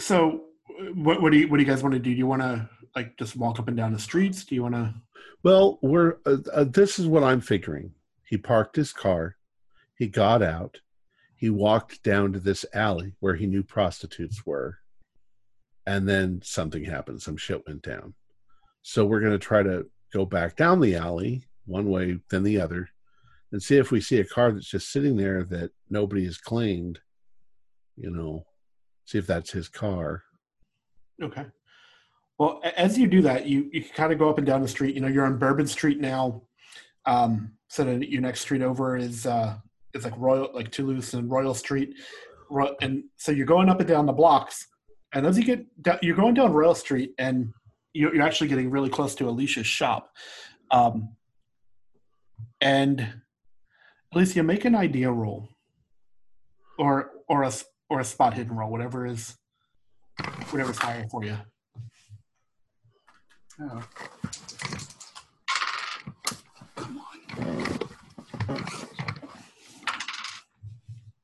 [0.00, 0.46] so,
[0.94, 2.10] what what do you what do you guys want to do?
[2.10, 4.44] Do you want to like just walk up and down the streets?
[4.44, 4.94] Do you want to?
[5.44, 7.92] Well, we're uh, uh, this is what I'm figuring.
[8.24, 9.36] He parked his car,
[9.96, 10.80] he got out,
[11.36, 14.78] he walked down to this alley where he knew prostitutes were,
[15.86, 17.22] and then something happened.
[17.22, 18.14] Some shit went down.
[18.82, 22.60] So we're going to try to go back down the alley one way, then the
[22.60, 22.88] other,
[23.52, 26.98] and see if we see a car that's just sitting there that nobody has claimed.
[27.96, 28.44] You know,
[29.04, 30.22] see if that's his car.
[31.22, 31.46] Okay.
[32.38, 34.94] Well, as you do that, you you kind of go up and down the street.
[34.94, 36.42] You know, you're on Bourbon Street now.
[37.04, 39.56] Um, so then your next street over is uh,
[39.94, 41.94] is like Royal, like Toulouse and Royal Street,
[42.80, 44.66] and so you're going up and down the blocks.
[45.14, 47.52] And as you get, down, you're going down Royal Street, and
[47.92, 50.10] you're, you're actually getting really close to Alicia's shop.
[50.70, 51.16] Um,
[52.60, 53.06] and
[54.14, 55.48] Alicia, make an idea roll,
[56.78, 57.52] or or a
[57.90, 59.36] or a spot hidden roll, whatever is
[60.50, 61.36] whatever's higher for you.
[63.60, 63.82] Oh.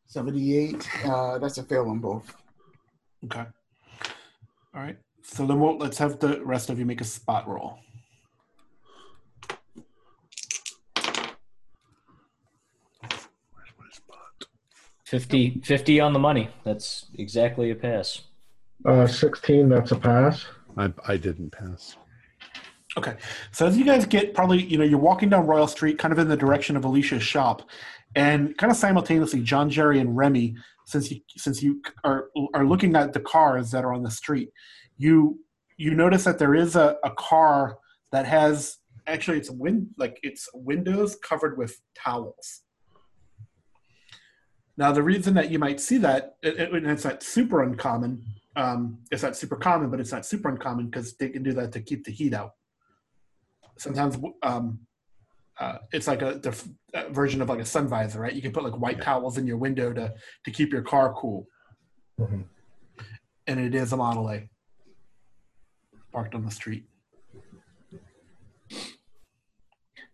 [0.06, 0.88] Seventy-eight.
[1.06, 2.34] Uh, that's a fail on both.
[3.24, 3.44] Okay.
[4.74, 4.96] All right.
[5.22, 7.78] So then we'll, let's have the rest of you make a spot roll.
[13.00, 14.46] Where's my spot?
[15.04, 16.48] 50, 50 on the money.
[16.64, 18.22] That's exactly a pass.
[18.84, 20.46] Uh, 16, that's a pass.
[20.76, 21.96] I, I didn't pass.
[22.96, 23.16] Okay.
[23.52, 26.18] So as you guys get probably, you know, you're walking down Royal Street, kind of
[26.18, 27.68] in the direction of Alicia's shop,
[28.14, 30.56] and kind of simultaneously, John, Jerry, and Remy,
[30.88, 34.50] since you since you are are looking at the cars that are on the street,
[34.96, 35.38] you
[35.76, 37.78] you notice that there is a, a car
[38.10, 42.62] that has actually it's win like it's windows covered with towels.
[44.78, 48.22] Now the reason that you might see that, it, it- it's not super uncommon.
[48.56, 51.70] Um, it's not super common, but it's not super uncommon because they can do that
[51.72, 52.52] to keep the heat out
[53.78, 54.80] sometimes um,
[55.60, 56.56] uh, it's like a, the
[56.94, 58.32] uh, version of like a sun visor, right?
[58.32, 60.14] You can put like white towels in your window to
[60.44, 61.46] to keep your car cool,
[62.20, 62.44] Mhm.
[63.46, 64.48] and it is a Model A
[66.12, 66.84] parked on the street.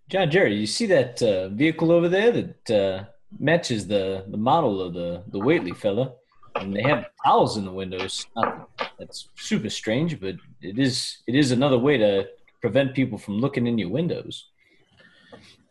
[0.08, 3.04] John Jerry, you see that uh, vehicle over there that uh,
[3.38, 6.12] matches the, the model of the, the Whateley fella?
[6.56, 8.26] And they have towels in the windows.
[8.36, 8.68] Not,
[8.98, 12.28] that's super strange, but it is it is another way to
[12.60, 14.50] prevent people from looking in your windows.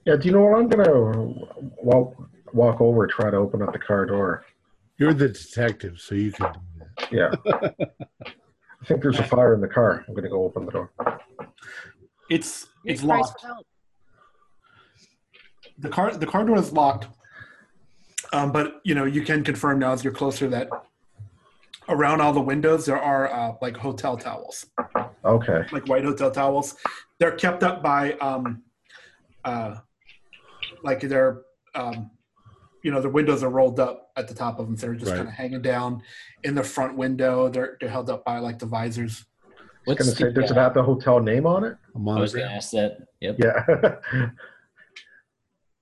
[0.05, 0.59] Yeah, do you know what?
[0.59, 1.47] I'm going to
[1.81, 4.45] walk, walk over, try to open up the car door.
[4.97, 7.11] You're the detective, so you can do that.
[7.11, 7.31] Yeah.
[8.81, 10.03] I think there's a fire in the car.
[10.07, 10.91] I'm going to go open the door.
[12.29, 13.45] It's it's Price locked.
[15.79, 17.07] The car the car door is locked,
[18.33, 20.69] um, but you know you can confirm now as you're closer that
[21.89, 24.65] around all the windows there are uh, like hotel towels.
[25.25, 25.63] Okay.
[25.71, 26.75] like white hotel towels.
[27.19, 28.63] They're kept up by um,
[29.45, 29.75] uh,
[30.83, 31.41] like they're
[31.75, 32.09] um,
[32.83, 35.11] you know the windows are rolled up at the top of them, so they're just
[35.11, 35.17] Right.
[35.17, 36.01] kind of hanging down
[36.43, 37.49] in the front window.
[37.49, 39.25] They're they're held up by like the visors.
[39.25, 41.63] I was What's going to say, the, does it uh, have the hotel name on
[41.65, 41.77] it?
[41.95, 42.57] A I was going to monogram.
[42.57, 42.97] ask that.
[43.21, 43.35] Yep.
[43.39, 44.29] Yeah.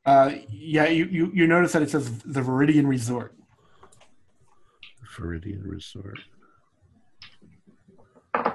[0.04, 3.36] Uh, yeah, you, you you notice that it says the Viridian Resort.
[5.16, 6.18] Viridian Resort.
[8.36, 8.48] okay,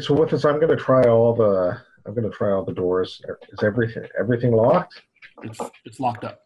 [0.00, 1.80] so with this, I'm going to try all the.
[2.06, 3.20] I'm going to try all the doors.
[3.52, 5.00] Is everything everything locked?
[5.42, 6.40] It's it's locked up.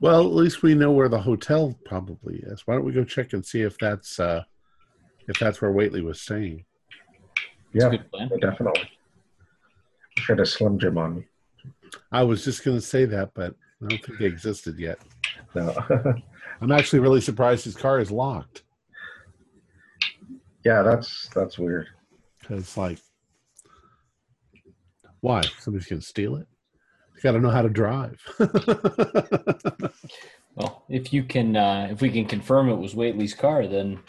[0.00, 2.62] Well, at least we know where the hotel probably is.
[2.66, 4.42] Why don't we go check and see if that's uh,
[5.28, 6.64] if that's where Whateley was staying?
[7.74, 8.30] That's Yeah, a good plan.
[8.40, 8.90] definitely.
[10.16, 11.24] Try to slim Jim on me.
[12.10, 14.98] I was just going to say that, but I don't think they existed yet.
[15.54, 15.74] No.
[16.60, 18.62] I'm actually really surprised his car is locked
[20.64, 21.88] yeah, that's that's weird.
[22.40, 22.98] because, like,
[25.20, 25.42] why?
[25.58, 26.46] Somebody's going to steal it?
[27.16, 28.20] You got to know how to drive.
[30.56, 34.00] Well, if you can, uh, if we can confirm it was Whateley's car, then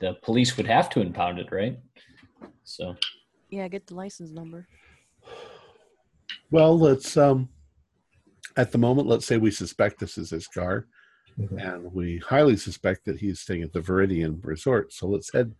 [0.00, 1.78] the police would have to impound it, right?
[2.64, 2.96] So
[3.50, 4.66] Yeah, get the license number.
[6.50, 7.50] well, let's um,
[8.56, 10.86] at the moment, let's say we suspect this is his car,
[11.38, 11.60] Mhm.
[11.62, 14.92] and we highly suspect that he's staying at the Viridian Resort.
[14.92, 15.54] So let's head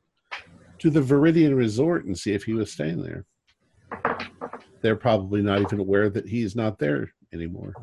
[0.78, 3.24] to the Viridian Resort and see if he was staying there.
[4.80, 7.74] They're probably not even aware that he's not there anymore.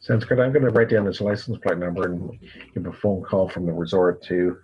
[0.00, 0.38] Sounds good.
[0.38, 2.38] I'm going to write down his license plate number and
[2.74, 4.58] give a phone call from the resort to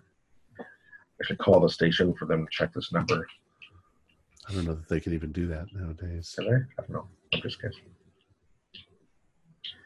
[1.21, 3.27] actually call the station for them to check this number.
[4.49, 6.35] I don't know that they can even do that nowadays.
[6.39, 6.57] Can I?
[6.81, 7.09] I don't know.
[7.35, 7.83] I'm just guessing.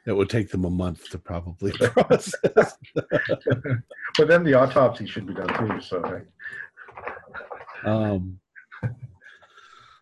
[0.07, 2.77] It would take them a month to probably process.
[4.19, 5.79] But then the autopsy should be done too.
[5.83, 6.23] So
[7.85, 8.39] Um,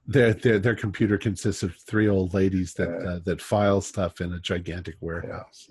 [0.06, 3.10] their, their their computer consists of three old ladies that Yeah.
[3.10, 5.68] uh, that file stuff in a gigantic warehouse.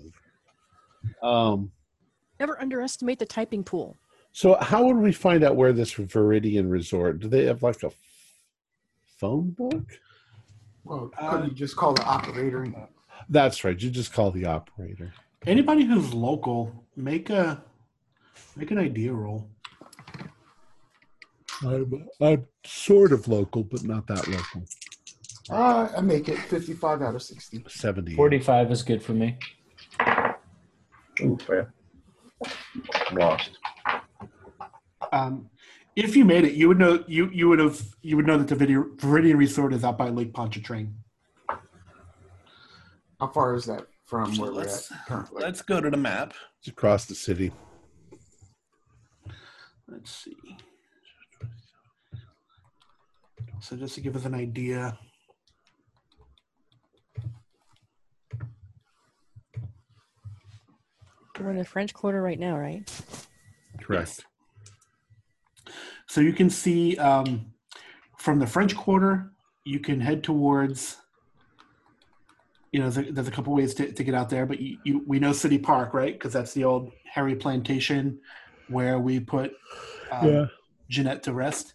[1.22, 1.70] Um,
[2.38, 3.96] Never underestimate the typing pool.
[4.32, 7.20] so how would we find out where this Viridian Resort?
[7.20, 7.90] Do they have like a
[9.18, 9.88] phone book?
[10.82, 12.62] Well, Uh, couldn't you just call the operator?
[12.64, 12.74] And,
[13.28, 13.80] That's right.
[13.80, 15.12] You just call the operator.
[15.46, 17.62] Anybody who's local, make a
[18.56, 19.48] make an idea roll.
[21.62, 24.64] I'm, I'm sort of local, but not that local.
[25.50, 27.64] uh, I make it 55 out of 60.
[27.68, 28.14] Seventy.
[28.14, 29.38] forty-five is good for me.
[31.20, 31.72] ooh, fair.
[33.12, 33.50] Lost.
[35.12, 35.48] Um,
[35.96, 38.48] if you made it, you would know you you would have you would know that
[38.48, 40.92] the video, Viridian Resort is out by Lake Pontchartrain.
[43.24, 45.42] How far is that from So where we're at let's- currently?
[45.42, 46.34] Let's go to the map.
[46.58, 47.52] It's across the city.
[49.88, 50.36] Let's see.
[53.62, 54.98] So just to give us an idea.
[61.40, 62.86] We're in the French Quarter right now, right?
[63.80, 64.26] Correct.
[66.08, 67.54] So you can see um,
[68.18, 69.32] from the French Quarter,
[69.64, 70.98] you can head towards.
[72.74, 74.78] You know, there's a, there's a couple ways to, to get out there, but you,
[74.84, 76.12] you we know City Park, right?
[76.12, 78.18] Because that's the old Harry Plantation
[78.68, 79.52] where we put
[80.10, 80.26] um,
[80.88, 81.74] Jeanette to rest.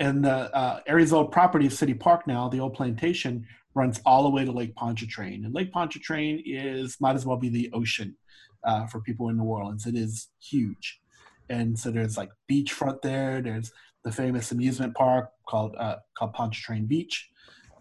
[0.00, 4.24] And the uh, area's old property of City Park now, the old plantation, runs all
[4.24, 5.44] the way to Lake Pontchartrain.
[5.44, 8.16] And Lake Pontchartrain is might as well be the ocean
[8.64, 9.86] uh, for people in New Orleans.
[9.86, 11.00] It is huge,
[11.48, 13.40] and so there's like beachfront there.
[13.40, 13.70] There's
[14.02, 17.30] the famous amusement park called uh, called Pontchartrain Beach,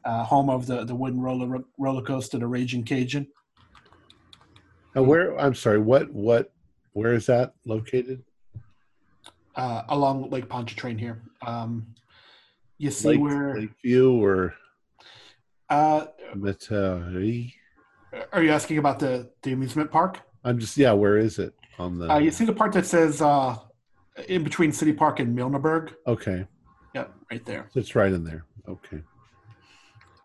[0.05, 3.27] uh, home of the the wooden roller roller coaster, the Raging Cajun.
[4.95, 5.37] Now, where?
[5.39, 5.79] I'm sorry.
[5.79, 6.11] What?
[6.11, 6.51] What?
[6.93, 8.23] Where is that located?
[9.55, 11.21] Uh, along Lake Pontchartrain here.
[11.45, 11.87] Um,
[12.77, 13.55] you see Lake, where?
[13.59, 14.53] Lakeview or
[15.69, 16.05] Uh,
[16.35, 17.53] Metairie?
[18.33, 20.21] are you asking about the the amusement park?
[20.43, 20.93] I'm just yeah.
[20.93, 22.11] Where is it on the?
[22.11, 23.57] Uh, you see the part that says uh,
[24.27, 25.93] in between City Park and Milneburg?
[26.07, 26.45] okay,
[26.95, 27.69] Yep, right there.
[27.75, 28.45] it's right in there.
[28.67, 29.01] Okay.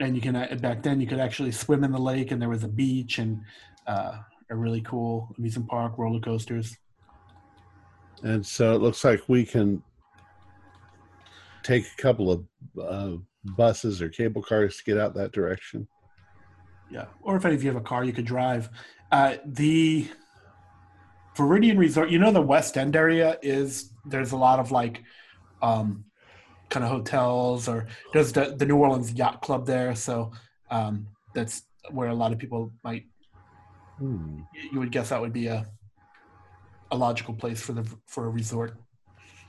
[0.01, 2.49] And you can uh, back then you could actually swim in the lake, and there
[2.49, 3.41] was a beach and
[3.87, 4.19] uh,
[4.51, 6.77] a really cool amusement park, roller coasters.
[8.23, 9.83] And so it looks like we can
[11.63, 12.45] take a couple of
[12.81, 13.17] uh,
[13.57, 15.87] buses or cable cars to get out that direction.
[16.91, 18.69] Yeah, or if any of you have a car, you could drive.
[19.11, 20.09] Uh, the
[21.37, 25.03] Viridian Resort, you know, the West End area is there's a lot of like
[25.63, 26.05] um,
[26.71, 30.33] kind of hotels, or there's the, the New Orleans Yacht Club there, so
[30.71, 33.05] um, that's where a lot of people might.
[33.99, 34.41] Hmm.
[34.73, 35.67] You would guess that would be a
[36.91, 38.77] a logical place for the for a resort.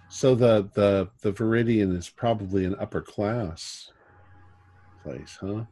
[0.09, 3.91] So the the the Viridian is probably an upper class
[5.03, 5.63] place, huh?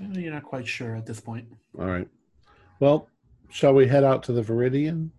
[0.00, 1.46] Uh, You're not quite sure at this point.
[1.78, 2.08] All right.
[2.80, 3.08] Well,
[3.50, 5.10] shall we head out to the Viridian?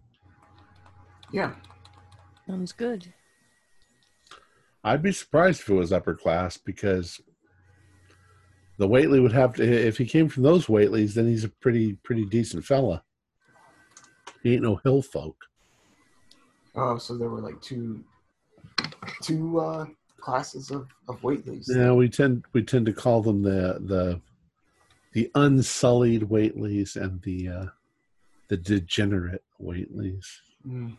[1.32, 1.54] Yeah.
[2.48, 3.14] Sounds good.
[4.84, 7.22] I'd be surprised if it was upper class because
[8.78, 9.64] the Whateley would have to.
[9.64, 13.04] If he came from those Whateleys, then he's a pretty pretty decent fella.
[14.42, 15.46] He ain't no hill folk.
[16.76, 18.04] Oh, so there were like two
[19.22, 19.86] two uh,
[20.20, 21.66] classes of of Whateleys.
[21.68, 24.20] Yeah, we tend we tend to call them the the
[25.14, 27.66] the unsullied Whateleys and the uh,
[28.50, 30.26] the degenerate Whateleys.
[30.68, 30.98] Mm.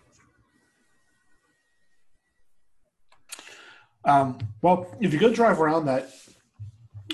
[4.05, 6.11] Um, well, if you go drive around that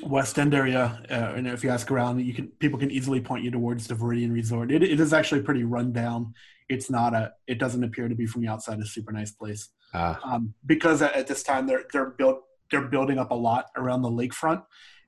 [0.03, 3.45] West End area, uh, and if you ask around, you can people can easily point
[3.45, 4.71] you towards the Viridian Resort.
[4.71, 6.35] It, it is actually pretty run down.
[6.69, 7.33] It's not a.
[7.47, 9.69] It doesn't appear to be from the outside a super nice place.
[9.93, 13.67] Ah, um, because at, at this time they're they're built they're building up a lot
[13.77, 14.63] around the lakefront,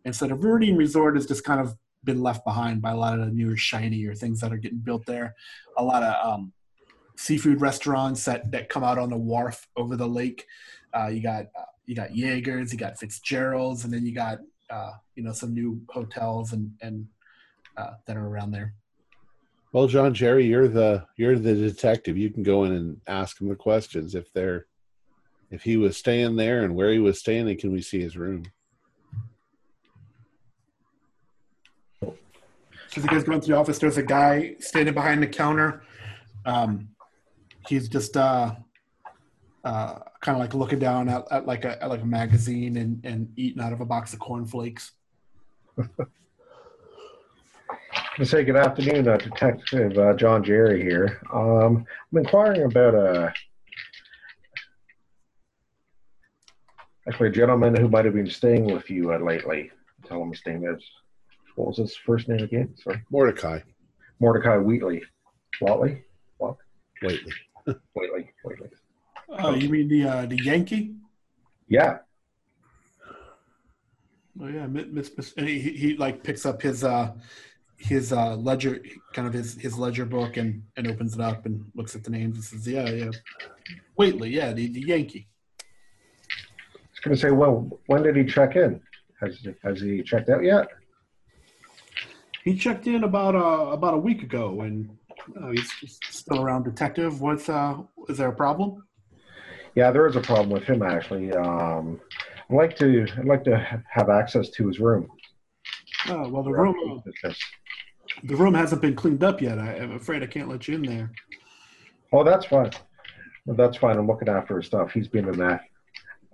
[0.04, 3.18] and so the Viridian Resort has just kind of been left behind by a lot
[3.18, 5.34] of the newer shiny or things that are getting built there.
[5.78, 6.52] A lot of um,
[7.16, 10.46] seafood restaurants that that come out on the wharf over the lake.
[10.94, 14.38] Uh, you got uh, you got Jaegers, you got Fitzgerald's, and then you got
[14.70, 17.06] uh, you know some new hotels and and
[17.76, 18.74] uh, that are around there.
[19.72, 22.16] well, John Jerry, you're the you're the detective.
[22.16, 24.66] You can go in and ask him the questions if they're
[25.50, 28.16] if he was staying there and where he was staying, and can we see his
[28.16, 28.44] room?
[32.00, 32.16] So
[32.96, 35.82] as you guys go into the office, there's a guy standing behind the counter.
[36.44, 36.88] Um,
[37.66, 38.54] he's just uh,
[39.64, 43.04] uh, kind of like looking down at, at like a at like a magazine and,
[43.04, 44.92] and eating out of a box of cornflakes.
[48.18, 51.20] I say good afternoon, uh, Detective uh, John Jerry here.
[51.32, 53.32] Um, I'm inquiring about a
[57.08, 59.70] actually a gentleman who might have been staying with you uh, lately.
[60.06, 60.82] Tell him his name is.
[61.56, 62.74] What was his first name again?
[62.82, 63.60] Sorry, Mordecai
[64.20, 65.02] Mordecai Wheatley.
[65.60, 66.04] Watley.
[66.40, 67.32] Waitley.
[67.94, 68.30] Wheatley.
[68.44, 68.70] Wheatley.
[69.38, 70.94] Oh, you mean the uh, the Yankee?
[71.68, 71.98] Yeah.
[74.40, 77.12] Oh yeah, Miss, Miss, and he, he like picks up his uh
[77.76, 78.82] his uh ledger,
[79.12, 82.10] kind of his his ledger book, and and opens it up and looks at the
[82.10, 83.10] names and says, yeah, yeah,
[83.96, 85.28] Whateley, yeah, the, the Yankee.
[85.60, 88.80] I was going to say, well, when did he check in?
[89.20, 90.68] Has has he checked out yet?
[92.44, 94.90] He checked in about uh about a week ago, and
[95.40, 96.64] uh, he's, he's still around.
[96.64, 97.78] Detective, what's uh
[98.08, 98.82] is there a problem?
[99.74, 101.32] Yeah, there is a problem with him actually.
[101.32, 102.00] Um,
[102.50, 105.08] I'd like to I'd like to have access to his room.
[106.08, 107.02] Oh well, the room
[108.24, 109.58] the room hasn't been cleaned up yet.
[109.58, 111.10] I, I'm afraid I can't let you in there.
[112.12, 112.70] Oh, that's fine.
[113.46, 113.96] Well, that's fine.
[113.96, 114.92] I'm looking after his stuff.
[114.92, 115.62] He's been in that.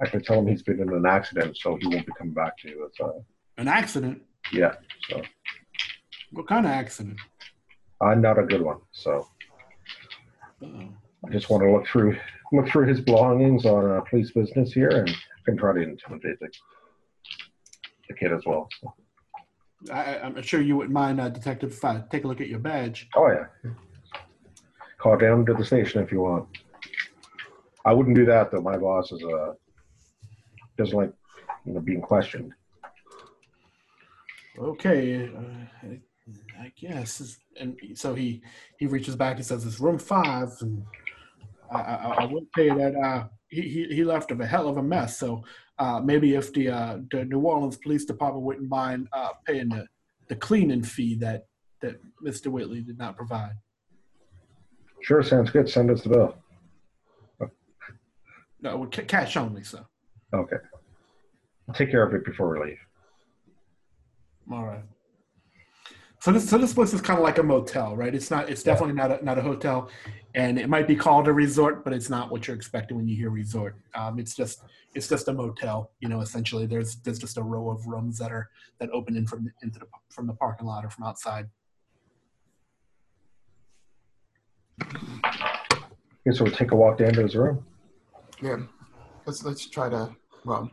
[0.02, 2.56] I can tell him he's been in an accident, so he won't be coming back
[2.58, 2.84] to you.
[2.86, 3.10] It's, uh,
[3.56, 4.22] An accident.
[4.52, 4.74] yeah.
[5.08, 5.22] So
[6.32, 7.18] What kind of accident?
[8.00, 8.78] I'm not a good one.
[8.92, 9.26] So
[10.62, 10.88] Uh-oh.
[11.26, 12.16] I just want to look through
[12.52, 16.38] look through his belongings on uh, police business here, and I can try to intimidate
[16.40, 16.48] the,
[18.08, 18.68] the kid as well.
[18.80, 18.94] So.
[19.92, 22.58] I, I'm sure you wouldn't mind, uh, Detective, if I take a look at your
[22.58, 23.08] badge.
[23.14, 23.70] Oh yeah.
[24.98, 26.48] Call down to the station if you want.
[27.84, 28.60] I wouldn't do that though.
[28.60, 29.52] My boss is uh
[30.76, 31.12] doesn't like
[31.64, 32.52] you know being questioned.
[34.58, 36.00] Okay, uh, I,
[36.60, 37.38] I guess.
[37.58, 38.42] And so he
[38.78, 40.84] he reaches back and says, "It's room five, and
[41.70, 44.82] I, I, I tell you that uh, he, he left of a hell of a
[44.82, 45.18] mess.
[45.18, 45.44] So
[45.78, 49.86] uh, maybe if the uh, the New Orleans Police Department wouldn't mind uh, paying the,
[50.28, 51.46] the cleaning fee that
[51.80, 52.48] that Mr.
[52.48, 53.52] Whateley did not provide."
[55.02, 55.68] Sure, sounds good.
[55.68, 56.34] Send us the bill.
[58.60, 59.62] No, ca- cash only.
[59.62, 59.86] So
[60.34, 60.56] Okay.
[61.68, 62.78] I'll take care of it before we leave.
[64.50, 64.82] all right.
[66.20, 68.12] So this so this place is kind of like a motel, right?
[68.12, 68.48] It's not.
[68.48, 69.88] It's definitely not a, not a hotel,
[70.34, 73.16] and it might be called a resort, but it's not what you're expecting when you
[73.16, 73.76] hear resort.
[73.94, 74.62] Um, it's just
[74.94, 75.92] it's just a motel.
[76.00, 78.50] You know, essentially, there's there's just a row of rooms that are
[78.80, 81.48] that open in from into the from the parking lot or from outside.
[84.82, 87.64] Okay, so we'll take a walk down to his room.
[88.42, 88.56] Yeah.
[89.24, 90.16] Let's let's try to.
[90.44, 90.70] Well,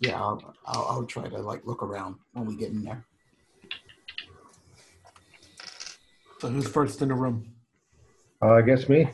[0.00, 3.06] yeah, I'll, I'll I'll try to like look around when we get in there.
[6.40, 7.52] So who's first in the room?
[8.40, 9.08] Uh, I guess me.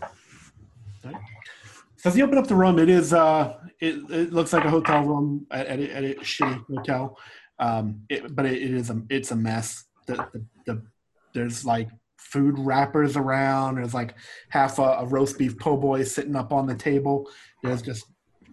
[1.03, 4.71] So as you open up the room, it is uh, it, it looks like a
[4.71, 7.19] hotel room at, at, a, at a shitty hotel,
[7.59, 9.85] um, it, but it, it is a it's a mess.
[10.07, 10.83] The, the, the
[11.33, 11.89] there's like
[12.19, 13.77] food wrappers around.
[13.77, 14.15] There's like
[14.51, 17.31] half a, a roast beef po' boy sitting up on the table.
[17.63, 18.05] There's just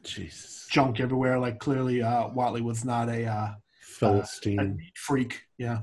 [0.04, 0.68] Jesus.
[0.72, 1.38] junk everywhere.
[1.38, 4.78] Like clearly, uh, Whateley was not a, uh, a Philistine.
[4.78, 5.42] meat freak.
[5.58, 5.80] Yeah.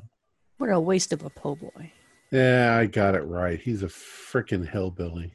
[0.56, 1.92] What a waste of a po' boy.
[2.30, 3.58] Yeah, I got it right.
[3.60, 5.32] He's a freaking hillbilly.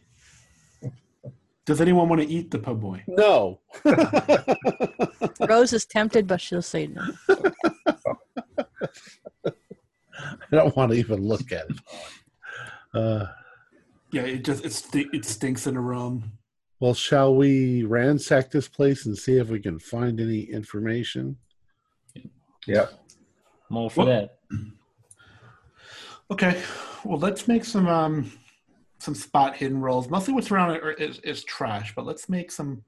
[1.66, 3.04] Does anyone want to eat the po' boy?
[3.08, 3.60] No.
[5.48, 7.04] Rose is tempted, but she'll say no.
[9.46, 9.52] I
[10.52, 11.78] don't want to even look at it.
[12.94, 13.26] Uh,
[14.12, 16.34] Yeah, it just it, st- it stinks in the room.
[16.80, 21.38] well, shall we ransack this place and see if we can find any information?
[22.68, 22.94] Yep.
[23.70, 24.68] I'm all for Well- that.
[26.32, 26.62] Okay,
[27.04, 28.32] well, let's make some um
[29.00, 30.10] some spot hidden rolls.
[30.10, 32.84] Mostly what's around it is, is trash, but let's make some.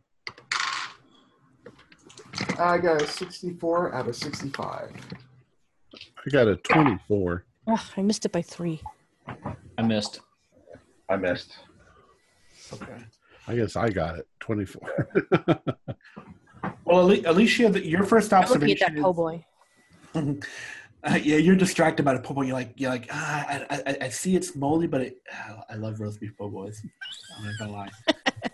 [2.58, 4.92] I got a 64 out of 65.
[5.94, 7.46] I got a 24.
[7.68, 8.82] Ugh, I missed it by three.
[9.78, 10.22] I missed.
[11.10, 11.58] I missed.
[12.74, 12.98] Okay.
[13.48, 14.28] I guess I got it.
[14.40, 15.10] 24.
[16.86, 18.96] Well, Alicia, your first I'm looking at observation.
[18.96, 19.46] that po' boy.
[21.06, 22.44] Uh, yeah, you're distracted by the po' boy.
[22.44, 25.18] You're like, you're like, ah, I, I, I see it's moldy, but it,
[25.70, 26.82] I love roast beef po' boys.
[27.38, 27.90] I'm not gonna lie.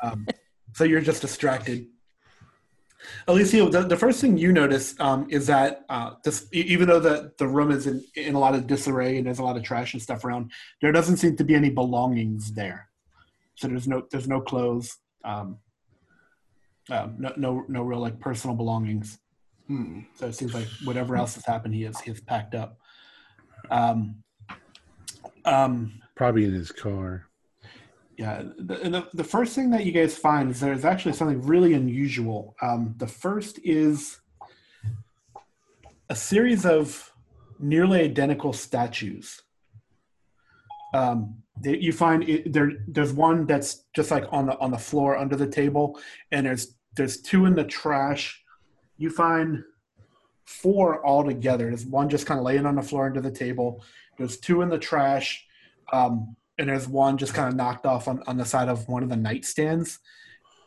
[0.02, 0.28] um,
[0.74, 1.88] so you're just distracted.
[3.28, 7.32] Alicia, the, the first thing you notice um, is that uh, this, even though the,
[7.40, 9.94] the room is in, in a lot of disarray and there's a lot of trash
[9.94, 10.52] and stuff around,
[10.82, 12.90] there doesn't seem to be any belongings there.
[13.56, 15.58] So there's no there's no clothes, um,
[16.90, 19.20] um, no no no real like personal belongings.
[19.72, 20.02] Hmm.
[20.16, 22.78] So it seems like whatever else has happened, he has he has packed up.
[23.70, 24.22] Um,
[25.46, 27.28] um, Probably in his car.
[28.18, 31.74] yeah, the, the, the first thing that you guys find is there's actually something really
[31.74, 32.54] unusual.
[32.62, 34.20] Um, the first is
[36.10, 37.10] a series of
[37.58, 39.42] nearly identical statues.
[40.94, 42.74] Um, they, you find it, there.
[42.90, 45.98] There's one that's just like on the on the floor under the table,
[46.34, 48.41] and there's there's two in the trash.
[49.02, 49.64] You find
[50.46, 51.68] four all together.
[51.68, 53.84] There's one just kind of laying on the floor under the table.
[54.18, 55.46] There's two in the trash.
[55.92, 59.02] Um, and there's one just kind of knocked off on, on the side of one
[59.02, 59.98] of the nightstands.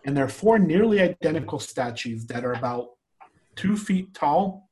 [0.05, 2.89] And there are four nearly identical statues that are about
[3.55, 4.69] two feet tall.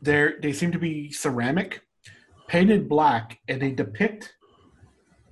[0.00, 1.82] They're, they seem to be ceramic,
[2.48, 4.34] painted black, and they depict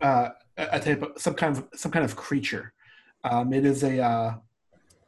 [0.03, 2.73] uh, a type of some kind of some kind of creature.
[3.25, 4.35] Um, it is a uh,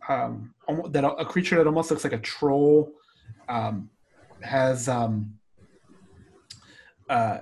[0.08, 0.54] um,
[0.90, 2.92] that a creature that almost looks like a troll.
[3.48, 3.90] Um,
[4.42, 5.38] has um,
[7.08, 7.40] uh,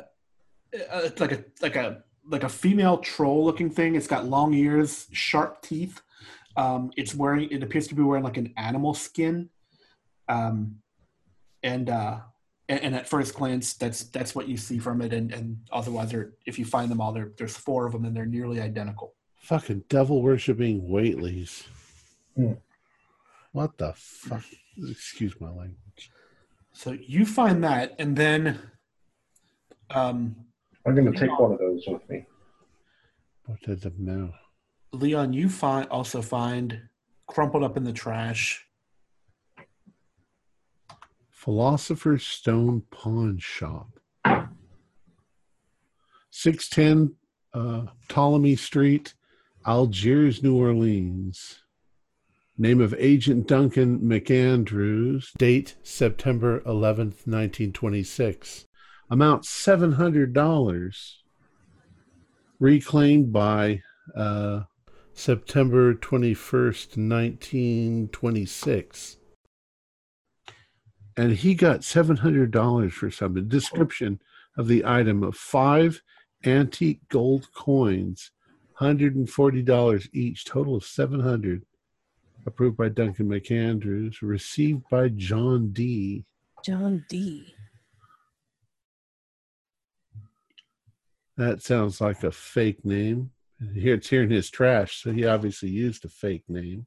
[0.90, 3.94] uh, it's like a like a like a female troll looking thing.
[3.94, 6.00] It's got long ears, sharp teeth.
[6.56, 9.48] Um, it's wearing it appears to be wearing like an animal skin.
[10.28, 10.76] Um,
[11.62, 12.20] and uh,
[12.68, 15.12] and, and at first glance, that's that's what you see from it.
[15.12, 16.14] And and otherwise,
[16.46, 19.14] if you find them all, there there's four of them, and they're nearly identical.
[19.36, 21.64] Fucking devil worshipping Whateleys.
[22.36, 22.52] Hmm.
[23.52, 24.44] What the fuck?
[24.76, 26.10] Excuse my language.
[26.72, 28.58] So you find that, and then
[29.90, 30.36] um,
[30.86, 32.24] I'm going to take one of those with me.
[33.46, 34.32] What did I know?
[34.92, 36.80] Leon, you find also find
[37.26, 38.64] crumpled up in the trash.
[41.30, 43.88] Philosopher's Stone Pawn Shop.
[46.30, 47.14] 610
[47.54, 49.14] uh, Ptolemy Street,
[49.66, 51.60] Algiers, New Orleans.
[52.60, 55.32] Name of Agent Duncan McAndrews.
[55.38, 58.66] Date September 11th, 1926.
[59.08, 61.12] Amount $700.
[62.58, 63.80] Reclaimed by
[64.14, 64.64] uh,
[65.14, 69.16] September 21st, 1926
[71.16, 73.48] and he got seven hundred dollars for something.
[73.48, 74.20] Description
[74.56, 76.02] of the item of five
[76.44, 78.30] antique gold coins,
[78.74, 81.64] hundred and forty dollars each, total of seven hundred.
[82.46, 86.24] Approved by Duncan McAndrews, received by John D.
[86.64, 87.54] John D.
[91.36, 93.30] That sounds like a fake name.
[93.74, 96.86] Here it's here in his trash, so he obviously used a fake name.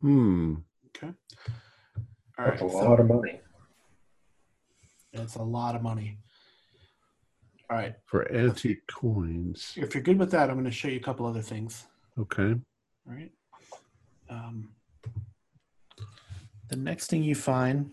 [0.00, 0.54] Hmm.
[0.96, 1.12] Okay.
[2.38, 3.40] All right, That's a so lot of money.
[5.12, 6.18] that's a lot of money.
[7.70, 9.74] All right, For antique coins.
[9.76, 11.84] if you're good with that, I'm going to show you a couple other things.
[12.18, 12.52] Okay.
[12.52, 13.30] All right.
[14.30, 14.74] Um,
[16.68, 17.90] the next thing you find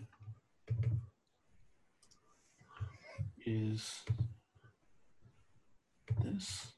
[3.44, 4.02] is
[6.22, 6.72] this.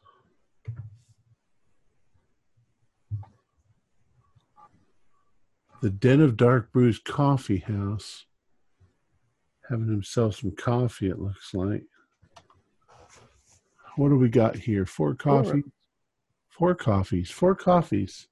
[5.80, 8.26] the Den of Dark Brews Coffee House.
[9.68, 11.84] Having himself some coffee, it looks like.
[13.96, 14.86] What do we got here?
[14.86, 15.64] Four coffees?
[16.48, 17.30] Four coffees.
[17.30, 18.27] Four coffees.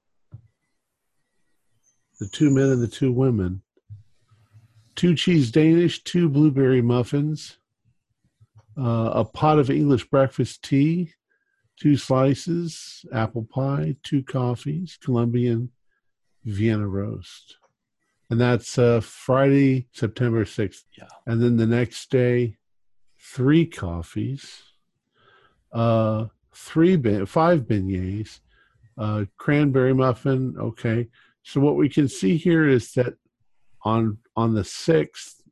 [2.18, 3.62] The two men and the two women.
[4.94, 7.58] Two cheese Danish, two blueberry muffins,
[8.78, 11.12] uh, a pot of English breakfast tea,
[11.78, 15.70] two slices, apple pie, two coffees, Colombian
[16.44, 17.58] Vienna roast.
[18.30, 20.84] And that's uh, Friday, September 6th.
[20.98, 21.08] Yeah.
[21.26, 22.56] And then the next day,
[23.20, 24.62] three coffees,
[25.72, 28.40] uh, three ben- five beignets,
[28.98, 30.56] uh, cranberry muffin.
[30.58, 31.08] Okay.
[31.46, 33.14] So what we can see here is that
[33.84, 35.42] on on the 6th,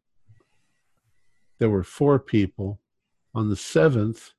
[1.61, 2.81] there were four people.
[3.33, 4.33] On the 7th,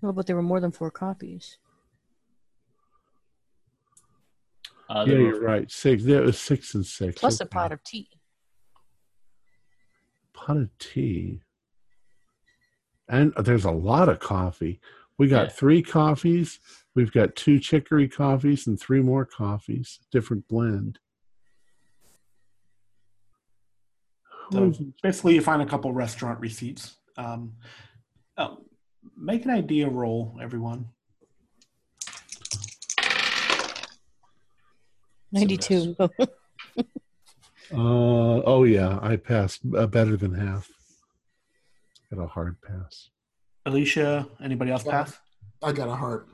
[0.00, 1.58] Well, but there were more than four copies.
[4.88, 5.70] Uh, yeah, were- you're right.
[5.70, 6.02] Six.
[6.02, 7.20] There was six and six.
[7.20, 8.08] Plus a pot of tea.
[10.32, 11.42] pot of tea.
[13.08, 14.80] And there's a lot of coffee.
[15.20, 15.52] We got Yeah.
[15.52, 16.60] three coffees.
[16.94, 20.98] We've got two chicory coffees and three more coffees, different blend.
[24.50, 24.72] So
[25.02, 26.96] basically, you find a couple restaurant receipts.
[27.18, 27.52] Um,
[28.38, 28.64] oh,
[29.14, 30.88] make an idea roll, everyone.
[35.32, 35.96] 92.
[37.72, 40.68] Uh, oh yeah, I passed uh, better than half.
[42.12, 43.10] Got a hard pass.
[43.66, 45.18] Alicia, anybody else pass?
[45.62, 46.26] I got a heart.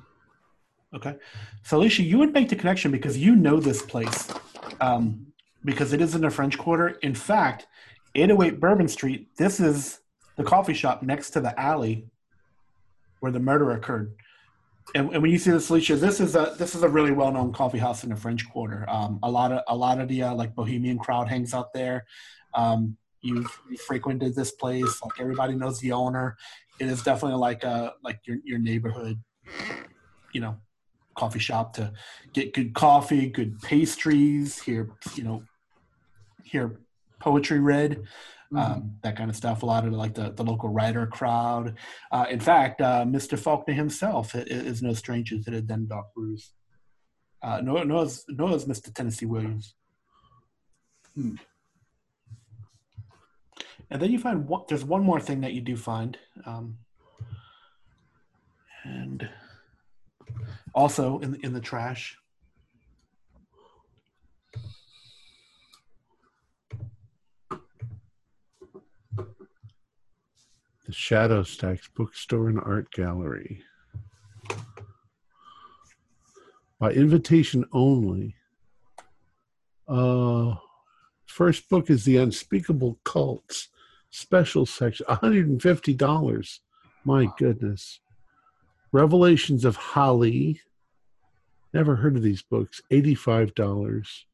[0.94, 1.16] Okay.
[1.62, 4.32] So, Alicia, you would make the connection because you know this place
[4.80, 5.26] um,
[5.64, 6.90] because it is in the French Quarter.
[7.02, 7.66] In fact,
[8.14, 10.00] 808 Bourbon Street, this is
[10.36, 12.06] the coffee shop next to the alley
[13.20, 14.14] where the murder occurred.
[14.94, 17.32] And, and when you see this, Alicia, this is a this is a really well
[17.32, 18.88] known coffee house in the French Quarter.
[18.88, 22.06] Um, a lot of a lot of the uh, like bohemian crowd hangs out there.
[22.54, 26.36] Um, you've you frequented this place, like everybody knows the owner.
[26.78, 29.18] It is definitely like a like your your neighborhood,
[30.32, 30.56] you know,
[31.14, 31.92] coffee shop to
[32.32, 35.42] get good coffee, good pastries, hear you know,
[36.44, 36.78] hear
[37.20, 38.04] poetry read,
[38.54, 39.62] um, that kind of stuff.
[39.62, 41.74] A lot of like the, the local writer crowd.
[42.12, 43.38] Uh, in fact, uh, Mr.
[43.38, 46.52] Faulkner himself is no stranger to the Den Dark Brews.
[47.42, 48.92] Uh, nor, nor, is, nor is Mr.
[48.92, 49.74] Tennessee Williams.
[51.14, 51.34] Hmm.
[53.90, 56.18] And then you find one, there's one more thing that you do find.
[56.44, 56.78] Um,
[58.84, 59.28] and
[60.74, 62.16] also in, in the trash.
[70.86, 73.62] The Shadow Stacks Bookstore and Art Gallery.
[76.78, 78.36] By invitation only.
[79.88, 80.54] Uh,
[81.26, 83.68] first book is The Unspeakable Cults
[84.20, 86.58] special section, $150.
[87.04, 88.00] My goodness.
[88.92, 90.60] Revelations of Holly.
[91.74, 92.80] Never heard of these books.
[92.90, 94.24] Eighty-five dollars.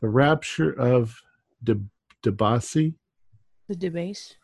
[0.00, 1.22] The Rapture of
[1.64, 1.80] De
[2.22, 2.94] Debasi
[3.68, 4.36] The debase.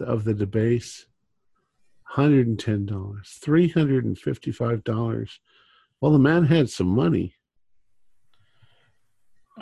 [0.00, 1.06] of the Debase.
[2.02, 3.38] Hundred and ten dollars.
[3.40, 5.38] Three hundred and fifty-five dollars.
[6.00, 7.34] Well, the man had some money.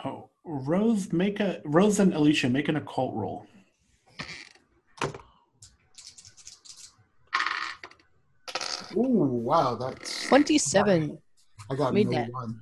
[0.03, 3.45] Oh, Rose, make a Rose and Alicia make an occult roll.
[8.95, 10.27] Ooh, wow, that's.
[10.27, 11.17] 27.
[11.69, 12.33] I got Made no that.
[12.33, 12.59] one.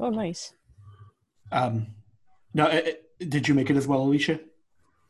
[0.00, 0.54] Oh, nice.
[1.52, 1.86] Um,
[2.52, 2.90] no, uh, uh,
[3.28, 4.40] did you make it as well, Alicia?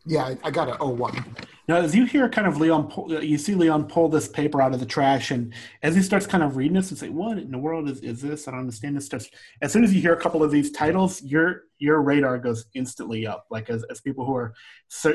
[0.06, 1.24] Yeah, I, I got an 01.
[1.66, 4.60] Now, as you hear kind of Leon, pull, uh, you see Leon pull this paper
[4.60, 7.38] out of the trash, and as he starts kind of reading this and say, "What
[7.38, 8.46] in the world is, is this?
[8.46, 9.30] I don't understand this." Starts
[9.62, 13.26] as soon as you hear a couple of these titles, your your radar goes instantly
[13.26, 13.46] up.
[13.50, 14.52] Like as, as people who are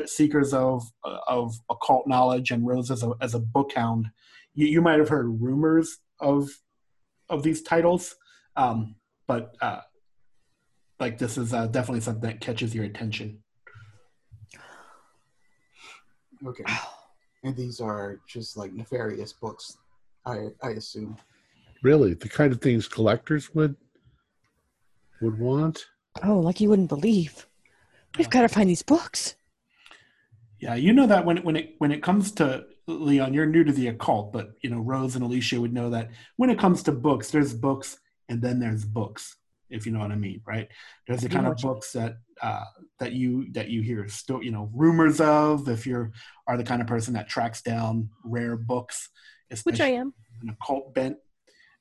[0.06, 4.08] seekers of uh, of occult knowledge and Rose as a as a book hound,
[4.54, 6.50] you, you might have heard rumors of
[7.28, 8.16] of these titles,
[8.56, 8.96] um,
[9.26, 9.80] but uh,
[10.98, 13.38] like this is uh, definitely something that catches your attention.
[16.46, 16.64] Okay.
[17.42, 19.78] And these are just like nefarious books,
[20.26, 21.16] I I assume.
[21.82, 23.76] Really, the kind of things collectors would
[25.20, 25.86] would want.
[26.22, 27.46] Oh, like you wouldn't believe.
[28.18, 29.36] We've got to find these books.
[30.58, 33.72] Yeah, you know that when when it when it comes to Leon, you're new to
[33.72, 36.92] the occult, but you know Rose and Alicia would know that when it comes to
[36.92, 37.98] books, there's books
[38.28, 39.36] and then there's books,
[39.70, 40.68] if you know what I mean, right?
[41.06, 42.64] There's the kind of books that uh,
[42.98, 45.68] that you that you hear sto- you know rumors of.
[45.68, 46.12] If you're
[46.46, 49.08] are the kind of person that tracks down rare books,
[49.64, 50.14] Which I am.
[50.42, 51.16] an occult bent,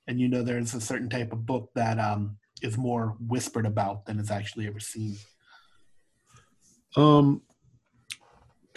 [0.07, 4.05] and you know there's a certain type of book that um, is more whispered about
[4.05, 5.17] than is actually ever seen.
[6.95, 7.41] Um,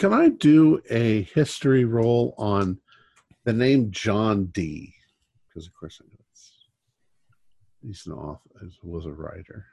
[0.02, 2.80] can I do a history roll on
[3.44, 4.92] the name John D?
[5.48, 6.52] Because of course I know it's
[7.80, 8.40] he's an author,
[8.82, 9.64] was a writer.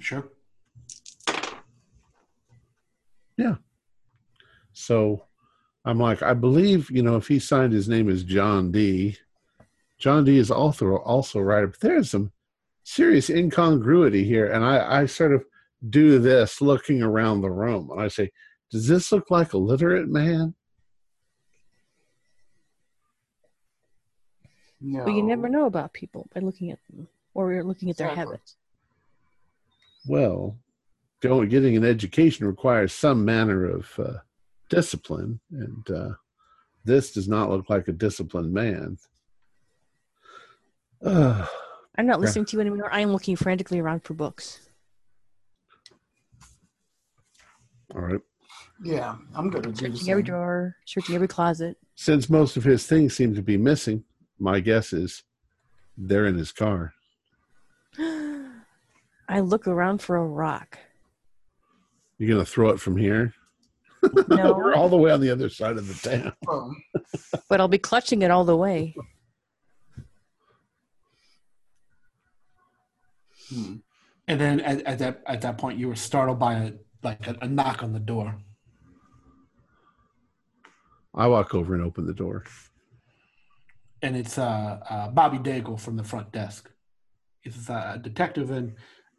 [0.00, 0.26] Sure.
[3.36, 3.54] Yeah.
[4.72, 5.26] So
[5.84, 9.16] I'm like, I believe, you know, if he signed his name as John D,
[9.96, 12.32] John D is also also a writer, but there's some
[12.82, 14.50] serious incongruity here.
[14.50, 15.44] And I, I sort of
[15.90, 18.30] do this looking around the room and I say,
[18.70, 20.54] Does this look like a literate man?
[24.80, 25.04] No.
[25.04, 28.08] But you never know about people by looking at them or you're looking at their
[28.08, 28.34] Exactly.
[28.34, 28.56] habits.
[30.06, 30.58] Well,
[31.20, 34.18] going getting an education requires some manner of uh,
[34.68, 36.10] discipline, and uh,
[36.84, 38.98] this does not look like a disciplined man.
[41.04, 41.48] Ugh.
[41.96, 42.92] I'm not listening to you anymore.
[42.92, 44.68] I am looking frantically around for books.
[47.94, 48.20] All right.
[48.82, 50.26] Yeah, I'm gonna do the Searching every same.
[50.26, 51.76] drawer, searching every closet.
[51.94, 54.04] Since most of his things seem to be missing,
[54.38, 55.22] my guess is
[55.96, 56.92] they're in his car.
[57.98, 60.78] I look around for a rock.
[62.18, 63.32] You're gonna throw it from here?
[64.28, 66.32] No, We're all the way on the other side of the town.
[66.48, 66.72] Oh,
[67.48, 68.94] but I'll be clutching it all the way.
[73.48, 73.76] hmm.
[74.26, 76.72] And then at, at that at that point, you were startled by a
[77.04, 78.36] like a, a knock on the door.
[81.14, 82.44] I walk over and open the door.
[84.02, 86.70] and it's uh, uh, Bobby Daigle from the front desk.
[87.42, 88.74] He's a detective and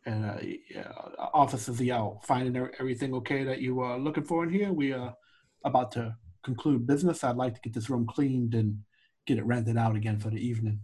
[0.07, 2.22] and uh, uh, officers the Owl.
[2.24, 4.72] finding er- everything okay that you are looking for in here.
[4.72, 5.16] We are
[5.64, 7.24] about to conclude business.
[7.24, 8.78] I'd like to get this room cleaned and
[9.26, 10.80] get it rented out again for the evening.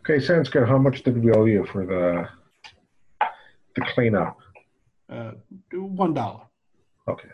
[0.00, 0.68] Okay, sounds good.
[0.68, 2.28] How much did we owe you for the
[3.76, 4.36] the cleanup?
[5.10, 5.32] Uh,
[5.72, 6.42] one dollar.
[7.08, 7.28] Okay.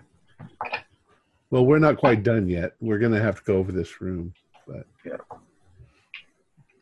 [1.50, 2.72] Well, we're not quite done yet.
[2.80, 4.32] We're gonna have to go over this room.
[4.66, 5.16] But yeah.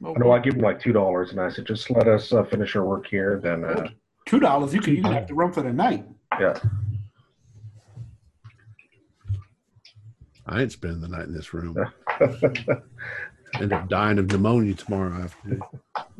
[0.04, 2.42] I know I give him like two dollars, and I said, just let us uh,
[2.44, 3.40] finish our work here.
[3.42, 3.88] Then, uh,
[4.26, 4.74] Two dollars.
[4.74, 6.06] You can even have the room for the night.
[6.40, 6.58] yeah.
[10.46, 11.76] I ain't spending the night in this room.
[13.60, 15.60] End up dying of pneumonia tomorrow afternoon.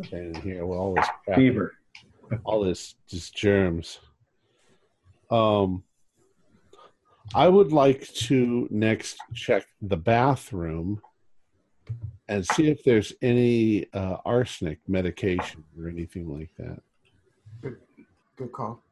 [0.05, 1.39] Staying here with all this crap.
[1.39, 1.73] Fever.
[2.45, 3.99] all this just germs.
[5.33, 5.83] Um,
[7.35, 11.01] I would like to next check the bathroom
[12.29, 16.83] and see if there's any uh, arsenic medication or anything like that.
[18.37, 18.83] good call.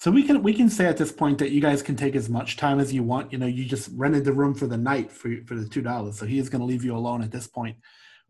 [0.00, 2.28] So we can we can say at this point that you guys can take as
[2.28, 3.32] much time as you want.
[3.32, 6.18] You know, you just rented the room for the night for for the two dollars.
[6.18, 7.76] So he is going to leave you alone at this point.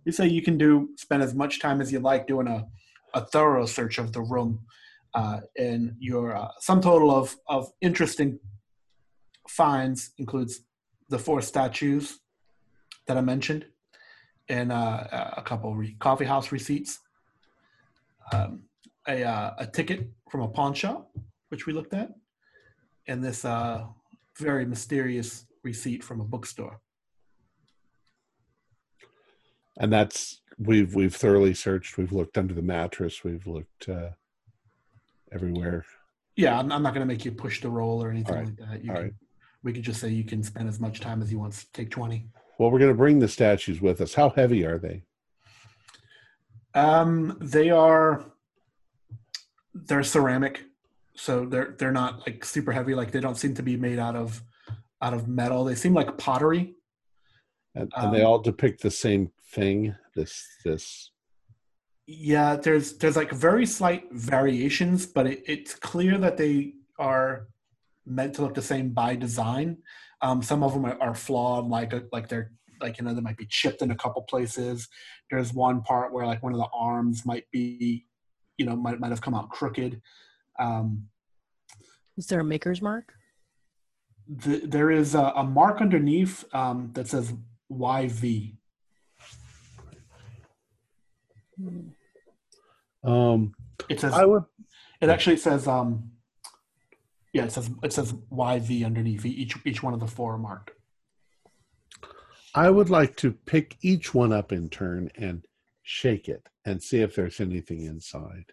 [0.05, 2.67] We say you can do spend as much time as you like doing a
[3.15, 4.61] a thorough search of the room,
[5.15, 8.39] uh, and your uh, sum total of of interesting
[9.49, 10.61] finds includes
[11.09, 12.21] the four statues
[13.07, 13.67] that I mentioned,
[14.49, 16.99] and uh, a couple re- coffee house receipts,
[18.33, 18.65] um,
[19.07, 21.11] a uh, a ticket from a pawn shop,
[21.51, 22.11] which we looked at,
[23.07, 23.85] and this uh,
[24.39, 26.81] very mysterious receipt from a bookstore.
[29.79, 31.99] And that's we've we've thoroughly searched.
[31.99, 33.23] We've looked under the mattress.
[33.23, 34.11] We've looked uh,
[35.33, 35.85] everywhere.
[36.37, 38.45] Yeah, I'm, I'm not going to make you push the roll or anything right.
[38.47, 38.85] like that.
[38.85, 39.15] You All can, right.
[39.63, 41.65] We could just say you can spend as much time as you want.
[41.73, 42.29] Take twenty.
[42.59, 44.15] Well, we're going to bring the statues with us.
[44.15, 45.05] How heavy are they?
[46.75, 48.25] Um, they are
[49.73, 50.65] they're ceramic,
[51.15, 52.95] so they're they're not like super heavy.
[52.95, 54.43] Like they don't seem to be made out of
[55.01, 55.65] out of metal.
[55.65, 56.75] They seem like pottery.
[57.75, 59.95] And, and they Um, all depict the same thing.
[60.15, 61.11] This this.
[62.07, 67.49] Yeah, there's there's like very slight variations, but it, it's clear that they are
[68.05, 69.79] meant to look the same by design.
[70.21, 73.23] Um, some of them are, are flawed, like a, like they're like you know they
[73.23, 74.87] might be chipped in a couple places.
[75.31, 78.07] There's one part where like one of the arms might be,
[78.59, 80.01] you know, might might have come out crooked.
[80.59, 81.09] Um,
[82.19, 83.15] Is there a maker's mark?
[84.29, 87.33] the, there is a, a mark underneath um, that says
[87.71, 88.57] YV.
[93.05, 93.55] Um,
[93.89, 94.45] It says I would
[95.01, 96.11] It actually says, um,
[97.33, 100.71] yeah, it says it says YV underneath each each one of the four marked.
[102.55, 105.45] I would like to pick each one up in turn and
[105.83, 108.53] shake it and see if there's anything inside.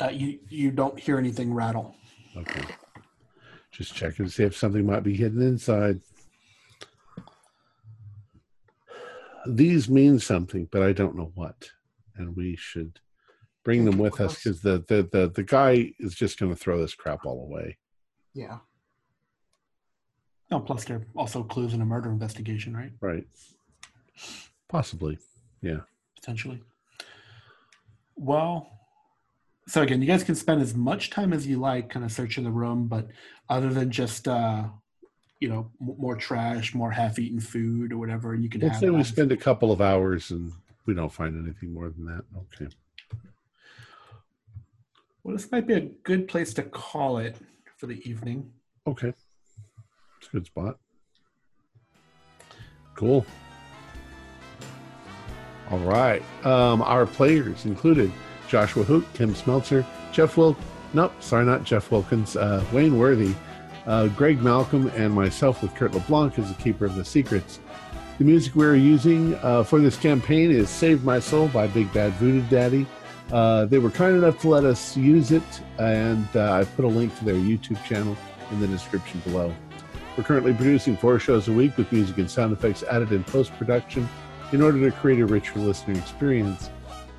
[0.00, 1.94] Uh, you you don't hear anything rattle.
[2.36, 2.62] Okay.
[3.70, 6.00] Just checking to see if something might be hidden inside.
[9.46, 11.70] These mean something, but I don't know what.
[12.20, 13.00] And we should
[13.64, 16.78] bring them with us because the, the, the, the guy is just going to throw
[16.78, 17.78] this crap all away.
[18.34, 18.58] Yeah.
[20.50, 22.92] No, plus there are also clues in a murder investigation, right?
[23.00, 23.24] Right.
[24.68, 25.18] Possibly.
[25.62, 25.80] Yeah.
[26.16, 26.62] Potentially.
[28.16, 28.68] Well,
[29.66, 32.44] so again, you guys can spend as much time as you like, kind of searching
[32.44, 33.08] the room, but
[33.48, 34.64] other than just uh,
[35.38, 38.80] you know m- more trash, more half-eaten food or whatever, and you can Let's have.
[38.80, 40.52] say we spend a couple of hours and
[40.90, 42.24] we don't find anything more than that.
[42.36, 42.68] Okay.
[45.22, 47.36] Well, this might be a good place to call it
[47.76, 48.50] for the evening.
[48.88, 49.12] Okay.
[50.18, 50.78] It's a good spot.
[52.96, 53.24] Cool.
[55.70, 56.22] All right.
[56.44, 58.10] Um, our players included
[58.48, 60.58] Joshua Hook, Tim Smeltzer, Jeff Wilk,
[60.92, 63.32] nope, sorry, not Jeff Wilkins, uh, Wayne Worthy,
[63.86, 67.60] uh, Greg Malcolm, and myself with Kurt LeBlanc as the keeper of the secrets.
[68.20, 72.12] The music we're using uh, for this campaign is Save My Soul by Big Bad
[72.16, 72.86] Voodoo Daddy.
[73.32, 75.42] Uh, they were kind enough to let us use it,
[75.78, 78.14] and uh, I put a link to their YouTube channel
[78.50, 79.54] in the description below.
[80.18, 83.56] We're currently producing four shows a week with music and sound effects added in post
[83.56, 84.06] production
[84.52, 86.68] in order to create a richer listening experience.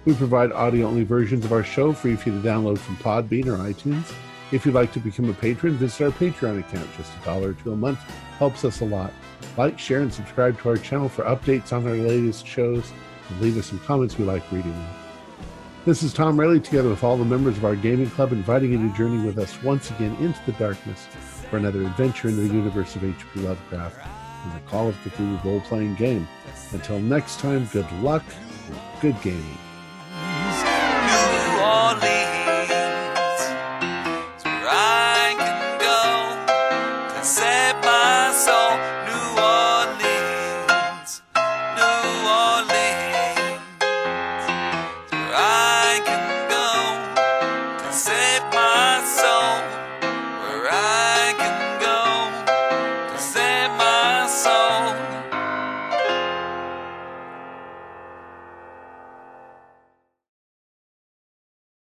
[0.06, 3.48] We provide audio only versions of our show free for you to download from Podbean
[3.48, 4.14] or iTunes.
[4.52, 6.88] If you'd like to become a patron, visit our Patreon account.
[6.96, 8.00] Just a dollar two a month
[8.42, 9.14] helps us a lot.
[9.56, 12.92] Like, share, and subscribe to our channel for updates on our latest shows
[13.30, 14.18] and leave us some comments.
[14.18, 14.90] We like reading them.
[15.86, 18.80] This is Tom Rayleigh, together with all the members of our gaming club, inviting you
[18.80, 21.06] to journey with us once again into the darkness
[21.52, 23.42] for another adventure into the universe of H.P.
[23.42, 24.08] Lovecraft
[24.44, 26.28] and the Call of Cthulhu role playing game.
[26.72, 28.24] Until next time, good luck
[29.02, 29.58] good gaming.